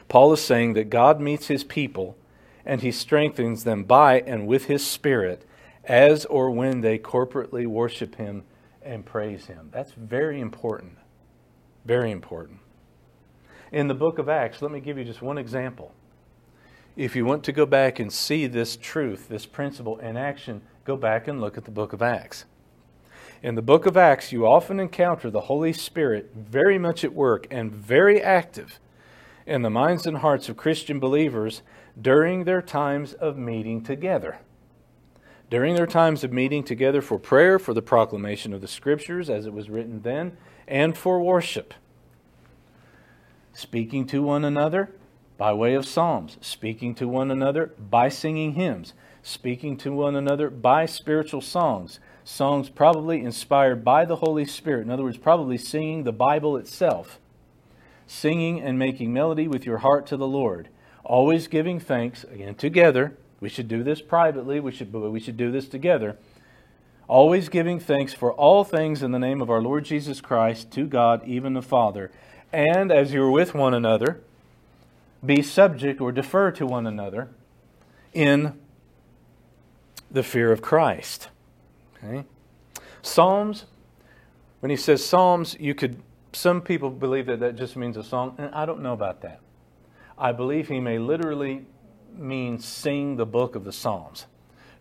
Paul 0.08 0.34
is 0.34 0.42
saying 0.42 0.74
that 0.74 0.90
God 0.90 1.22
meets 1.22 1.46
his 1.46 1.64
people 1.64 2.18
and 2.66 2.82
he 2.82 2.92
strengthens 2.92 3.64
them 3.64 3.84
by 3.84 4.20
and 4.20 4.46
with 4.46 4.66
his 4.66 4.86
Spirit 4.86 5.46
as 5.84 6.26
or 6.26 6.50
when 6.50 6.82
they 6.82 6.98
corporately 6.98 7.66
worship 7.66 8.16
him 8.16 8.44
and 8.82 9.06
praise 9.06 9.46
him. 9.46 9.70
That's 9.72 9.92
very 9.92 10.38
important. 10.38 10.98
Very 11.84 12.10
important. 12.10 12.58
In 13.72 13.88
the 13.88 13.94
book 13.94 14.18
of 14.18 14.28
Acts, 14.28 14.62
let 14.62 14.70
me 14.70 14.80
give 14.80 14.98
you 14.98 15.04
just 15.04 15.22
one 15.22 15.38
example. 15.38 15.92
If 16.96 17.14
you 17.14 17.24
want 17.24 17.44
to 17.44 17.52
go 17.52 17.66
back 17.66 17.98
and 17.98 18.12
see 18.12 18.46
this 18.46 18.76
truth, 18.76 19.28
this 19.28 19.46
principle 19.46 19.98
in 19.98 20.16
action, 20.16 20.62
go 20.84 20.96
back 20.96 21.28
and 21.28 21.40
look 21.40 21.56
at 21.56 21.64
the 21.64 21.70
book 21.70 21.92
of 21.92 22.02
Acts. 22.02 22.44
In 23.42 23.54
the 23.54 23.62
book 23.62 23.86
of 23.86 23.96
Acts, 23.96 24.32
you 24.32 24.46
often 24.46 24.80
encounter 24.80 25.30
the 25.30 25.42
Holy 25.42 25.72
Spirit 25.72 26.32
very 26.34 26.76
much 26.76 27.04
at 27.04 27.14
work 27.14 27.46
and 27.50 27.72
very 27.72 28.20
active 28.20 28.80
in 29.46 29.62
the 29.62 29.70
minds 29.70 30.06
and 30.06 30.18
hearts 30.18 30.48
of 30.48 30.56
Christian 30.56 30.98
believers 30.98 31.62
during 32.00 32.44
their 32.44 32.60
times 32.60 33.14
of 33.14 33.38
meeting 33.38 33.82
together. 33.82 34.38
During 35.50 35.76
their 35.76 35.86
times 35.86 36.24
of 36.24 36.32
meeting 36.32 36.64
together 36.64 37.00
for 37.00 37.18
prayer, 37.18 37.58
for 37.58 37.72
the 37.72 37.80
proclamation 37.80 38.52
of 38.52 38.60
the 38.60 38.68
Scriptures 38.68 39.30
as 39.30 39.46
it 39.46 39.52
was 39.52 39.70
written 39.70 40.02
then, 40.02 40.36
and 40.68 40.96
for 40.96 41.20
worship. 41.20 41.74
Speaking 43.52 44.06
to 44.06 44.22
one 44.22 44.44
another 44.44 44.90
by 45.36 45.52
way 45.52 45.74
of 45.74 45.86
psalms, 45.86 46.36
speaking 46.40 46.94
to 46.96 47.08
one 47.08 47.30
another 47.30 47.72
by 47.78 48.08
singing 48.08 48.52
hymns, 48.52 48.92
speaking 49.22 49.76
to 49.78 49.92
one 49.92 50.14
another 50.14 50.50
by 50.50 50.86
spiritual 50.86 51.40
songs, 51.40 52.00
songs 52.24 52.68
probably 52.68 53.20
inspired 53.24 53.84
by 53.84 54.04
the 54.04 54.16
Holy 54.16 54.44
Spirit. 54.44 54.82
In 54.82 54.90
other 54.90 55.04
words, 55.04 55.16
probably 55.16 55.58
singing 55.58 56.04
the 56.04 56.12
Bible 56.12 56.56
itself. 56.56 57.18
singing 58.08 58.60
and 58.60 58.78
making 58.78 59.12
melody 59.12 59.46
with 59.46 59.66
your 59.66 59.78
heart 59.78 60.06
to 60.06 60.16
the 60.16 60.26
Lord, 60.26 60.68
always 61.04 61.46
giving 61.46 61.78
thanks, 61.78 62.24
again, 62.24 62.54
together. 62.54 63.16
We 63.38 63.48
should 63.48 63.68
do 63.68 63.84
this 63.84 64.00
privately, 64.00 64.58
we 64.58 64.72
should, 64.72 64.92
we 64.92 65.20
should 65.20 65.36
do 65.36 65.52
this 65.52 65.68
together. 65.68 66.16
Always 67.08 67.48
giving 67.48 67.80
thanks 67.80 68.12
for 68.12 68.34
all 68.34 68.64
things 68.64 69.02
in 69.02 69.12
the 69.12 69.18
name 69.18 69.40
of 69.40 69.48
our 69.48 69.62
Lord 69.62 69.86
Jesus 69.86 70.20
Christ 70.20 70.70
to 70.72 70.86
God, 70.86 71.26
even 71.26 71.54
the 71.54 71.62
Father. 71.62 72.10
And 72.52 72.92
as 72.92 73.14
you're 73.14 73.30
with 73.30 73.54
one 73.54 73.72
another, 73.72 74.20
be 75.24 75.40
subject 75.40 76.02
or 76.02 76.12
defer 76.12 76.50
to 76.52 76.66
one 76.66 76.86
another 76.86 77.30
in 78.12 78.58
the 80.10 80.22
fear 80.22 80.52
of 80.52 80.60
Christ. 80.60 81.28
Okay? 81.96 82.24
Psalms, 83.00 83.64
when 84.60 84.68
he 84.68 84.76
says 84.76 85.04
Psalms, 85.04 85.56
you 85.58 85.74
could, 85.74 86.02
some 86.34 86.60
people 86.60 86.90
believe 86.90 87.24
that 87.26 87.40
that 87.40 87.56
just 87.56 87.74
means 87.74 87.96
a 87.96 88.04
song, 88.04 88.34
and 88.36 88.54
I 88.54 88.66
don't 88.66 88.82
know 88.82 88.92
about 88.92 89.22
that. 89.22 89.40
I 90.18 90.32
believe 90.32 90.68
he 90.68 90.78
may 90.78 90.98
literally 90.98 91.64
mean 92.14 92.58
sing 92.58 93.16
the 93.16 93.26
book 93.26 93.54
of 93.54 93.64
the 93.64 93.72
Psalms. 93.72 94.26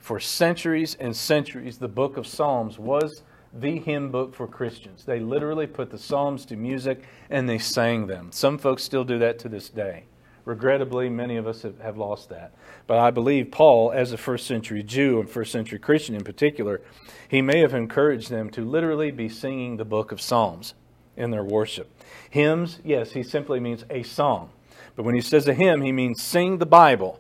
For 0.08 0.22
centuries 0.22 0.96
and 1.02 1.13
centuries, 1.13 1.80
the 1.80 1.89
book 1.89 2.15
of 2.15 2.26
Psalms 2.26 2.80
was 2.80 3.24
the 3.54 3.78
hymn 3.80 4.10
book 4.10 4.34
for 4.34 4.48
Christians. 4.48 5.04
They 5.04 5.20
literally 5.20 5.67
put 5.67 5.89
the 5.89 5.98
Psalms 5.98 6.46
to 6.46 6.56
music 6.56 7.04
and 7.30 7.50
they 7.50 7.58
sang 7.58 8.08
them. 8.08 8.32
Some 8.32 8.58
folks 8.58 8.84
still 8.84 9.04
do 9.04 9.20
that 9.20 9.38
to 9.39 9.50
this 9.50 9.67
day. 9.67 10.06
Regrettably, 10.46 11.10
many 11.10 11.36
of 11.36 11.46
us 11.46 11.63
have, 11.63 11.98
lost 11.98 12.30
that. 12.30 12.54
But 12.88 13.00
I 13.00 13.12
believe 13.12 13.52
Paul, 13.52 13.91
as 13.91 14.13
a 14.13 14.17
first 14.17 14.48
century 14.48 14.82
Jew 14.82 15.20
and 15.20 15.30
first 15.30 15.52
century 15.52 15.78
Christian 15.78 16.15
in 16.15 16.24
particular, 16.24 16.80
he 17.28 17.41
may 17.41 17.60
have 17.60 17.74
encouraged 17.74 18.30
them 18.30 18.50
to 18.52 18.63
literally 18.63 19.12
be 19.12 19.28
singing 19.28 19.76
the 19.76 19.84
book 19.84 20.13
of 20.13 20.22
Psalms 20.22 20.74
in 21.17 21.32
their 21.32 21.43
worship. 21.43 21.91
Hymns, 22.30 22.80
yes, 22.82 23.12
he 23.12 23.24
simply 23.24 23.60
means 23.60 23.84
a 23.89 24.04
song. 24.04 24.52
But 24.96 25.04
when 25.04 25.15
he 25.15 25.22
says 25.22 25.50
a 25.50 25.54
hymn, 25.54 25.82
he 25.82 25.91
means 25.91 26.22
sing 26.22 26.60
the 26.60 26.65
Bible, 26.65 27.20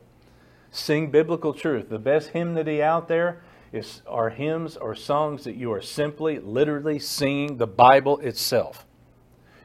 sing 0.77 1.11
biblical 1.11 1.53
truth. 1.53 1.89
The 1.89 1.99
best 1.99 2.29
hymnody 2.29 2.81
out 2.81 3.07
there 3.07 3.41
is, 3.71 4.01
are 4.07 4.29
hymns 4.29 4.77
or 4.77 4.95
songs 4.95 5.43
that 5.43 5.55
you 5.55 5.71
are 5.71 5.81
simply, 5.81 6.39
literally 6.39 6.99
singing 6.99 7.57
the 7.57 7.67
Bible 7.67 8.19
itself. 8.19 8.85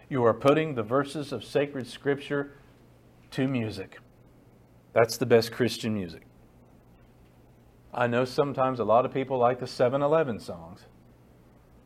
You 0.09 0.25
are 0.25 0.35
putting 0.35 0.75
the 0.75 0.83
verses 0.83 1.33
of 1.33 1.45
sacred 1.45 1.87
scripture 1.87 2.53
to 3.33 3.49
music. 3.49 3.99
That's 4.93 5.17
the 5.17 5.27
best 5.27 5.53
Christian 5.53 5.95
music. 5.95 6.27
I 7.95 8.07
know 8.07 8.25
sometimes 8.25 8.81
a 8.81 8.85
lot 8.85 9.05
of 9.05 9.13
people 9.13 9.39
like 9.39 9.61
the 9.61 9.67
7 9.67 10.03
Eleven 10.03 10.41
songs. 10.41 10.81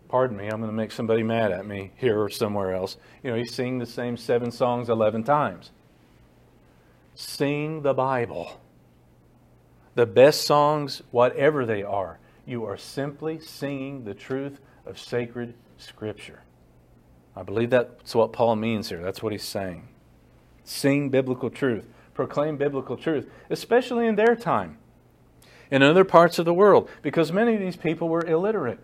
Pardon 0.09 0.37
me, 0.37 0.45
I'm 0.45 0.61
going 0.61 0.71
to 0.71 0.77
make 0.77 0.93
somebody 0.93 1.25
mad 1.25 1.51
at 1.51 1.67
me 1.67 1.91
here 1.97 2.21
or 2.21 2.29
somewhere 2.29 2.73
else. 2.75 2.97
You 3.25 3.31
know, 3.31 3.37
you 3.37 3.45
sing 3.45 3.79
the 3.79 3.87
same 3.87 4.17
seven 4.17 4.53
songs 4.53 4.89
11 4.89 5.25
times. 5.25 5.73
Sing 7.17 7.83
the 7.83 7.95
Bible. 7.95 8.61
The 9.97 10.07
best 10.07 10.43
songs, 10.43 11.01
whatever 11.11 11.65
they 11.65 11.83
are, 11.83 12.19
you 12.45 12.67
are 12.67 12.77
simply 12.77 13.41
singing 13.41 14.05
the 14.05 14.13
truth 14.13 14.61
of 14.85 14.99
sacred 14.99 15.55
Scripture. 15.79 16.43
I 17.35 17.43
believe 17.43 17.71
that's 17.71 18.15
what 18.15 18.33
Paul 18.33 18.57
means 18.57 18.91
here. 18.91 19.01
That's 19.03 19.23
what 19.23 19.33
he's 19.33 19.43
saying 19.43 19.89
sing 20.65 21.09
biblical 21.09 21.49
truth, 21.49 21.87
proclaim 22.13 22.59
biblical 22.59 22.97
truth, 22.97 23.31
especially 23.49 24.07
in 24.07 24.17
their 24.17 24.37
time, 24.37 24.77
in 25.71 25.83
other 25.83 26.05
parts 26.05 26.39
of 26.39 26.45
the 26.45 26.53
world, 26.53 26.91
because 27.01 27.33
many 27.33 27.55
of 27.55 27.61
these 27.61 27.77
people 27.77 28.09
were 28.09 28.25
illiterate. 28.27 28.81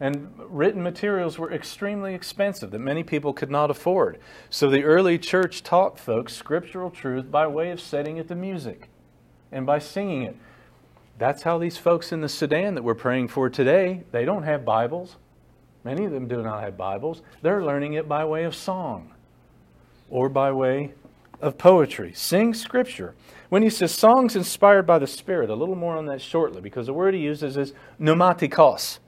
And 0.00 0.32
written 0.38 0.82
materials 0.82 1.38
were 1.38 1.52
extremely 1.52 2.14
expensive 2.14 2.70
that 2.70 2.78
many 2.78 3.02
people 3.02 3.32
could 3.34 3.50
not 3.50 3.70
afford. 3.70 4.18
So 4.48 4.70
the 4.70 4.84
early 4.84 5.18
church 5.18 5.62
taught 5.62 5.98
folks 5.98 6.32
scriptural 6.32 6.90
truth 6.90 7.30
by 7.30 7.46
way 7.46 7.70
of 7.70 7.80
setting 7.80 8.16
it 8.16 8.28
to 8.28 8.34
music 8.34 8.88
and 9.52 9.66
by 9.66 9.78
singing 9.78 10.22
it. 10.22 10.36
That's 11.18 11.42
how 11.42 11.58
these 11.58 11.78
folks 11.78 12.12
in 12.12 12.20
the 12.20 12.28
Sudan 12.28 12.74
that 12.74 12.82
we're 12.82 12.94
praying 12.94 13.28
for 13.28 13.48
today, 13.48 14.02
they 14.12 14.24
don't 14.24 14.42
have 14.42 14.64
Bibles. 14.64 15.16
Many 15.82 16.04
of 16.04 16.12
them 16.12 16.28
do 16.28 16.42
not 16.42 16.62
have 16.62 16.76
Bibles. 16.76 17.22
They're 17.42 17.64
learning 17.64 17.94
it 17.94 18.08
by 18.08 18.24
way 18.24 18.44
of 18.44 18.54
song 18.54 19.14
or 20.10 20.28
by 20.28 20.52
way 20.52 20.92
of 21.40 21.58
poetry. 21.58 22.12
Sing 22.14 22.54
scripture. 22.54 23.14
When 23.48 23.62
he 23.62 23.70
says 23.70 23.92
songs 23.92 24.34
inspired 24.34 24.86
by 24.86 24.98
the 24.98 25.06
Spirit, 25.06 25.50
a 25.50 25.54
little 25.54 25.76
more 25.76 25.96
on 25.96 26.06
that 26.06 26.20
shortly, 26.20 26.60
because 26.60 26.86
the 26.86 26.92
word 26.92 27.14
he 27.14 27.20
uses 27.20 27.56
is 27.56 27.72
pneumatikos, 28.00 28.98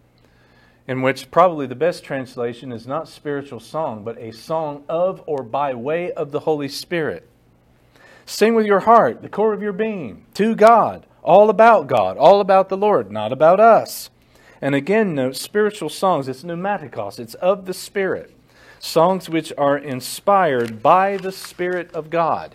in 0.86 1.02
which 1.02 1.30
probably 1.30 1.66
the 1.66 1.74
best 1.74 2.04
translation 2.04 2.70
is 2.70 2.86
not 2.86 3.08
spiritual 3.08 3.60
song, 3.60 4.04
but 4.04 4.16
a 4.18 4.30
song 4.30 4.84
of 4.88 5.22
or 5.26 5.42
by 5.42 5.74
way 5.74 6.12
of 6.12 6.30
the 6.30 6.40
Holy 6.40 6.68
Spirit. 6.68 7.28
Sing 8.28 8.54
with 8.54 8.66
your 8.66 8.80
heart, 8.80 9.22
the 9.22 9.28
core 9.30 9.54
of 9.54 9.62
your 9.62 9.72
being, 9.72 10.26
to 10.34 10.54
God, 10.54 11.06
all 11.22 11.48
about 11.48 11.86
God, 11.86 12.18
all 12.18 12.42
about 12.42 12.68
the 12.68 12.76
Lord, 12.76 13.10
not 13.10 13.32
about 13.32 13.58
us. 13.58 14.10
And 14.60 14.74
again, 14.74 15.14
note 15.14 15.34
spiritual 15.34 15.88
songs, 15.88 16.28
it's 16.28 16.42
pneumatikos, 16.42 17.18
it's 17.18 17.32
of 17.36 17.64
the 17.64 17.72
Spirit 17.72 18.34
songs 18.80 19.30
which 19.30 19.50
are 19.56 19.78
inspired 19.78 20.82
by 20.82 21.16
the 21.16 21.32
Spirit 21.32 21.90
of 21.94 22.10
God. 22.10 22.54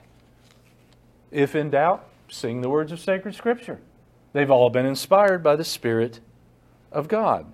If 1.31 1.55
in 1.55 1.71
doubt, 1.71 2.07
sing 2.29 2.61
the 2.61 2.69
words 2.69 2.91
of 2.91 2.99
sacred 2.99 3.33
Scripture. 3.33 3.79
They've 4.31 4.51
all 4.51 4.69
been 4.69 4.85
inspired 4.85 5.41
by 5.41 5.55
the 5.55 5.63
Spirit 5.63 6.19
of 6.91 7.07
God. 7.07 7.47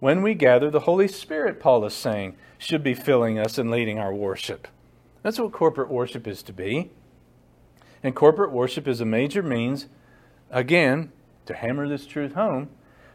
When 0.00 0.20
we 0.20 0.34
gather, 0.34 0.68
the 0.68 0.80
Holy 0.80 1.06
Spirit, 1.06 1.60
Paul 1.60 1.84
is 1.84 1.94
saying, 1.94 2.34
should 2.58 2.82
be 2.82 2.94
filling 2.94 3.38
us 3.38 3.56
and 3.56 3.70
leading 3.70 4.00
our 4.00 4.12
worship. 4.12 4.66
That's 5.22 5.38
what 5.38 5.52
corporate 5.52 5.90
worship 5.90 6.26
is 6.26 6.42
to 6.42 6.52
be. 6.52 6.90
And 8.02 8.14
corporate 8.14 8.52
worship 8.52 8.88
is 8.88 9.00
a 9.00 9.04
major 9.04 9.42
means, 9.42 9.86
again, 10.50 11.12
to 11.46 11.54
hammer 11.54 11.88
this 11.88 12.06
truth 12.06 12.34
home, 12.34 12.70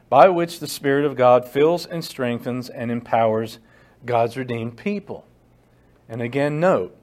by 0.09 0.29
which 0.29 0.59
the 0.59 0.67
Spirit 0.67 1.05
of 1.05 1.15
God 1.15 1.47
fills 1.47 1.85
and 1.85 2.03
strengthens 2.03 2.69
and 2.69 2.91
empowers 2.91 3.59
God's 4.05 4.37
redeemed 4.37 4.77
people. 4.77 5.25
And 6.07 6.21
again, 6.21 6.59
note, 6.59 6.95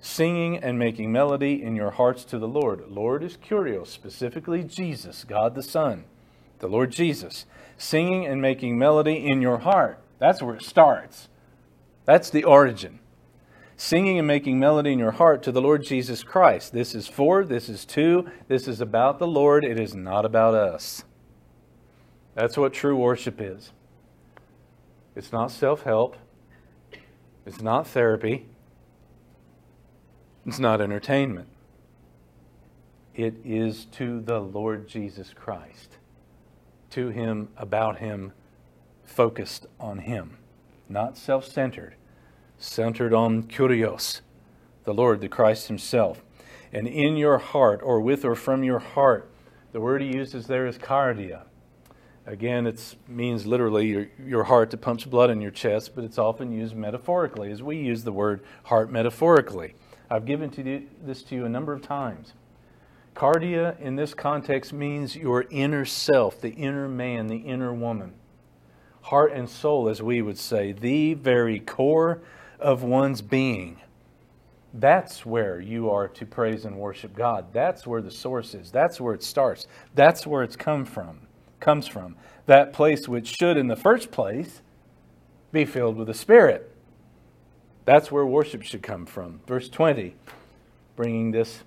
singing 0.00 0.56
and 0.56 0.78
making 0.78 1.12
melody 1.12 1.62
in 1.62 1.76
your 1.76 1.90
hearts 1.90 2.24
to 2.24 2.38
the 2.38 2.48
Lord. 2.48 2.84
Lord 2.88 3.22
is 3.22 3.36
kurios, 3.36 3.88
specifically 3.88 4.64
Jesus, 4.64 5.24
God 5.24 5.54
the 5.54 5.62
Son, 5.62 6.04
the 6.60 6.68
Lord 6.68 6.90
Jesus. 6.92 7.44
Singing 7.78 8.24
and 8.24 8.40
making 8.40 8.78
melody 8.78 9.26
in 9.26 9.42
your 9.42 9.58
heart. 9.58 9.98
That's 10.18 10.40
where 10.40 10.54
it 10.54 10.62
starts. 10.62 11.28
That's 12.06 12.30
the 12.30 12.44
origin. 12.44 13.00
Singing 13.76 14.18
and 14.18 14.26
making 14.26 14.58
melody 14.58 14.92
in 14.92 14.98
your 14.98 15.12
heart 15.12 15.42
to 15.42 15.52
the 15.52 15.60
Lord 15.60 15.84
Jesus 15.84 16.22
Christ. 16.22 16.72
This 16.72 16.94
is 16.94 17.08
for, 17.08 17.44
this 17.44 17.68
is 17.68 17.84
to, 17.86 18.26
this 18.48 18.66
is 18.66 18.80
about 18.80 19.18
the 19.18 19.26
Lord. 19.26 19.64
It 19.64 19.78
is 19.78 19.94
not 19.94 20.24
about 20.24 20.54
us. 20.54 21.04
That's 22.34 22.56
what 22.56 22.72
true 22.72 22.96
worship 22.96 23.40
is. 23.40 23.72
It's 25.14 25.32
not 25.32 25.50
self 25.50 25.82
help. 25.82 26.16
It's 27.44 27.60
not 27.60 27.86
therapy. 27.86 28.46
It's 30.46 30.58
not 30.58 30.80
entertainment. 30.80 31.48
It 33.14 33.34
is 33.44 33.86
to 33.92 34.20
the 34.20 34.40
Lord 34.40 34.88
Jesus 34.88 35.32
Christ, 35.34 35.96
to 36.90 37.08
Him, 37.08 37.48
about 37.56 37.98
Him, 37.98 38.32
focused 39.04 39.66
on 39.80 39.98
Him, 39.98 40.36
not 40.88 41.16
self 41.16 41.46
centered, 41.46 41.94
centered 42.58 43.12
on 43.12 43.44
Kurios, 43.44 44.20
the 44.84 44.94
Lord, 44.94 45.20
the 45.20 45.28
Christ 45.28 45.68
Himself. 45.68 46.22
And 46.72 46.86
in 46.86 47.16
your 47.16 47.38
heart, 47.38 47.80
or 47.82 48.00
with 48.00 48.24
or 48.24 48.34
from 48.34 48.62
your 48.62 48.78
heart, 48.78 49.30
the 49.72 49.80
word 49.80 50.02
He 50.02 50.14
uses 50.14 50.46
there 50.46 50.66
is 50.66 50.78
cardia. 50.78 51.42
Again, 52.26 52.66
it 52.66 52.96
means 53.06 53.46
literally 53.46 53.86
your, 53.86 54.08
your 54.24 54.44
heart 54.44 54.70
that 54.70 54.78
pumps 54.78 55.04
blood 55.04 55.30
in 55.30 55.40
your 55.40 55.52
chest, 55.52 55.94
but 55.94 56.02
it's 56.02 56.18
often 56.18 56.50
used 56.50 56.74
metaphorically, 56.74 57.52
as 57.52 57.62
we 57.62 57.76
use 57.76 58.02
the 58.02 58.12
word 58.12 58.42
heart 58.64 58.90
metaphorically. 58.90 59.74
I've 60.10 60.24
given 60.24 60.50
to 60.50 60.82
this 61.02 61.22
to 61.24 61.36
you 61.36 61.44
a 61.44 61.48
number 61.48 61.72
of 61.72 61.82
times. 61.82 62.32
Cardia 63.14 63.80
in 63.80 63.96
this 63.96 64.12
context 64.12 64.72
means 64.72 65.16
your 65.16 65.46
inner 65.50 65.84
self, 65.84 66.40
the 66.40 66.50
inner 66.50 66.88
man, 66.88 67.28
the 67.28 67.38
inner 67.38 67.72
woman. 67.72 68.14
Heart 69.02 69.32
and 69.32 69.48
soul, 69.48 69.88
as 69.88 70.02
we 70.02 70.20
would 70.20 70.36
say, 70.36 70.72
the 70.72 71.14
very 71.14 71.60
core 71.60 72.20
of 72.58 72.82
one's 72.82 73.22
being. 73.22 73.80
That's 74.74 75.24
where 75.24 75.60
you 75.60 75.90
are 75.90 76.08
to 76.08 76.26
praise 76.26 76.64
and 76.64 76.76
worship 76.76 77.14
God. 77.16 77.46
That's 77.52 77.86
where 77.86 78.02
the 78.02 78.10
source 78.10 78.54
is. 78.54 78.70
That's 78.70 79.00
where 79.00 79.14
it 79.14 79.22
starts. 79.22 79.66
That's 79.94 80.26
where 80.26 80.42
it's 80.42 80.56
come 80.56 80.84
from 80.84 81.26
comes 81.60 81.88
from. 81.88 82.16
That 82.46 82.72
place 82.72 83.08
which 83.08 83.36
should, 83.36 83.56
in 83.56 83.68
the 83.68 83.76
first 83.76 84.10
place, 84.10 84.62
be 85.52 85.64
filled 85.64 85.96
with 85.96 86.06
the 86.06 86.14
Spirit. 86.14 86.70
That's 87.84 88.10
where 88.10 88.26
worship 88.26 88.62
should 88.62 88.82
come 88.82 89.06
from. 89.06 89.40
Verse 89.46 89.68
20, 89.68 90.14
bringing 90.96 91.30
this 91.30 91.62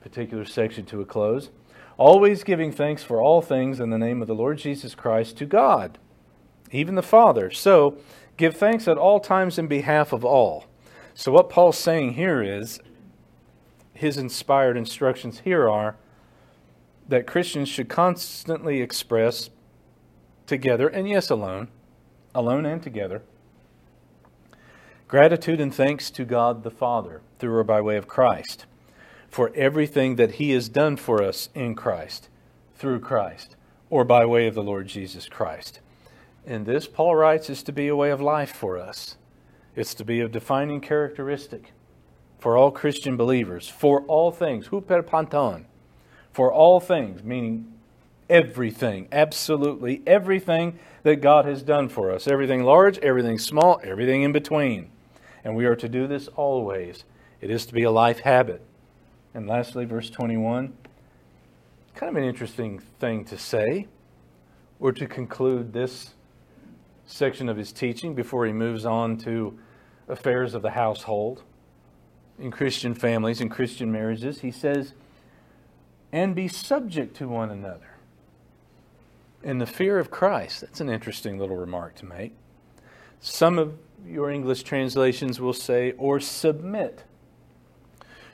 particular 0.00 0.44
section 0.44 0.84
to 0.86 1.00
a 1.00 1.04
close. 1.04 1.50
Always 1.96 2.44
giving 2.44 2.70
thanks 2.70 3.02
for 3.02 3.20
all 3.20 3.42
things 3.42 3.80
in 3.80 3.90
the 3.90 3.98
name 3.98 4.22
of 4.22 4.28
the 4.28 4.34
Lord 4.34 4.58
Jesus 4.58 4.94
Christ 4.94 5.36
to 5.38 5.46
God, 5.46 5.98
even 6.70 6.94
the 6.94 7.02
Father. 7.02 7.50
So, 7.50 7.98
give 8.38 8.56
thanks 8.56 8.88
at 8.88 8.96
all 8.96 9.20
times 9.20 9.58
in 9.58 9.66
behalf 9.66 10.14
of 10.14 10.24
all 10.24 10.64
So, 11.14 11.30
what 11.30 11.50
Paul's 11.50 11.76
saying 11.76 12.14
here 12.14 12.42
is 12.42 12.80
his 13.92 14.16
inspired 14.16 14.76
instructions 14.76 15.40
here 15.40 15.68
are 15.68 15.96
that 17.08 17.26
Christians 17.26 17.68
should 17.68 17.88
constantly 17.88 18.80
express 18.80 19.50
together, 20.46 20.88
and 20.88 21.08
yes, 21.08 21.30
alone, 21.30 21.68
alone 22.34 22.64
and 22.64 22.82
together, 22.82 23.22
gratitude 25.08 25.60
and 25.60 25.74
thanks 25.74 26.10
to 26.12 26.24
God 26.24 26.62
the 26.62 26.70
Father 26.70 27.22
through 27.38 27.56
or 27.56 27.64
by 27.64 27.80
way 27.80 27.96
of 27.96 28.06
Christ 28.06 28.66
for 29.28 29.50
everything 29.54 30.16
that 30.16 30.32
he 30.32 30.50
has 30.52 30.68
done 30.68 30.96
for 30.96 31.22
us 31.22 31.48
in 31.54 31.74
Christ, 31.74 32.28
through 32.76 33.00
Christ, 33.00 33.56
or 33.90 34.04
by 34.04 34.24
way 34.24 34.46
of 34.46 34.54
the 34.54 34.62
Lord 34.62 34.86
Jesus 34.86 35.28
Christ. 35.28 35.80
And 36.48 36.64
this, 36.64 36.86
Paul 36.86 37.14
writes, 37.14 37.50
is 37.50 37.62
to 37.64 37.72
be 37.72 37.88
a 37.88 37.94
way 37.94 38.10
of 38.10 38.22
life 38.22 38.52
for 38.52 38.78
us. 38.78 39.18
It's 39.76 39.92
to 39.92 40.04
be 40.04 40.22
a 40.22 40.28
defining 40.30 40.80
characteristic 40.80 41.72
for 42.38 42.56
all 42.56 42.70
Christian 42.70 43.18
believers, 43.18 43.68
for 43.68 44.00
all 44.04 44.30
things, 44.30 44.68
huper 44.68 45.06
panton, 45.06 45.66
for 46.32 46.50
all 46.50 46.80
things, 46.80 47.22
meaning 47.22 47.70
everything, 48.30 49.08
absolutely 49.12 50.00
everything 50.06 50.78
that 51.02 51.16
God 51.16 51.44
has 51.44 51.62
done 51.62 51.90
for 51.90 52.10
us, 52.10 52.26
everything 52.26 52.62
large, 52.62 52.96
everything 53.00 53.38
small, 53.38 53.78
everything 53.84 54.22
in 54.22 54.32
between. 54.32 54.90
And 55.44 55.54
we 55.54 55.66
are 55.66 55.76
to 55.76 55.88
do 55.88 56.06
this 56.06 56.28
always. 56.28 57.04
It 57.42 57.50
is 57.50 57.66
to 57.66 57.74
be 57.74 57.82
a 57.82 57.90
life 57.90 58.20
habit. 58.20 58.62
And 59.34 59.46
lastly, 59.46 59.84
verse 59.84 60.08
21, 60.08 60.72
kind 61.94 62.08
of 62.08 62.16
an 62.16 62.26
interesting 62.26 62.78
thing 62.78 63.26
to 63.26 63.36
say, 63.36 63.86
or 64.80 64.92
to 64.92 65.06
conclude 65.06 65.74
this 65.74 66.14
section 67.08 67.48
of 67.48 67.56
his 67.56 67.72
teaching 67.72 68.14
before 68.14 68.46
he 68.46 68.52
moves 68.52 68.84
on 68.84 69.16
to 69.16 69.58
affairs 70.08 70.54
of 70.54 70.62
the 70.62 70.70
household 70.70 71.42
in 72.38 72.50
Christian 72.50 72.94
families 72.94 73.40
and 73.40 73.50
Christian 73.50 73.90
marriages. 73.90 74.40
He 74.40 74.50
says, 74.50 74.92
and 76.12 76.34
be 76.34 76.48
subject 76.48 77.16
to 77.16 77.28
one 77.28 77.50
another 77.50 77.96
in 79.42 79.58
the 79.58 79.66
fear 79.66 79.98
of 79.98 80.10
Christ. 80.10 80.60
That's 80.60 80.80
an 80.80 80.90
interesting 80.90 81.38
little 81.38 81.56
remark 81.56 81.94
to 81.96 82.06
make. 82.06 82.34
Some 83.20 83.58
of 83.58 83.78
your 84.06 84.30
English 84.30 84.62
translations 84.62 85.40
will 85.40 85.52
say, 85.52 85.92
or 85.92 86.20
submit 86.20 87.04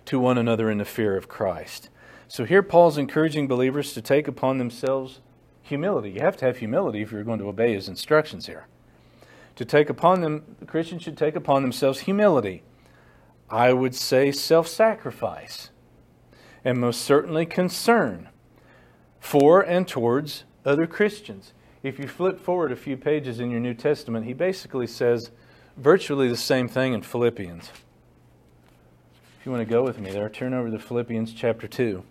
to 0.07 0.19
one 0.19 0.37
another 0.37 0.71
in 0.71 0.79
the 0.79 0.85
fear 0.85 1.17
of 1.17 1.29
Christ. 1.29 1.89
So 2.29 2.45
here 2.45 2.63
Paul's 2.63 2.99
encouraging 2.99 3.47
believers 3.47 3.93
to 3.95 4.03
take 4.03 4.29
upon 4.29 4.59
themselves 4.59 5.21
humility. 5.65 6.11
You 6.11 6.21
have 6.21 6.37
to 6.37 6.45
have 6.45 6.59
humility 6.59 7.03
if 7.03 7.11
you're 7.11 7.25
going 7.25 7.41
to 7.41 7.49
obey 7.49 7.75
his 7.75 7.89
instructions 7.89 8.47
here. 8.47 8.67
To 9.57 9.65
take 9.65 9.89
upon 9.89 10.21
them, 10.21 10.57
the 10.61 10.67
Christians 10.67 11.03
should 11.03 11.17
take 11.17 11.35
upon 11.35 11.63
themselves 11.63 12.01
humility. 12.01 12.63
I 13.51 13.73
would 13.73 13.95
say 13.95 14.31
self 14.31 14.69
sacrifice, 14.69 15.71
and 16.65 16.79
most 16.79 17.03
certainly 17.03 17.47
concern 17.47 18.29
for 19.21 19.63
and 19.63 19.89
towards 19.89 20.45
other 20.65 20.87
Christians. 20.87 21.53
If 21.83 21.99
you 21.99 22.09
flip 22.09 22.39
forward 22.39 22.73
a 22.73 22.77
few 22.77 22.97
pages 22.97 23.41
in 23.41 23.51
your 23.51 23.61
New 23.61 23.75
Testament, 23.75 24.27
he 24.27 24.33
basically 24.33 24.87
says 24.87 25.31
virtually 25.77 26.29
the 26.29 26.37
same 26.37 26.69
thing 26.69 26.95
in 26.95 27.03
Philippians. 27.03 27.71
If 29.39 29.47
you 29.47 29.53
want 29.53 29.61
to 29.61 29.71
go 29.71 29.83
with 29.83 29.99
me 29.99 30.11
there, 30.11 30.29
turn 30.29 30.55
over 30.55 30.71
to 30.71 30.79
Philippians 30.79 31.33
chapter 31.35 31.69
2. 31.69 32.03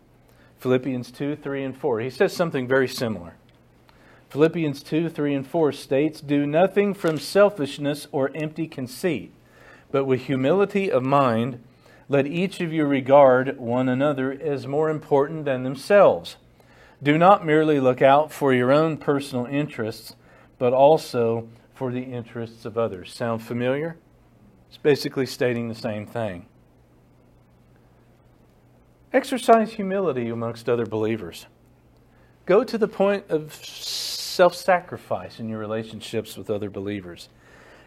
Philippians 0.59 1.11
2, 1.11 1.35
3, 1.35 1.63
and 1.63 1.75
4. 1.75 1.99
He 1.99 2.09
says 2.09 2.33
something 2.33 2.67
very 2.67 2.87
similar. 2.87 3.35
Philippians 4.33 4.81
2, 4.81 5.09
3, 5.09 5.35
and 5.35 5.45
4 5.45 5.71
states, 5.71 6.19
Do 6.19 6.47
nothing 6.47 6.95
from 6.95 7.19
selfishness 7.19 8.07
or 8.11 8.31
empty 8.33 8.65
conceit, 8.65 9.31
but 9.91 10.05
with 10.05 10.21
humility 10.21 10.89
of 10.89 11.03
mind, 11.03 11.63
let 12.09 12.25
each 12.25 12.59
of 12.59 12.73
you 12.73 12.85
regard 12.85 13.59
one 13.59 13.87
another 13.87 14.31
as 14.31 14.65
more 14.65 14.89
important 14.89 15.45
than 15.45 15.61
themselves. 15.61 16.37
Do 17.03 17.15
not 17.15 17.45
merely 17.45 17.79
look 17.79 18.01
out 18.01 18.31
for 18.31 18.51
your 18.51 18.71
own 18.71 18.97
personal 18.97 19.45
interests, 19.45 20.15
but 20.57 20.73
also 20.73 21.47
for 21.75 21.91
the 21.91 22.01
interests 22.01 22.65
of 22.65 22.75
others. 22.75 23.13
Sound 23.13 23.43
familiar? 23.43 23.97
It's 24.67 24.79
basically 24.79 25.27
stating 25.27 25.69
the 25.69 25.75
same 25.75 26.07
thing. 26.07 26.47
Exercise 29.13 29.73
humility 29.73 30.29
amongst 30.29 30.67
other 30.67 30.87
believers. 30.87 31.45
Go 32.47 32.63
to 32.63 32.79
the 32.79 32.87
point 32.87 33.25
of 33.29 33.53
self 34.33 34.55
sacrifice 34.55 35.39
in 35.39 35.47
your 35.47 35.59
relationships 35.59 36.35
with 36.35 36.49
other 36.49 36.69
believers. 36.69 37.29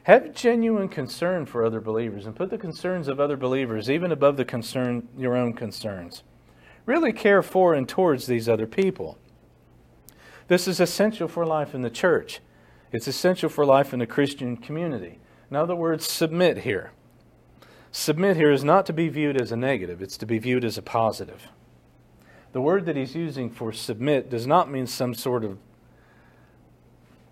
Have 0.05 0.33
genuine 0.33 0.89
concern 0.89 1.47
for 1.47 1.65
other 1.65 1.81
believers 1.81 2.27
and 2.27 2.37
put 2.37 2.51
the 2.51 2.59
concerns 2.59 3.09
of 3.09 3.19
other 3.19 3.37
believers 3.37 3.91
even 3.91 4.13
above 4.13 4.37
the 4.37 4.45
concern 4.45 5.09
your 5.19 5.37
own 5.37 5.53
concerns. 5.53 6.23
Really 6.87 7.13
care 7.13 7.43
for 7.43 7.75
and 7.75 7.89
towards 7.89 8.27
these 8.27 8.49
other 8.49 8.67
people. 8.67 9.19
This 10.47 10.69
is 10.69 10.79
essential 10.79 11.27
for 11.27 11.45
life 11.45 11.75
in 11.75 11.83
the 11.83 11.91
church. 11.91 12.41
It's 12.93 13.09
essential 13.09 13.49
for 13.49 13.67
life 13.67 13.93
in 13.93 13.99
the 13.99 14.07
Christian 14.07 14.57
community. 14.57 15.19
In 15.51 15.57
other 15.57 15.75
words, 15.75 16.07
submit 16.07 16.59
here. 16.59 16.93
Submit 17.91 18.37
here 18.37 18.53
is 18.53 18.63
not 18.63 18.87
to 18.87 18.93
be 18.93 19.09
viewed 19.09 19.41
as 19.41 19.51
a 19.51 19.57
negative, 19.57 20.01
it's 20.03 20.17
to 20.19 20.27
be 20.27 20.39
viewed 20.39 20.65
as 20.65 20.79
a 20.79 20.83
positive. 20.83 21.49
The 22.53 22.61
word 22.61 22.87
that 22.87 22.97
he's 22.97 23.15
using 23.15 23.51
for 23.51 23.73
submit 23.73 24.31
does 24.31 24.47
not 24.47 24.71
mean 24.71 24.87
some 24.87 25.15
sort 25.15 25.45
of, 25.45 25.59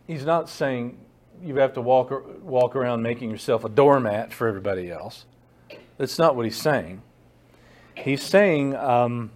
he's 0.07 0.25
not 0.25 0.49
saying 0.49 0.99
you 1.43 1.57
have 1.57 1.73
to 1.75 1.81
walk, 1.81 2.11
walk 2.43 2.77
around 2.77 3.03
making 3.03 3.31
yourself 3.31 3.65
a 3.65 3.69
doormat 3.69 4.33
for 4.33 4.49
everybody 4.49 4.91
else. 4.91 5.27
That's 5.99 6.19
not 6.19 6.37
what 6.37 6.45
he's 6.45 6.57
saying. 6.57 7.03
He's 7.95 8.23
saying, 8.23 8.75
um, 8.77 9.31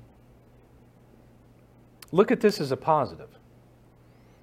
look 2.11 2.31
at 2.31 2.41
this 2.41 2.61
as 2.61 2.73
a 2.73 2.77
positive. 2.77 3.29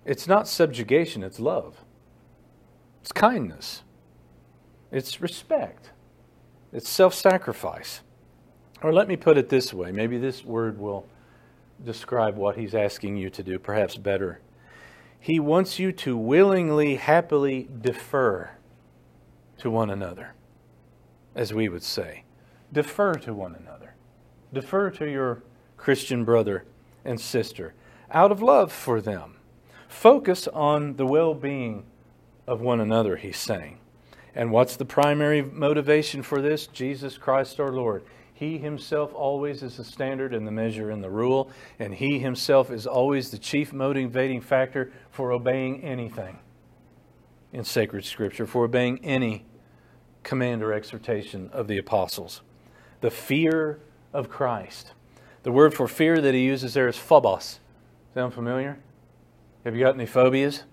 It's 0.06 0.28
not 0.28 0.48
subjugation, 0.48 1.24
it's 1.24 1.40
love. 1.40 1.84
It's 3.02 3.12
kindness. 3.12 3.82
It's 4.92 5.22
respect. 5.22 5.92
It's 6.72 6.90
self 6.90 7.14
sacrifice. 7.14 8.02
Or 8.82 8.94
let 8.94 9.08
me 9.08 9.16
put 9.16 9.38
it 9.38 9.50
this 9.50 9.74
way 9.74 9.92
maybe 9.92 10.18
this 10.18 10.44
word 10.44 10.78
will 10.78 11.08
describe 11.84 12.36
what 12.36 12.56
he's 12.56 12.74
asking 12.74 13.18
you 13.18 13.30
to 13.32 13.44
do, 13.44 13.60
perhaps 13.60 13.98
better. 13.98 14.40
He 15.26 15.40
wants 15.40 15.80
you 15.80 15.92
to 15.92 16.16
willingly, 16.16 16.98
happily 16.98 17.68
defer 17.82 18.52
to 19.58 19.72
one 19.72 19.90
another, 19.90 20.36
as 21.34 21.52
we 21.52 21.68
would 21.68 21.82
say. 21.82 22.26
Defer 22.72 23.16
to 23.16 23.34
one 23.34 23.56
another. 23.56 23.96
Defer 24.54 24.92
to 24.92 25.10
your 25.10 25.42
Christian 25.78 26.26
brother 26.26 26.66
and 27.04 27.20
sister 27.20 27.74
out 28.12 28.32
of 28.32 28.44
love 28.44 28.72
for 28.72 29.02
them. 29.02 29.38
Focus 29.88 30.48
on 30.50 30.98
the 30.98 31.08
well 31.08 31.34
being 31.34 31.86
of 32.46 32.62
one 32.62 32.80
another, 32.80 33.16
he's 33.16 33.38
saying. 33.38 33.80
And 34.36 34.52
what's 34.52 34.76
the 34.76 34.86
primary 34.86 35.42
motivation 35.42 36.22
for 36.22 36.40
this? 36.40 36.68
Jesus 36.68 37.18
Christ 37.18 37.60
our 37.60 37.72
Lord. 37.72 38.04
He 38.36 38.58
himself 38.58 39.14
always 39.14 39.64
is 39.64 39.78
the 39.78 39.86
standard 39.86 40.34
and 40.34 40.46
the 40.46 40.52
measure 40.52 40.90
and 40.92 41.02
the 41.02 41.10
rule, 41.10 41.50
and 41.80 41.96
he 41.96 42.20
himself 42.20 42.70
is 42.70 42.86
always 42.86 43.32
the 43.32 43.38
chief 43.38 43.72
motivating 43.72 44.42
factor 44.42 44.92
for 45.10 45.32
obeying 45.32 45.82
anything 45.82 46.40
in 47.54 47.64
sacred 47.64 48.04
scripture, 48.04 48.46
for 48.46 48.66
obeying 48.66 49.04
any 49.06 49.46
command 50.24 50.62
or 50.62 50.74
exhortation 50.74 51.50
of 51.54 51.70
the 51.70 51.78
apostles. 51.78 52.42
The 53.00 53.10
fear 53.10 53.80
of 54.12 54.30
Christ. 54.30 54.92
The 55.44 55.54
word 55.54 55.74
for 55.74 55.88
fear 55.88 56.20
that 56.20 56.34
he 56.34 56.44
uses 56.44 56.74
there 56.74 56.90
is 56.90 56.98
phobos. 56.98 57.62
Sound 58.14 58.34
familiar? 58.34 58.80
Have 59.64 59.78
you 59.78 59.86
got 59.86 59.96
any 59.96 60.06
phobias? 60.06 60.64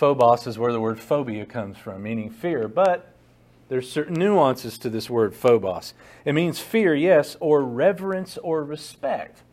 phobos 0.00 0.46
is 0.46 0.58
where 0.58 0.72
the 0.72 0.80
word 0.80 0.98
phobia 1.00 1.46
comes 1.46 1.76
from, 1.78 2.02
meaning 2.02 2.30
fear, 2.30 2.68
but 2.68 3.09
there's 3.70 3.88
certain 3.88 4.14
nuances 4.14 4.78
to 4.78 4.90
this 4.90 5.08
word 5.08 5.32
phobos. 5.32 5.94
It 6.24 6.32
means 6.32 6.58
fear, 6.58 6.92
yes, 6.92 7.36
or 7.38 7.62
reverence 7.62 8.36
or 8.38 8.64
respect. 8.64 9.44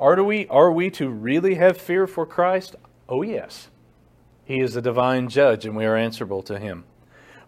Are 0.00 0.20
we, 0.24 0.48
are 0.48 0.72
we 0.72 0.90
to 0.90 1.08
really 1.08 1.54
have 1.54 1.78
fear 1.78 2.08
for 2.08 2.26
Christ? 2.26 2.74
Oh, 3.08 3.22
yes. 3.22 3.68
He 4.44 4.58
is 4.58 4.74
the 4.74 4.82
divine 4.82 5.28
judge, 5.28 5.64
and 5.64 5.76
we 5.76 5.86
are 5.86 5.94
answerable 5.94 6.42
to 6.42 6.58
him. 6.58 6.82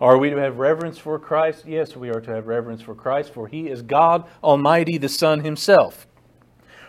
Are 0.01 0.17
we 0.17 0.31
to 0.31 0.37
have 0.37 0.59
reverence 0.59 0.99
for 0.99 1.19
Christ? 1.19 1.67
Yes, 1.67 1.97
we 1.97 2.11
are 2.11 2.21
to 2.21 2.31
have 2.31 2.47
reverence 2.47 2.83
for 2.83 2.95
Christ, 2.95 3.35
for 3.35 3.49
he 3.49 3.69
is 3.69 3.83
God 3.83 4.25
Almighty, 4.41 4.99
the 4.99 5.09
Son 5.09 5.41
himself. 5.41 6.07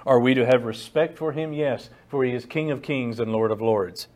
Are 0.06 0.20
we 0.20 0.36
to 0.36 0.46
have 0.46 0.66
respect 0.66 1.18
for 1.18 1.32
him? 1.32 1.52
Yes, 1.52 1.90
for 2.08 2.24
he 2.24 2.36
is 2.36 2.46
King 2.46 2.70
of 2.70 2.84
kings 2.84 3.20
and 3.20 3.32
Lord 3.32 3.50
of 3.50 3.60
lords 3.60 4.08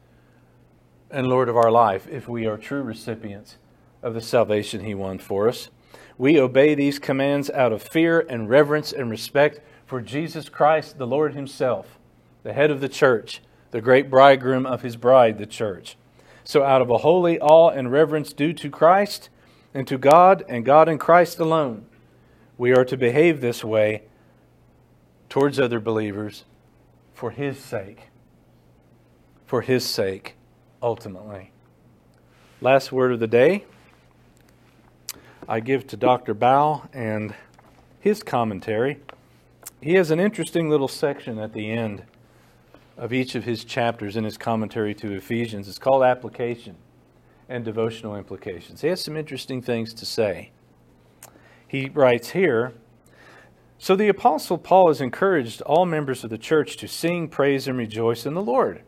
and 1.09 1.25
Lord 1.25 1.49
of 1.49 1.57
our 1.57 1.71
life 1.71 2.07
if 2.11 2.27
we 2.27 2.45
are 2.45 2.57
true 2.57 2.83
recipients 2.83 3.57
of 4.01 4.13
the 4.13 4.21
salvation 4.21 4.83
He 4.83 4.93
won 4.93 5.19
for 5.19 5.47
us. 5.47 5.69
We 6.17 6.39
obey 6.39 6.73
these 6.73 6.99
commands 6.99 7.49
out 7.51 7.71
of 7.71 7.81
fear 7.81 8.19
and 8.19 8.49
reverence 8.49 8.91
and 8.91 9.09
respect 9.09 9.59
for 9.85 10.01
Jesus 10.01 10.49
Christ, 10.49 10.97
the 10.97 11.07
Lord 11.07 11.33
Himself, 11.33 11.99
the 12.43 12.53
head 12.53 12.71
of 12.71 12.81
the 12.81 12.89
church, 12.89 13.41
the 13.71 13.81
great 13.81 14.09
bridegroom 14.09 14.65
of 14.65 14.81
His 14.81 14.95
bride, 14.95 15.37
the 15.37 15.45
church. 15.45 15.95
So, 16.43 16.63
out 16.63 16.81
of 16.81 16.89
a 16.89 16.99
holy 16.99 17.39
awe 17.39 17.69
and 17.69 17.91
reverence 17.91 18.33
due 18.33 18.53
to 18.53 18.69
Christ 18.69 19.29
and 19.73 19.87
to 19.87 19.97
God 19.97 20.43
and 20.47 20.65
God 20.65 20.89
in 20.89 20.97
Christ 20.97 21.39
alone. 21.39 21.85
We 22.57 22.73
are 22.73 22.85
to 22.85 22.97
behave 22.97 23.41
this 23.41 23.63
way 23.63 24.03
towards 25.29 25.59
other 25.59 25.79
believers 25.79 26.45
for 27.13 27.31
His 27.31 27.59
sake. 27.59 28.07
For 29.45 29.61
His 29.61 29.85
sake, 29.85 30.35
ultimately. 30.81 31.51
Last 32.59 32.91
word 32.91 33.11
of 33.11 33.19
the 33.19 33.27
day 33.27 33.65
I 35.49 35.61
give 35.61 35.87
to 35.87 35.97
Dr. 35.97 36.33
Baugh 36.33 36.89
and 36.91 37.33
his 38.01 38.21
commentary. 38.21 38.99
He 39.81 39.93
has 39.93 40.11
an 40.11 40.19
interesting 40.19 40.69
little 40.69 40.89
section 40.89 41.39
at 41.39 41.53
the 41.53 41.71
end 41.71 42.03
of 42.97 43.13
each 43.13 43.33
of 43.33 43.45
his 43.45 43.63
chapters 43.63 44.17
in 44.17 44.25
his 44.25 44.37
commentary 44.37 44.93
to 44.95 45.13
Ephesians. 45.13 45.69
It's 45.69 45.77
called 45.77 46.03
Application 46.03 46.75
and 47.47 47.63
Devotional 47.63 48.17
Implications. 48.17 48.81
He 48.81 48.89
has 48.89 49.01
some 49.01 49.15
interesting 49.15 49.61
things 49.61 49.93
to 49.93 50.05
say. 50.05 50.51
He 51.65 51.87
writes 51.89 52.31
here 52.31 52.73
So 53.77 53.95
the 53.95 54.09
Apostle 54.09 54.57
Paul 54.57 54.89
has 54.89 54.99
encouraged 54.99 55.61
all 55.61 55.85
members 55.85 56.25
of 56.25 56.29
the 56.29 56.37
church 56.37 56.75
to 56.77 56.89
sing, 56.89 57.29
praise, 57.29 57.69
and 57.69 57.77
rejoice 57.77 58.25
in 58.25 58.33
the 58.33 58.43
Lord. 58.43 58.81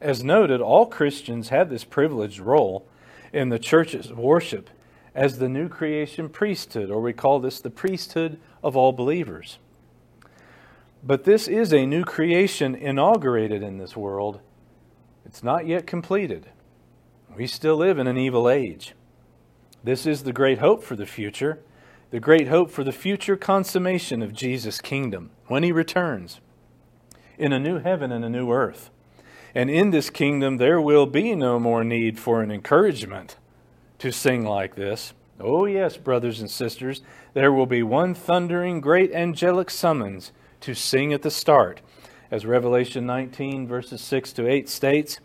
As 0.00 0.24
noted, 0.24 0.60
all 0.60 0.86
Christians 0.86 1.50
have 1.50 1.70
this 1.70 1.84
privileged 1.84 2.40
role 2.40 2.88
in 3.32 3.50
the 3.50 3.58
church's 3.60 4.12
worship 4.12 4.68
as 5.14 5.38
the 5.38 5.48
new 5.48 5.68
creation 5.68 6.28
priesthood, 6.28 6.90
or 6.90 7.00
we 7.00 7.12
call 7.12 7.40
this 7.40 7.60
the 7.60 7.70
priesthood 7.70 8.38
of 8.62 8.76
all 8.76 8.92
believers. 8.92 9.58
But 11.02 11.24
this 11.24 11.48
is 11.48 11.72
a 11.72 11.86
new 11.86 12.04
creation 12.04 12.74
inaugurated 12.74 13.62
in 13.62 13.78
this 13.78 13.96
world. 13.96 14.40
It's 15.24 15.42
not 15.42 15.66
yet 15.66 15.86
completed. 15.86 16.46
We 17.36 17.46
still 17.46 17.76
live 17.76 17.98
in 17.98 18.06
an 18.06 18.18
evil 18.18 18.48
age. 18.48 18.94
This 19.82 20.06
is 20.06 20.24
the 20.24 20.32
great 20.32 20.58
hope 20.58 20.82
for 20.82 20.94
the 20.94 21.06
future, 21.06 21.60
the 22.10 22.20
great 22.20 22.48
hope 22.48 22.70
for 22.70 22.84
the 22.84 22.92
future 22.92 23.36
consummation 23.36 24.20
of 24.22 24.32
Jesus' 24.32 24.80
kingdom 24.80 25.30
when 25.46 25.62
he 25.62 25.72
returns 25.72 26.40
in 27.38 27.52
a 27.52 27.58
new 27.58 27.78
heaven 27.78 28.12
and 28.12 28.24
a 28.24 28.28
new 28.28 28.52
earth. 28.52 28.90
And 29.54 29.70
in 29.70 29.90
this 29.90 30.10
kingdom, 30.10 30.58
there 30.58 30.80
will 30.80 31.06
be 31.06 31.34
no 31.34 31.58
more 31.58 31.82
need 31.82 32.18
for 32.18 32.42
an 32.42 32.50
encouragement 32.50 33.36
to 34.00 34.10
sing 34.10 34.44
like 34.44 34.74
this. 34.74 35.14
Oh, 35.38 35.64
yes, 35.64 35.96
brothers 35.96 36.40
and 36.40 36.50
sisters, 36.50 37.02
there 37.32 37.52
will 37.52 37.66
be 37.66 37.82
one 37.82 38.14
thundering 38.14 38.80
great 38.80 39.12
angelic 39.12 39.70
summons 39.70 40.32
to 40.60 40.74
sing 40.74 41.12
at 41.12 41.22
the 41.22 41.30
start. 41.30 41.80
As 42.30 42.44
Revelation 42.44 43.06
19, 43.06 43.66
verses 43.66 44.00
6 44.00 44.32
to 44.34 44.48
8 44.48 44.68
states, 44.68 45.20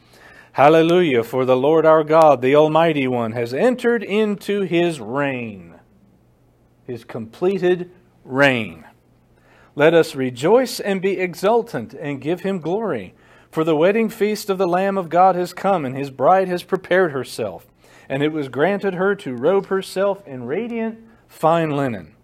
Hallelujah, 0.54 1.24
for 1.24 1.44
the 1.44 1.58
Lord 1.58 1.86
our 1.86 2.04
God, 2.04 2.42
the 2.42 2.56
Almighty 2.56 3.08
One, 3.08 3.34
has 3.34 3.54
entered 3.54 4.04
into 4.04 4.62
his 4.62 5.02
reign, 5.02 5.76
his 6.86 7.04
completed 7.04 7.92
reign. 8.24 8.86
Let 9.76 9.94
us 9.94 10.16
rejoice 10.16 10.80
and 10.80 11.02
be 11.02 11.20
exultant 11.20 11.94
and 11.94 12.22
give 12.22 12.42
him 12.42 12.60
glory. 12.60 13.14
For 13.52 13.66
the 13.66 13.76
wedding 13.76 14.10
feast 14.10 14.50
of 14.50 14.58
the 14.58 14.68
Lamb 14.68 14.98
of 14.98 15.10
God 15.10 15.36
has 15.36 15.54
come, 15.54 15.86
and 15.86 15.96
his 15.96 16.10
bride 16.10 16.48
has 16.48 16.64
prepared 16.64 17.12
herself. 17.12 17.68
And 18.08 18.22
it 18.22 18.32
was 18.32 18.50
granted 18.50 18.96
her 18.96 19.16
to 19.16 19.36
robe 19.36 19.68
herself 19.68 20.26
in 20.28 20.46
radiant, 20.46 21.00
fine 21.28 21.72
linen 21.72 22.16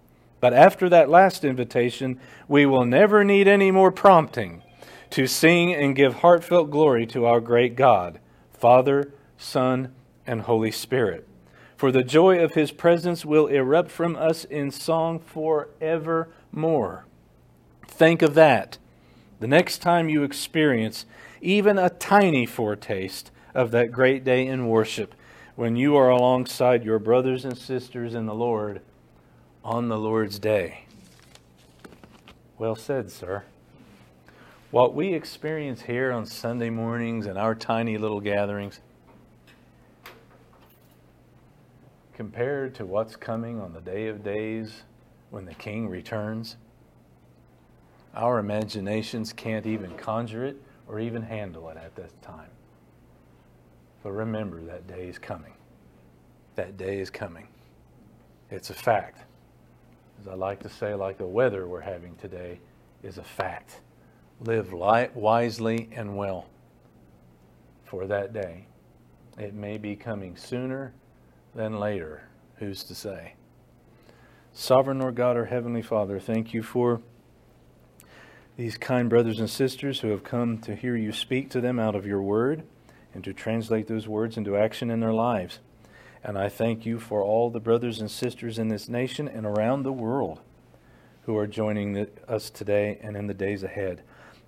but 0.41 0.53
after 0.53 0.89
that 0.89 1.09
last 1.09 1.45
invitation, 1.45 2.19
we 2.49 2.65
will 2.65 2.83
never 2.83 3.23
need 3.23 3.47
any 3.47 3.71
more 3.71 3.91
prompting 3.91 4.63
to 5.11 5.27
sing 5.27 5.73
and 5.73 5.95
give 5.95 6.15
heartfelt 6.15 6.71
glory 6.71 7.05
to 7.05 7.25
our 7.25 7.39
great 7.39 7.75
God, 7.75 8.19
Father, 8.51 9.13
Son, 9.37 9.93
and 10.25 10.41
Holy 10.41 10.71
Spirit. 10.71 11.27
For 11.77 11.91
the 11.91 12.03
joy 12.03 12.43
of 12.43 12.55
his 12.55 12.71
presence 12.71 13.23
will 13.23 13.47
erupt 13.47 13.91
from 13.91 14.15
us 14.15 14.43
in 14.45 14.71
song 14.71 15.19
forevermore. 15.19 17.05
Think 17.87 18.21
of 18.21 18.33
that. 18.33 18.77
The 19.39 19.47
next 19.47 19.79
time 19.79 20.09
you 20.09 20.23
experience 20.23 21.05
even 21.39 21.77
a 21.77 21.89
tiny 21.89 22.45
foretaste 22.45 23.31
of 23.53 23.71
that 23.71 23.91
great 23.91 24.23
day 24.23 24.47
in 24.47 24.67
worship, 24.67 25.13
when 25.55 25.75
you 25.75 25.95
are 25.95 26.09
alongside 26.09 26.83
your 26.83 26.99
brothers 26.99 27.45
and 27.45 27.57
sisters 27.57 28.13
in 28.13 28.25
the 28.25 28.33
Lord 28.33 28.81
on 29.63 29.89
the 29.89 29.97
Lord's 29.97 30.39
day. 30.39 30.85
Well 32.57 32.75
said, 32.75 33.11
sir. 33.11 33.43
What 34.71 34.93
we 34.93 35.13
experience 35.13 35.81
here 35.81 36.11
on 36.11 36.25
Sunday 36.25 36.69
mornings 36.69 37.25
in 37.25 37.35
our 37.35 37.53
tiny 37.53 37.97
little 37.97 38.21
gatherings, 38.21 38.79
compared 42.13 42.73
to 42.75 42.85
what's 42.85 43.15
coming 43.15 43.59
on 43.59 43.73
the 43.73 43.81
day 43.81 44.07
of 44.07 44.23
days 44.23 44.83
when 45.29 45.45
the 45.45 45.53
King 45.55 45.89
returns, 45.89 46.55
our 48.15 48.39
imaginations 48.39 49.33
can't 49.33 49.65
even 49.65 49.97
conjure 49.97 50.45
it 50.45 50.61
or 50.87 50.99
even 50.99 51.23
handle 51.23 51.67
it 51.69 51.77
at 51.77 51.95
this 51.95 52.11
time. 52.21 52.49
But 54.03 54.11
remember, 54.11 54.61
that 54.61 54.87
day 54.87 55.07
is 55.07 55.19
coming. 55.19 55.53
That 56.55 56.77
day 56.77 56.99
is 56.99 57.09
coming. 57.09 57.47
It's 58.49 58.69
a 58.69 58.73
fact 58.73 59.25
as 60.21 60.27
I 60.27 60.35
like 60.35 60.61
to 60.61 60.69
say, 60.69 60.93
like 60.93 61.17
the 61.17 61.25
weather 61.25 61.67
we're 61.67 61.81
having 61.81 62.15
today, 62.15 62.59
is 63.01 63.17
a 63.17 63.23
fact. 63.23 63.81
Live 64.39 64.71
light, 64.71 65.15
wisely 65.15 65.89
and 65.93 66.15
well 66.15 66.47
for 67.85 68.05
that 68.07 68.31
day. 68.31 68.67
It 69.39 69.53
may 69.53 69.77
be 69.77 69.95
coming 69.95 70.35
sooner 70.35 70.93
than 71.55 71.79
later. 71.79 72.23
Who's 72.57 72.83
to 72.83 72.95
say? 72.95 73.33
Sovereign 74.53 74.99
Lord 74.99 75.15
God, 75.15 75.37
our 75.37 75.45
Heavenly 75.45 75.81
Father, 75.81 76.19
thank 76.19 76.53
you 76.53 76.61
for 76.61 77.01
these 78.57 78.77
kind 78.77 79.09
brothers 79.09 79.39
and 79.39 79.49
sisters 79.49 80.01
who 80.01 80.09
have 80.09 80.23
come 80.23 80.59
to 80.59 80.75
hear 80.75 80.95
you 80.95 81.11
speak 81.11 81.49
to 81.51 81.61
them 81.61 81.79
out 81.79 81.95
of 81.95 82.05
your 82.05 82.21
word 82.21 82.63
and 83.13 83.23
to 83.23 83.33
translate 83.33 83.87
those 83.87 84.07
words 84.07 84.37
into 84.37 84.57
action 84.57 84.89
in 84.89 84.99
their 84.99 85.13
lives. 85.13 85.59
And 86.23 86.37
I 86.37 86.49
thank 86.49 86.85
you 86.85 86.99
for 86.99 87.23
all 87.23 87.49
the 87.49 87.59
brothers 87.59 87.99
and 87.99 88.09
sisters 88.09 88.59
in 88.59 88.67
this 88.67 88.87
nation 88.87 89.27
and 89.27 89.45
around 89.45 89.83
the 89.83 89.91
world 89.91 90.39
who 91.25 91.37
are 91.37 91.47
joining 91.47 91.93
the, 91.93 92.09
us 92.27 92.49
today 92.49 92.99
and 93.01 93.15
in 93.15 93.27
the 93.27 93.33
days 93.33 93.63
ahead. 93.63 94.01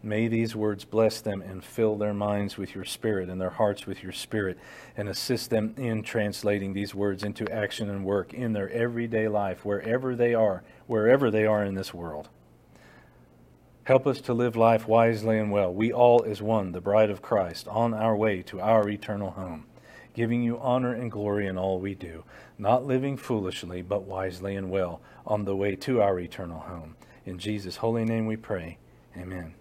May 0.05 0.27
these 0.27 0.53
words 0.55 0.83
bless 0.83 1.21
them 1.21 1.41
and 1.41 1.63
fill 1.63 1.95
their 1.95 2.13
minds 2.13 2.57
with 2.57 2.75
your 2.75 2.83
spirit 2.83 3.29
and 3.29 3.39
their 3.39 3.51
hearts 3.51 3.87
with 3.87 4.03
your 4.03 4.11
spirit 4.11 4.57
and 4.97 5.07
assist 5.07 5.49
them 5.49 5.73
in 5.77 6.03
translating 6.03 6.73
these 6.73 6.93
words 6.93 7.23
into 7.23 7.49
action 7.49 7.89
and 7.89 8.03
work 8.03 8.33
in 8.33 8.51
their 8.51 8.69
everyday 8.69 9.29
life, 9.29 9.63
wherever 9.63 10.13
they 10.13 10.33
are, 10.33 10.61
wherever 10.87 11.31
they 11.31 11.45
are 11.45 11.63
in 11.63 11.75
this 11.75 11.93
world. 11.93 12.27
Help 13.85 14.07
us 14.07 14.21
to 14.21 14.33
live 14.33 14.55
life 14.55 14.87
wisely 14.87 15.37
and 15.37 15.51
well. 15.51 15.73
We 15.73 15.91
all, 15.91 16.23
as 16.25 16.41
one, 16.41 16.71
the 16.71 16.81
bride 16.81 17.09
of 17.09 17.21
Christ, 17.21 17.67
on 17.67 17.93
our 17.93 18.15
way 18.15 18.41
to 18.43 18.61
our 18.61 18.87
eternal 18.89 19.31
home 19.31 19.65
giving 20.13 20.43
you 20.43 20.59
honor 20.59 20.93
and 20.93 21.11
glory 21.11 21.47
in 21.47 21.57
all 21.57 21.79
we 21.79 21.95
do, 21.95 22.23
not 22.57 22.85
living 22.85 23.17
foolishly, 23.17 23.81
but 23.81 24.03
wisely 24.03 24.55
and 24.55 24.69
well 24.69 25.01
on 25.25 25.45
the 25.45 25.55
way 25.55 25.75
to 25.75 26.01
our 26.01 26.19
eternal 26.19 26.59
home. 26.59 26.95
In 27.25 27.39
Jesus' 27.39 27.77
holy 27.77 28.05
name 28.05 28.25
we 28.27 28.35
pray. 28.35 28.77
Amen. 29.17 29.53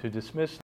To 0.00 0.10
dismiss 0.10 0.58